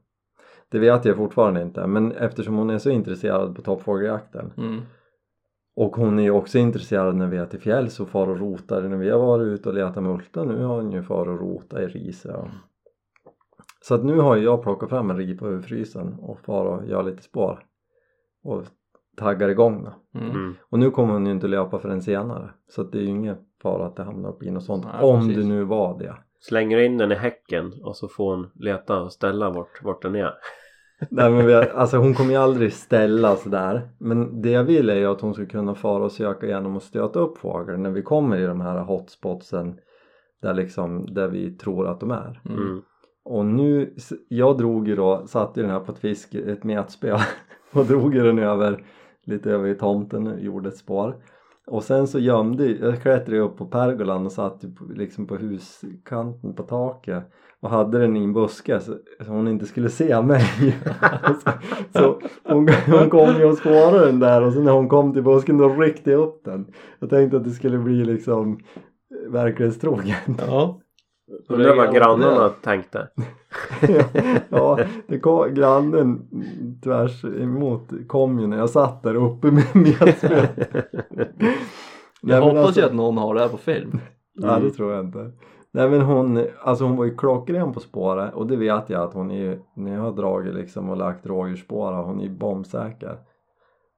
Det 0.69 0.79
vet 0.79 1.06
jag 1.06 1.15
fortfarande 1.15 1.62
inte 1.62 1.88
men 1.88 2.12
eftersom 2.12 2.56
hon 2.56 2.69
är 2.69 2.77
så 2.77 2.89
intresserad 2.89 3.56
på 3.56 3.62
toppfågeljakten. 3.62 4.53
Mm. 4.58 4.82
och 5.75 5.95
hon 5.95 6.19
är 6.19 6.23
ju 6.23 6.32
också 6.32 6.58
intresserad 6.58 7.15
när 7.15 7.27
vi 7.27 7.38
är 7.38 7.45
till 7.45 7.60
fjälls 7.60 7.99
och 7.99 8.10
far 8.10 8.27
och 8.27 8.39
rotar. 8.39 8.82
När 8.82 8.97
vi 8.97 9.10
har 9.10 9.19
varit 9.19 9.47
ute 9.47 9.69
och 9.69 9.75
letat 9.75 10.03
multa 10.03 10.43
nu 10.43 10.63
har 10.63 10.82
hon 10.82 10.91
ju 10.91 11.03
far 11.03 11.29
och 11.29 11.39
rota 11.39 11.84
i 11.84 11.88
riset 11.88 12.36
och... 12.36 12.47
så 13.82 13.95
att 13.95 14.06
nu 14.06 14.19
har 14.19 14.36
ju 14.36 14.43
jag 14.43 14.63
plockat 14.63 14.89
fram 14.89 15.10
en 15.10 15.17
ripa 15.17 15.47
ur 15.47 15.62
frysen 15.62 16.13
och 16.19 16.39
far 16.39 16.65
och 16.65 16.88
gör 16.88 17.03
lite 17.03 17.23
spår. 17.23 17.65
Och 18.43 18.63
taggar 19.17 19.49
igång 19.49 19.84
då 19.84 20.19
Mm. 20.19 20.32
Mm. 20.32 20.56
och 20.69 20.80
nu 20.80 20.91
kommer 20.91 21.13
hon 21.13 21.26
ju 21.26 21.32
inte 21.32 21.47
löpa 21.47 21.80
förrän 21.80 22.02
senare 22.02 22.49
så 22.69 22.82
att 22.82 22.91
det 22.91 22.97
är 22.97 23.02
ju 23.02 23.08
ingen 23.08 23.36
fara 23.62 23.86
att 23.86 23.95
det 23.95 24.04
hamnar 24.04 24.30
upp 24.30 24.43
i 24.43 24.52
något 24.52 24.63
sånt 24.63 24.86
Nej, 24.86 25.04
om 25.04 25.19
precis. 25.19 25.38
det 25.38 25.49
nu 25.49 25.63
var 25.63 25.99
det 25.99 26.13
Slänger 26.39 26.78
in 26.78 26.97
den 26.97 27.12
i 27.12 27.15
häcken 27.15 27.73
och 27.84 27.95
så 27.95 28.08
får 28.08 28.36
hon 28.36 28.49
leta 28.56 29.02
och 29.02 29.12
ställa 29.12 29.49
vart, 29.49 29.84
vart 29.84 30.02
den 30.02 30.15
är. 30.15 30.34
Nej 31.10 31.32
men 31.32 31.45
vi, 31.45 31.54
alltså 31.54 31.97
hon 31.97 32.13
kommer 32.13 32.32
ju 32.32 32.38
aldrig 32.38 32.73
ställa 32.73 33.36
sådär 33.36 33.89
men 33.97 34.41
det 34.41 34.49
jag 34.49 34.63
vill 34.63 34.89
är 34.89 34.95
ju 34.95 35.06
att 35.06 35.21
hon 35.21 35.34
ska 35.34 35.45
kunna 35.45 35.76
fara 35.76 36.04
och 36.04 36.12
söka 36.12 36.47
genom 36.47 36.78
att 36.78 36.84
stöta 36.84 37.19
upp 37.19 37.38
fåglar 37.38 37.78
när 37.78 37.89
vi 37.89 38.02
kommer 38.02 38.38
i 38.38 38.45
de 38.45 38.62
här 38.62 38.80
hotspotsen 38.84 39.76
där 40.41 40.54
liksom 40.54 41.13
där 41.13 41.28
vi 41.28 41.52
tror 41.58 41.88
att 41.88 41.99
de 41.99 42.12
är 42.12 42.41
Mm. 42.45 42.62
Mm. 42.62 42.82
och 43.26 43.45
nu, 43.45 43.93
jag 44.28 44.58
drog 44.58 44.88
ju 44.88 44.95
då, 44.95 45.23
satte 45.28 45.60
ju 45.60 45.65
den 45.65 45.76
här 45.76 45.80
på 45.84 45.91
ett 45.91 45.99
fisk, 45.99 46.36
ett 46.36 46.63
metspö 46.63 47.17
och 47.73 47.86
drog 47.86 48.15
ju 48.15 48.23
den 48.23 48.39
över 48.39 48.84
lite 49.26 49.52
över 49.52 49.70
i 49.70 49.76
tomten 49.76 50.28
och 50.28 50.40
gjorde 50.40 50.70
ett 50.70 50.78
spår. 50.78 51.16
Och 51.68 51.84
sen 51.84 52.08
så 52.08 52.20
gömde 52.20 52.66
jag 52.66 53.02
klättrade 53.02 53.40
upp 53.40 53.58
på 53.58 53.66
pergolan 53.66 54.26
och 54.26 54.32
satt 54.32 54.62
typ 54.62 54.74
liksom 54.96 55.28
på 55.28 55.36
huskanten 55.36 56.54
på 56.54 56.64
taket. 56.64 57.24
Och 57.60 57.70
hade 57.70 58.00
den 58.00 58.18
i 58.18 58.24
en 58.24 58.34
buske 58.34 58.80
så, 58.80 58.98
så 59.26 59.32
hon 59.32 59.48
inte 59.48 59.66
skulle 59.66 59.90
se 59.90 60.22
mig. 60.22 60.44
Så, 61.44 61.52
så 62.00 62.20
hon, 62.44 62.70
hon 62.88 63.10
kom 63.10 63.36
ju 63.40 63.46
och 63.46 63.58
spårade 63.58 64.06
den 64.06 64.20
där 64.20 64.42
och 64.42 64.54
sen 64.54 64.64
när 64.64 64.72
hon 64.72 64.90
kom 64.90 65.14
till 65.14 65.24
busken 65.24 65.58
då 65.58 65.70
ryckte 65.70 66.12
jag 66.12 66.22
upp 66.22 66.42
den. 66.46 66.68
Jag 67.00 67.10
tänkte 67.10 67.38
att 67.38 67.44
det 67.44 67.52
skulle 67.52 67.78
bli 67.78 68.06
liksom 68.06 68.60
verklighetstrogen. 69.30 70.38
Ja. 70.48 70.80
Undrar 71.50 71.76
vad 71.76 71.86
Ja, 71.88 71.92
grannarna 71.92 72.50
tänkte. 72.50 73.08
ja, 74.50 74.80
det 75.08 75.19
kom, 75.19 75.54
grannen 75.54 76.28
tvärs 76.84 77.26
emot 77.26 77.92
kom 78.08 78.40
ju 78.40 78.48
när 78.48 78.58
jag 78.58 78.69
satt 78.69 79.04
där 79.04 79.15
uppe 79.15 79.52
med 79.52 79.76
metspöet. 79.76 80.69
Jag 82.26 82.42
hoppas 82.42 82.78
ju 82.78 82.82
att 82.82 82.94
någon 82.94 83.17
har 83.17 83.34
det 83.34 83.42
här 83.42 83.48
på 83.48 83.58
film. 83.58 84.00
Ja 84.34 84.60
det 84.60 84.69
tror 84.69 84.94
jag 84.94 85.06
inte. 85.06 85.32
Nej 85.71 85.90
men 85.90 86.02
hon, 86.02 86.46
alltså 86.62 86.84
hon 86.84 86.98
var 86.98 87.06
ju 87.06 87.17
klockren 87.17 87.74
på 87.74 87.80
spåret 87.80 88.34
och 88.34 88.48
det 88.48 88.56
vet 88.56 88.90
jag 88.90 89.02
att 89.02 89.13
hon 89.13 89.32
är 89.32 89.38
ju, 89.38 89.60
när 89.76 89.94
jag 89.94 90.02
har 90.02 90.12
dragit 90.12 90.56
liksom 90.56 90.90
och 90.90 90.98
lagt 90.98 91.26
rådjursspår 91.26 91.94
hon 91.94 92.19
är 92.19 92.24
ju 92.24 92.30
bombsäker. 92.30 93.17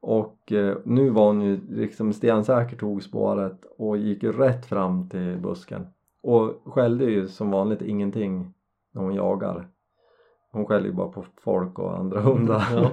Och 0.01 0.51
eh, 0.51 0.77
nu 0.85 1.09
var 1.09 1.25
hon 1.25 1.41
ju 1.41 1.59
liksom 1.69 2.13
stensäker 2.13 2.77
tog 2.77 3.03
spåret 3.03 3.61
och 3.77 3.97
gick 3.97 4.23
rätt 4.23 4.65
fram 4.65 5.09
till 5.09 5.37
busken. 5.37 5.87
Och 6.27 6.73
skällde 6.73 7.05
ju 7.05 7.27
som 7.27 7.51
vanligt 7.51 7.81
ingenting 7.81 8.53
när 8.93 9.01
hon 9.01 9.13
jagar. 9.13 9.67
Hon 10.51 10.65
skäller 10.65 10.85
ju 10.85 10.93
bara 10.93 11.07
på 11.07 11.25
folk 11.37 11.79
och 11.79 11.97
andra 11.97 12.19
hundar. 12.21 12.63
Ja. 12.73 12.91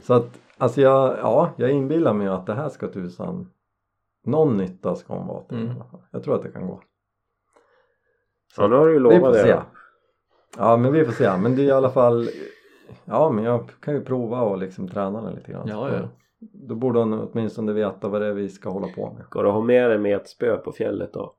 Så 0.00 0.14
att, 0.14 0.40
alltså 0.58 0.80
jag, 0.80 1.18
ja, 1.18 1.50
jag 1.56 1.70
inbillar 1.70 2.12
mig 2.12 2.28
att 2.28 2.46
det 2.46 2.54
här 2.54 2.68
ska 2.68 2.88
tusan 2.88 3.50
någon 4.24 4.56
nytta 4.56 4.94
ska 4.94 5.14
hon 5.14 5.26
vara 5.26 5.42
till 5.42 5.56
Mm. 5.58 5.68
i 5.68 5.74
alla 5.74 5.84
fall. 5.84 6.00
Jag 6.10 6.22
tror 6.24 6.34
att 6.34 6.42
det 6.42 6.50
kan 6.50 6.66
gå. 6.66 6.80
Ja 8.56 8.66
nu 8.68 8.76
har 8.76 8.86
du 8.86 8.92
ju 8.92 8.98
Vi 8.98 9.04
får 9.04 9.14
lovat 9.20 9.32
det 9.32 9.42
se. 9.42 9.52
då. 9.52 9.62
Ja 10.58 10.76
men 10.76 10.92
vi 10.92 11.04
får 11.04 11.12
se. 11.12 11.36
Men 11.36 11.56
det 11.56 11.62
är 11.62 11.66
i 11.66 11.70
alla 11.70 11.90
fall 11.90 12.28
Ja 13.04 13.30
men 13.30 13.44
jag 13.44 13.70
kan 13.80 13.94
ju 13.94 14.04
prova 14.04 14.40
och 14.42 14.58
liksom 14.58 14.88
träna 14.88 15.22
den 15.22 15.34
lite 15.34 15.52
grann 15.52 15.68
Ja, 15.68 15.90
ja. 15.94 16.08
Då 16.40 16.74
borde 16.74 16.98
han 16.98 17.12
åtminstone 17.12 17.72
veta 17.72 18.08
vad 18.08 18.20
det 18.20 18.26
är 18.26 18.32
vi 18.32 18.48
ska 18.48 18.70
hålla 18.70 18.86
på 18.88 19.10
med 19.10 19.24
det 19.32 19.48
att 19.48 19.54
ha 19.54 19.60
med 19.60 19.90
dig 19.90 19.98
med 19.98 20.16
ett 20.16 20.28
spö 20.28 20.56
på 20.56 20.72
fjället 20.72 21.12
då? 21.12 21.34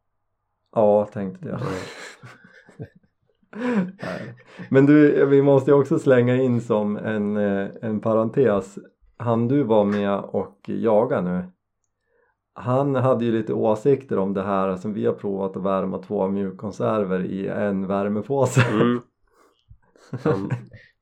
Ja, 0.76 1.06
tänkte 1.06 1.50
jag 1.50 1.60
Nej. 4.04 4.36
Men 4.70 4.86
du, 4.86 5.26
vi 5.26 5.42
måste 5.42 5.72
ju 5.72 5.78
också 5.78 6.00
slänga 6.00 6.36
in 6.36 6.62
som 6.62 6.98
en, 6.98 7.38
eh, 7.38 7.70
en 7.82 8.00
parentes 8.00 8.80
Han 9.18 9.48
du 9.48 9.64
var 9.64 9.86
med 9.86 10.20
och 10.20 10.60
jaga 10.66 11.22
nu 11.22 11.44
Han 12.54 12.96
hade 12.96 13.26
ju 13.26 13.32
lite 13.32 13.54
åsikter 13.54 14.18
om 14.18 14.34
det 14.34 14.44
här 14.44 14.76
som 14.76 14.94
vi 14.94 15.06
har 15.06 15.14
provat 15.14 15.58
att 15.58 15.64
värma 15.64 15.98
två 15.98 16.28
mjukkonserver 16.28 17.26
i 17.26 17.48
en 17.48 17.88
värmepåse 17.88 18.62
Mm. 18.72 19.02
Han 20.24 20.50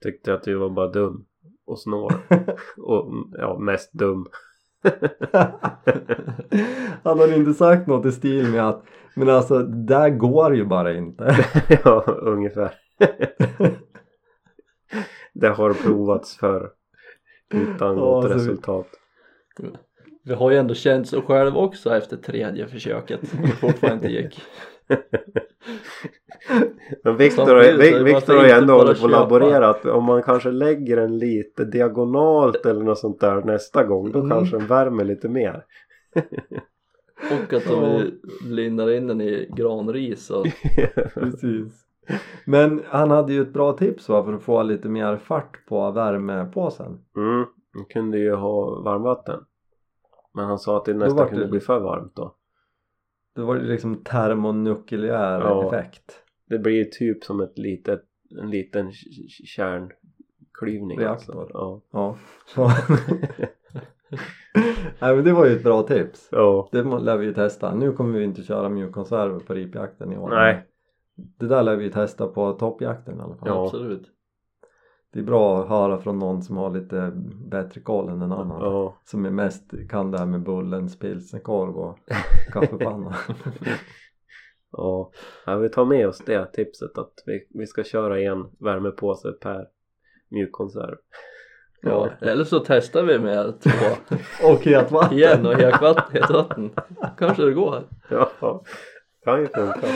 tyckte 0.04 0.34
att 0.34 0.44
du 0.44 0.56
var 0.56 0.70
bara 0.70 0.88
dum 0.88 1.26
och 1.66 1.80
snår 1.80 2.14
och 2.78 3.14
ja, 3.32 3.60
mest 3.60 3.94
dum. 3.94 4.28
Han 7.04 7.20
hade 7.20 7.36
inte 7.36 7.54
sagt 7.54 7.88
något 7.88 8.06
i 8.06 8.12
stil 8.12 8.48
med 8.52 8.70
att 8.70 8.84
Men 9.16 9.30
alltså, 9.30 9.60
det 9.60 9.84
där 9.96 10.10
går 10.10 10.56
ju 10.56 10.66
bara 10.66 10.94
inte 10.94 11.36
ja, 11.84 12.02
ungefär. 12.08 12.74
det 15.34 15.48
har 15.50 15.74
provats 15.74 16.38
för 16.38 16.70
utan 17.54 17.98
Ja, 17.98 18.04
gott 18.06 18.24
så 18.24 18.28
vi- 18.30 18.36
resultat. 18.36 18.88
Vi 20.26 20.34
har 20.34 20.52
ju 20.52 20.58
ändå 20.58 20.74
känt 20.74 21.08
så 21.08 21.22
själv 21.22 21.58
också 21.58 21.96
efter 21.98 22.18
tredje 22.18 22.68
försöket 22.68 23.20
det 23.22 23.48
fortfarande 23.48 24.08
inte 24.08 24.22
gick. 24.22 24.42
Men 27.04 27.18
Viktor 27.18 27.46
Samtidigt 27.46 27.48
har, 27.48 27.64
så 27.64 27.70
är 27.70 27.78
det 27.78 27.84
Vi- 27.84 27.92
bara 27.92 28.04
Viktor 28.04 28.34
att 28.36 28.40
har 28.42 28.46
ju 28.48 28.52
ändå 28.52 28.74
hållit 28.74 28.98
på 29.00 29.04
och 29.04 29.10
laborerat. 29.12 29.86
Om 29.86 30.04
man 30.04 30.24
kanske 30.24 30.52
lägger 30.52 30.96
den 30.96 31.18
lite 31.18 31.66
diagonalt 31.66 32.66
eller 32.66 32.84
något 32.84 33.00
sånt 33.00 33.20
där 33.20 33.42
nästa 33.44 33.84
gång 33.84 34.12
då 34.12 34.20
Mm. 34.20 34.30
kanske 34.32 34.58
den 34.58 34.68
värmer 34.68 35.04
lite 35.04 35.30
mer. 35.30 35.66
Och 37.32 37.54
att 37.54 37.68
vi 37.68 38.14
lindar 38.50 38.92
in 38.92 39.08
den 39.08 39.22
i 39.22 39.50
granris 39.56 40.30
och 40.30 40.46
Precis 41.14 41.86
Men 42.46 42.82
han 42.88 43.12
hade 43.12 43.34
ju 43.34 43.42
ett 43.42 43.54
bra 43.54 43.74
tips 43.74 44.10
va, 44.10 44.24
för 44.24 44.34
att 44.34 44.44
få 44.44 44.64
lite 44.64 44.90
mer 44.90 45.18
fart 45.18 45.66
på 45.68 45.92
värmepåsen 45.92 47.00
Mm, 47.18 47.46
man 47.76 47.86
kunde 47.90 48.18
ju 48.18 48.34
ha 48.34 48.82
varmvatten. 48.82 49.40
Men 50.34 50.46
han 50.46 50.60
sa 50.60 50.78
att 50.78 50.86
det 50.86 50.94
nästan 50.94 51.28
kunde 51.28 51.44
det- 51.46 51.52
bli 51.52 51.60
för 51.60 51.80
varmt 51.80 52.16
då. 52.16 52.36
Då 53.36 53.46
var 53.46 53.56
det 53.56 53.64
liksom 53.64 54.04
termonukleär 54.04 55.40
Ja. 55.40 55.68
effekt 55.68 56.24
Det 56.50 56.60
blir 56.60 56.74
ju 56.74 56.86
typ 56.86 57.24
som 57.24 57.42
ett 57.42 57.58
litet, 57.58 58.04
en 58.42 58.50
liten 58.50 58.92
kärnklyvning. 59.46 61.00
Reaktor. 61.00 61.42
Alltså. 61.42 61.82
Ja. 61.92 62.18
Ja 62.56 62.74
Nej 65.00 65.16
men 65.16 65.24
det 65.24 65.34
var 65.34 65.46
ju 65.46 65.56
ett 65.56 65.64
bra 65.64 65.84
tips 65.84 66.30
ja. 66.32 66.70
Det 66.72 66.84
lär 66.84 67.18
vi 67.18 67.26
ju 67.26 67.34
testa. 67.34 67.76
Nu 67.76 67.92
kommer 67.92 68.20
vi 68.20 68.24
inte 68.26 68.44
köra 68.44 68.70
mjukkonserver 68.70 69.40
på 69.40 69.54
ripjakten 69.54 70.14
i 70.14 70.18
år. 70.18 70.30
Nej. 70.30 70.68
Det 71.16 71.48
där 71.48 71.64
lär 71.64 71.76
vi 71.76 71.92
testa 71.92 72.28
på 72.28 72.52
toppjakten 72.52 73.18
i 73.18 73.22
alla 73.22 73.36
fall. 73.36 73.48
Ja. 73.48 73.66
absolut. 73.66 74.10
Det 75.14 75.20
är 75.20 75.24
bra 75.24 75.62
att 75.62 75.70
höra 75.70 75.98
från 75.98 76.20
någon 76.20 76.42
som 76.42 76.58
har 76.58 76.70
lite 76.70 77.12
bättre 77.52 77.82
koll 77.82 78.10
än 78.10 78.22
en 78.22 78.32
annan. 78.32 78.62
Ja. 78.62 78.98
Som 79.06 79.26
är 79.26 79.30
mest 79.30 79.74
kan 79.90 80.12
det 80.12 80.18
här 80.18 80.26
med 80.26 80.44
bullens 80.44 81.00
pilsnerkorv 81.00 81.78
och 81.78 81.98
kaffepanna. 82.52 83.16
Ja. 84.78 85.12
ja, 85.46 85.56
vi 85.56 85.70
tar 85.70 85.86
med 85.86 86.08
oss 86.08 86.22
det 86.26 86.46
tipset 86.46 86.98
att 86.98 87.14
vi, 87.26 87.48
vi 87.50 87.68
ska 87.68 87.84
köra 87.84 88.22
en 88.22 88.46
värmepåse 88.60 89.32
per 89.32 89.68
mjukkonserv. 90.30 90.96
Ja. 91.82 92.10
Eller 92.22 92.44
så 92.44 92.60
testar 92.60 93.04
vi 93.04 93.20
med 93.20 93.62
två 93.62 93.86
och 94.54 94.66
hetvatten! 94.66 95.18
igen 95.18 95.46
och 95.46 95.54
hetvatten. 95.54 96.70
Kanske 97.18 97.44
det 97.46 97.54
går. 97.54 97.84
Ja, 98.10 98.64
kan 99.24 99.42
ju 99.42 99.48
funka. 99.48 99.88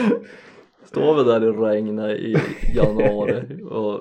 Står 0.84 1.14
vi 1.14 1.24
där 1.24 1.44
i 1.44 1.52
regnet 1.52 2.18
i 2.18 2.36
januari 2.74 3.62
och 3.70 4.00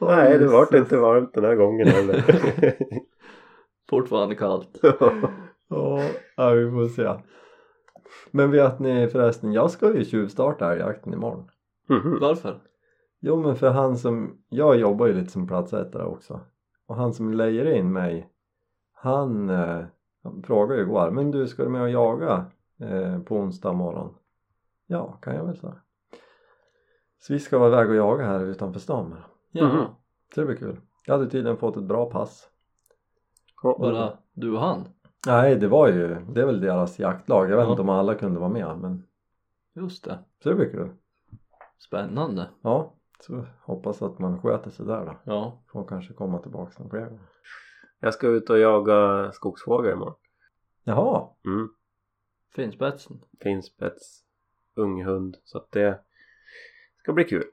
Nej, 0.00 0.38
det 0.38 0.46
vart 0.46 0.74
inte 0.74 0.96
varmt 0.96 1.34
den 1.34 1.44
här 1.44 1.54
gången 1.54 1.88
heller. 1.88 2.24
fortfarande 3.90 4.34
kallt. 4.34 4.80
Ja, 5.68 6.00
ja, 6.36 6.50
vi 6.50 6.70
får 6.70 6.88
se. 6.88 7.22
Men 8.30 8.50
vet 8.50 8.78
ni 8.78 9.08
förresten, 9.08 9.52
jag 9.52 9.70
ska 9.70 9.96
ju 9.96 10.04
tjuvstarta 10.04 10.72
älgjakten 10.72 11.12
imorgon. 11.12 11.50
Mhm. 11.88 12.18
Varför? 12.20 12.60
Jo 13.20 13.36
men 13.36 13.56
för 13.56 13.70
han 13.70 13.96
som, 13.96 14.38
jag 14.48 14.76
jobbar 14.76 15.06
ju 15.06 15.12
lite 15.12 15.30
som 15.32 15.46
platsättare 15.46 16.04
också 16.04 16.40
och 16.86 16.96
han 16.96 17.12
som 17.14 17.32
lejer 17.32 17.76
in 17.76 17.92
mig 17.92 18.30
han, 18.92 19.50
eh, 19.50 19.84
han 20.22 20.42
frågade 20.42 20.80
ju 20.80 20.86
igår 20.86 21.10
men 21.10 21.30
du 21.30 21.46
ska 21.46 21.62
du 21.64 21.68
med 21.68 21.82
och 21.82 21.90
jaga 21.90 22.44
eh, 22.80 23.18
på 23.18 23.36
onsdag 23.36 23.72
morgon? 23.72 24.14
Ja 24.86 25.18
kan 25.22 25.34
jag 25.34 25.44
väl 25.44 25.56
säga 25.56 25.74
så 27.26 27.32
vi 27.32 27.38
ska 27.38 27.58
vara 27.58 27.68
iväg 27.68 27.90
och 27.90 27.96
jaga 27.96 28.26
här 28.26 28.44
utanför 28.44 28.80
stan 28.80 29.14
Mhm. 29.52 29.84
så 30.34 30.40
det 30.40 30.46
blir 30.46 30.56
kul 30.56 30.80
jag 31.06 31.18
hade 31.18 31.30
tydligen 31.30 31.56
fått 31.56 31.76
ett 31.76 31.82
bra 31.82 32.10
pass 32.10 32.50
bara 33.62 34.18
du 34.32 34.52
och 34.52 34.60
han. 34.60 34.88
nej 35.26 35.56
det 35.56 35.68
var 35.68 35.88
ju, 35.88 36.14
det 36.32 36.40
är 36.40 36.46
väl 36.46 36.60
deras 36.60 36.98
jaktlag 36.98 37.50
jag 37.50 37.56
vet 37.56 37.64
Ja. 37.64 37.70
inte 37.70 37.82
om 37.82 37.88
alla 37.88 38.14
kunde 38.14 38.40
vara 38.40 38.50
med 38.50 38.78
men 38.78 39.02
Just 39.74 40.04
det. 40.04 40.18
så 40.42 40.48
det 40.48 40.54
blir 40.54 40.70
kul 40.70 40.88
Spännande. 41.78 42.50
ja 42.62 42.92
så 43.20 43.46
hoppas 43.62 44.02
att 44.02 44.18
man 44.18 44.40
sköter 44.40 44.70
sig 44.70 44.86
där 44.86 45.04
då 45.06 45.16
Ja. 45.24 45.62
får 45.72 45.84
kanske 45.84 46.14
komma 46.14 46.38
tillbaka 46.38 46.72
någon 46.82 46.90
fler 46.90 47.06
gånger 47.06 47.28
Jag 48.00 48.14
ska 48.14 48.26
ut 48.28 48.50
och 48.50 48.58
jaga 48.58 49.30
skogsfågel 49.32 49.92
imorgon. 49.92 50.14
jaha 50.84 51.28
Mm. 51.44 51.68
Finspetsen. 52.54 53.20
Finspets, 53.42 54.20
unghund. 54.74 55.36
Så 55.44 55.58
att 55.58 55.70
det 55.70 56.00
ska 57.06 57.12
bli 57.12 57.24
kul 57.24 57.44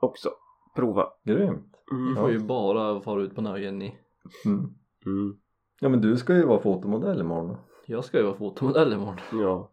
också. 0.00 0.30
Prova. 0.74 1.08
Grymt! 1.24 1.76
Mm. 1.92 2.16
får 2.16 2.30
ju 2.30 2.38
bara 2.38 3.00
fara 3.00 3.22
ut 3.22 3.34
på 3.34 3.40
nöjen 3.40 3.78
ni. 3.78 3.98
Mm. 4.44 4.74
Mm. 5.06 5.38
Ja 5.80 5.88
men 5.88 6.00
du 6.00 6.16
ska 6.16 6.34
ju 6.34 6.44
vara 6.46 6.60
fotomodell 6.60 7.20
imorgon 7.20 7.56
Jag 7.86 8.04
ska 8.04 8.18
ju 8.18 8.24
vara 8.24 8.34
fotomodell 8.34 8.92
imorgon. 8.92 9.20
Ja. 9.32 9.70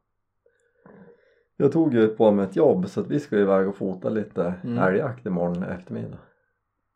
Jag 1.58 1.72
tog 1.72 1.94
ju 1.94 2.08
på 2.08 2.32
mig 2.32 2.46
ett 2.46 2.56
jobb 2.56 2.90
så 2.90 3.02
att 3.02 3.08
vi 3.08 3.20
ska 3.20 3.38
iväg 3.38 3.68
och 3.68 3.76
fota 3.76 4.10
lite 4.10 4.54
Mm. 4.64 4.78
älgjakt 4.78 5.26
imorgon 5.26 5.64
eftermiddag 5.64 6.20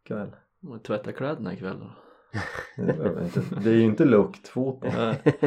kväll 0.03 0.35
Och 0.67 0.83
tvätta 0.83 1.11
kläderna 1.11 1.53
ikväll 1.53 1.79
då. 1.79 1.91
det, 3.63 3.69
är 3.69 3.75
ju 3.75 3.81
inte 3.81 4.05
luktfoto 4.05 4.87
Nej, 4.97 5.21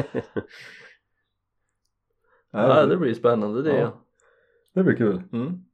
Nej, 2.51 2.67
Nej, 2.67 2.87
det 2.87 2.97
blir 2.97 3.13
spännande 3.13 3.61
det. 3.61 3.77
Ja. 3.79 3.91
det 4.73 4.83
blir 4.83 4.95
kul 4.95 5.23
Mm. 5.31 5.65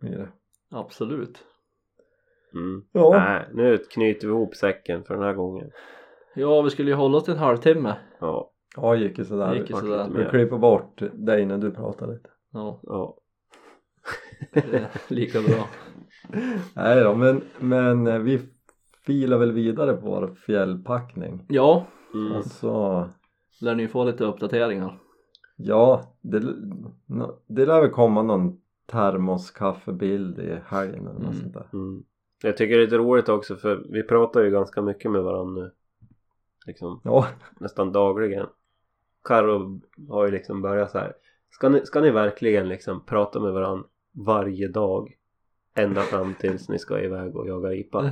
Blir 0.00 0.18
det. 0.18 0.28
Absolut. 0.70 1.38
Mm. 2.54 2.84
Ja, 2.92 3.10
Nej, 3.10 3.48
nu 3.54 3.78
knyter 3.78 4.26
vi 4.28 4.32
ihop 4.34 4.54
säcken 4.54 5.04
för 5.04 5.14
den 5.14 5.22
här 5.22 5.32
gången. 5.34 5.70
Ja, 6.34 6.62
vi 6.62 6.70
skulle 6.70 6.90
ju 6.90 6.96
hålla 6.96 7.16
oss 7.18 7.24
till 7.24 7.32
en 7.34 7.38
halvtimme. 7.40 7.96
Ja. 8.20 8.50
ja 8.76 8.92
det 8.94 8.98
gick 9.00 9.18
ju 9.18 9.24
sådär 9.24 9.54
gick 9.54 9.70
ju 9.70 9.74
Vi- 9.76 9.80
sådär. 9.80 10.08
Vi 10.16 10.24
klipper 10.24 10.58
bort 10.58 11.02
dig 11.12 11.46
när 11.46 11.58
du 11.58 11.70
pratar 11.70 12.06
lite 12.06 12.30
Ja, 12.52 12.80
Ja. 12.82 13.16
lika 15.08 15.40
bra. 15.40 15.68
Nej 16.74 17.04
då 17.04 17.14
men, 17.14 17.40
men 17.58 18.06
eh, 18.06 18.18
vi 18.18 18.40
filar 19.06 19.38
väl 19.38 19.52
vidare 19.52 19.92
på 19.92 20.06
vår 20.06 20.34
fjällpackning 20.46 21.44
Ja, 21.48 21.86
Mm. 22.14 22.32
och 22.32 22.44
så 22.44 23.08
lär 23.60 23.74
ni 23.74 23.88
få 23.88 24.04
lite 24.04 24.24
uppdateringar. 24.24 24.98
Ja, 25.56 26.02
det, 26.20 26.40
det 27.46 27.66
lär 27.66 27.80
väl 27.80 27.90
komma 27.90 28.22
någon 28.22 28.60
termoskaffebild 28.86 30.38
i 30.38 30.58
helgen 30.66 31.06
eller 31.06 31.20
något 31.20 31.22
Mm. 31.34 31.34
sånt 31.34 31.54
där. 31.54 31.66
Mm. 31.72 32.02
Jag 32.42 32.56
tycker 32.56 32.76
det 32.76 32.82
är 32.82 32.84
lite 32.84 32.98
roligt 32.98 33.28
också 33.28 33.56
för 33.56 33.86
vi 33.90 34.02
pratar 34.02 34.42
ju 34.42 34.50
ganska 34.50 34.82
mycket 34.82 35.10
med 35.10 35.22
varandra 35.22 35.62
nu. 35.62 35.70
Liksom 36.66 37.00
Ja, 37.04 37.26
nästan 37.60 37.92
dagligen. 37.92 38.46
Karo 39.24 39.80
har 40.08 40.24
ju 40.26 40.30
liksom 40.32 40.62
börjat 40.62 40.90
så 40.90 40.98
här. 40.98 41.12
Ska 41.50 41.68
ni, 41.68 41.86
ska 41.86 42.00
ni 42.00 42.10
verkligen 42.10 42.68
liksom 42.68 43.04
prata 43.06 43.40
med 43.40 43.52
varandra 43.52 43.86
varje 44.12 44.68
dag? 44.68 45.16
Ända 45.74 46.00
fram 46.00 46.34
tills 46.34 46.68
ni 46.68 46.78
ska 46.78 47.00
iväg 47.00 47.36
och 47.36 47.48
jaga 47.48 47.68
ripa. 47.68 48.10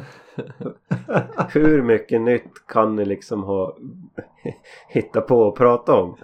Hur 1.53 1.83
mycket 1.83 2.21
nytt 2.21 2.67
kan 2.67 2.97
ni 2.97 3.05
liksom 3.05 3.43
ha 3.43 3.77
hitta 4.89 5.21
på 5.21 5.39
och 5.43 5.57
prata 5.57 5.95
om? 5.95 6.17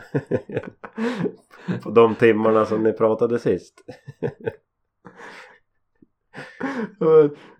På 1.83 1.91
de 1.91 2.15
timmarna 2.15 2.65
som 2.65 2.83
ni 2.83 2.93
pratade 2.93 3.39
sist. 3.39 3.85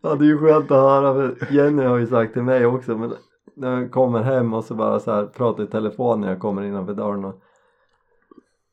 ja 0.03 0.15
det 0.15 0.25
är 0.25 0.29
ju 0.29 0.39
skönt 0.39 0.71
att 0.71 0.83
höra 0.83 1.15
för 1.15 1.53
Jenny 1.53 1.83
har 1.83 1.99
ju 1.99 2.07
sagt 2.07 2.33
till 2.33 2.43
mig 2.43 2.67
också 2.67 2.97
men 2.97 3.13
när 3.57 3.81
jag 3.81 3.91
kommer 3.91 4.23
hem 4.23 4.55
och 4.55 4.65
så 4.65 4.75
bara 4.75 5.01
så 5.01 5.13
här 5.13 5.27
pratar 5.27 5.65
i 5.65 5.67
telefon 5.67 6.21
när 6.21 6.29
jag 6.29 6.41
kommer 6.41 6.63
innanför 6.63 6.95
dörren 6.95 7.25
och, 7.25 7.43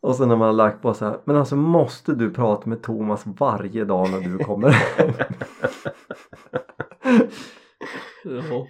och 0.01 0.15
sen 0.15 0.29
när 0.29 0.35
man 0.35 0.47
har 0.47 0.53
lagt 0.53 0.81
på 0.81 0.93
så 0.93 1.05
här 1.05 1.17
men 1.25 1.35
alltså 1.35 1.55
måste 1.55 2.15
du 2.15 2.31
prata 2.31 2.69
med 2.69 2.83
Thomas 2.83 3.23
varje 3.25 3.85
dag 3.85 4.11
när 4.11 4.19
du 4.19 4.37
kommer 4.37 4.69
hem? 4.69 5.13
Ja. 8.23 8.67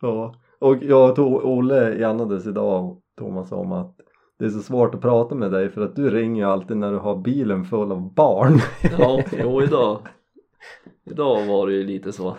Ja, 0.00 0.34
och 0.58 0.76
jag 0.82 1.18
och 1.18 1.48
Olle 1.48 2.04
enades 2.04 2.46
idag 2.46 3.00
Thomas 3.18 3.52
om 3.52 3.72
att 3.72 3.96
det 4.40 4.46
är 4.46 4.50
så 4.50 4.60
svårt 4.62 4.94
att 4.94 5.00
prata 5.00 5.34
med 5.34 5.50
dig 5.52 5.68
för 5.70 5.80
att 5.80 5.96
du 5.96 6.10
ringer 6.10 6.44
ju 6.44 6.50
alltid 6.50 6.76
när 6.76 6.92
du 6.92 6.98
har 6.98 7.16
bilen 7.16 7.64
full 7.64 7.92
av 7.92 8.14
barn. 8.14 8.58
Ja, 8.98 9.22
jo 9.42 9.62
idag. 9.62 9.98
Idag 11.10 11.46
var 11.46 11.66
det 11.66 11.72
ju 11.72 11.84
lite 11.84 12.12
så. 12.12 12.36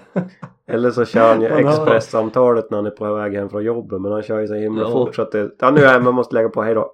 Eller 0.67 0.91
så 0.91 1.05
kör 1.05 1.29
han 1.33 1.41
ju 1.41 1.47
expresssamtalet 1.47 2.69
när 2.71 2.77
han 2.77 2.85
är 2.85 2.89
på 2.91 3.13
väg 3.15 3.33
hem 3.35 3.49
från 3.49 3.63
jobbet 3.63 4.01
men 4.01 4.11
han 4.11 4.21
kör 4.23 4.39
ju 4.39 4.47
så 4.47 4.53
himla 4.53 4.81
Ja. 4.81 4.91
fort 4.91 5.15
så 5.15 5.21
att 5.21 5.31
det... 5.31 5.51
Ja 5.59 5.71
nu 5.71 5.79
är 5.79 5.83
jag 5.85 5.91
hemma, 5.91 6.11
måste 6.11 6.35
lägga 6.35 6.49
på, 6.49 6.61
hejdå. 6.61 6.93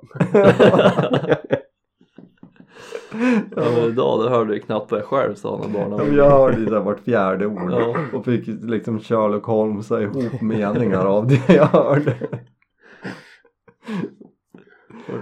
Ja, 3.55 3.64
men 3.76 3.84
idag 3.89 4.24
det 4.24 4.30
hörde 4.30 4.53
jag 4.53 4.64
knappt 4.64 4.91
vad 4.91 4.99
jag 4.99 5.08
själv 5.08 5.36
sa 5.36 5.58
när 5.58 5.80
Ja, 5.80 5.88
barnen 5.89 6.08
men 6.08 6.18
Jag 6.18 6.30
hörde 6.30 6.58
ju 6.60 6.66
vart 6.80 6.99
fjärde 6.99 7.45
ord 7.45 7.72
Ja. 7.72 7.95
och 8.14 8.26
fick 8.26 8.47
liksom 8.47 8.99
Sherlock 8.99 9.45
Holmesa 9.45 10.01
ihop 10.01 10.41
meningar 10.41 11.05
av 11.05 11.28
det 11.28 11.53
jag 11.53 11.66
hörde. 11.66 12.16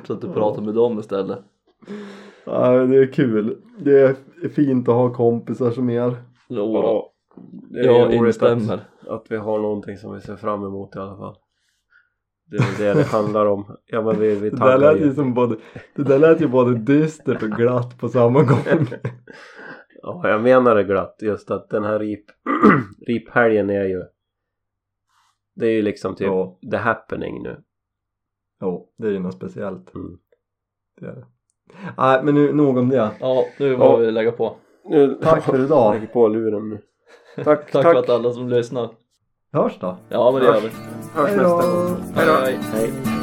Vart 0.10 0.20
så 0.22 0.28
att 0.28 0.34
du 0.34 0.40
pratade 0.40 0.66
med 0.66 0.76
dem 0.76 1.00
istället. 1.00 1.40
Ja, 2.46 2.70
det 2.86 2.98
är 2.98 3.14
kul. 3.14 3.58
Det 3.80 4.02
är 4.44 4.50
fint 4.50 4.90
att 4.90 4.96
ha 4.96 5.14
kompisar 5.14 5.72
som 5.72 5.90
er. 5.90 6.16
Jo. 6.50 6.74
Ja, 6.74 7.12
det 7.70 7.80
är 7.80 7.86
jag 7.86 8.14
instämmer. 8.14 8.74
Att, 8.74 9.08
att 9.08 9.26
vi 9.30 9.38
har 9.38 9.60
någonting 9.60 9.98
som 9.98 10.14
vi 10.14 10.22
ser 10.22 10.36
fram 10.36 10.64
emot 10.64 10.96
i 10.96 11.00
alla 11.00 11.18
fall. 11.18 11.36
Det 12.52 12.58
är 12.58 12.78
det 12.94 12.94
det 13.00 13.04
handlar 13.06 13.46
om. 13.46 13.78
Ja 13.86 14.02
men 14.02 14.20
vi, 14.20 14.36
vi 14.36 14.50
Det 14.50 14.58
där 14.58 14.78
lät 14.78 15.02
ju. 15.02 15.14
som 15.14 15.34
både, 15.34 15.56
det 15.96 16.04
där 16.04 16.20
lät 16.20 16.42
ju 16.42 16.48
både 16.48 16.76
dystert 16.78 17.44
och 17.44 17.50
glatt 17.50 17.98
på 18.00 18.10
samma 18.10 18.44
gång. 18.44 18.88
Ja 20.02 20.30
jag 20.30 20.42
menar 20.42 20.76
det 20.76 20.84
glatt 20.84 21.18
just 21.22 21.52
att 21.52 21.70
den 21.70 21.84
här 21.84 22.00
rip, 22.00 22.26
riphelgen 23.08 23.70
är 23.70 23.86
ju 23.86 24.04
Det 25.56 25.66
är 25.68 25.72
ju 25.72 25.82
liksom 25.82 26.16
typ 26.16 26.28
Ja. 26.28 26.58
the 26.72 26.78
happening 26.78 27.44
nu. 27.44 27.58
Jo, 28.62 28.88
det 28.98 29.08
är 29.08 29.12
ju 29.12 29.20
något 29.20 29.34
speciellt. 29.34 29.96
Mm. 29.96 30.18
Det 31.02 31.06
är 31.08 31.12
det. 31.16 31.26
Nej, 31.98 32.24
men 32.24 32.36
nu, 32.36 32.54
nog 32.54 32.78
om 32.78 32.90
det. 32.90 33.12
Ja, 33.20 33.46
nu 33.60 33.72
Ja. 33.72 33.78
får 33.78 33.98
vi 33.98 34.12
lägga 34.12 34.32
på. 34.32 34.56
Nu, 34.86 35.20
Tack 35.24 35.44
för 35.44 35.64
idag. 35.64 35.96
Lägg 36.00 36.14
på 36.14 36.28
luren 36.28 36.70
nu. 36.70 36.82
Tack, 37.36 37.46
Tack, 37.46 37.72
tack. 37.72 37.84
för 37.84 37.96
att 37.96 38.10
alla 38.10 38.32
som 38.32 38.50
lyssnar. 38.50 38.90
Hörs 39.54 39.80
då. 39.80 39.98
Ja, 40.10 40.32
men 40.32 40.42
det 40.42 40.48
gör 40.48 40.62
vi. 40.62 40.68
Hörs 41.14 41.28
Hej 41.30 41.38
nästa 41.38 41.62
då. 41.62 41.74
gång. 41.74 41.98
Hej, 42.16 42.28
hej. 42.42 42.60
Hej. 42.74 43.15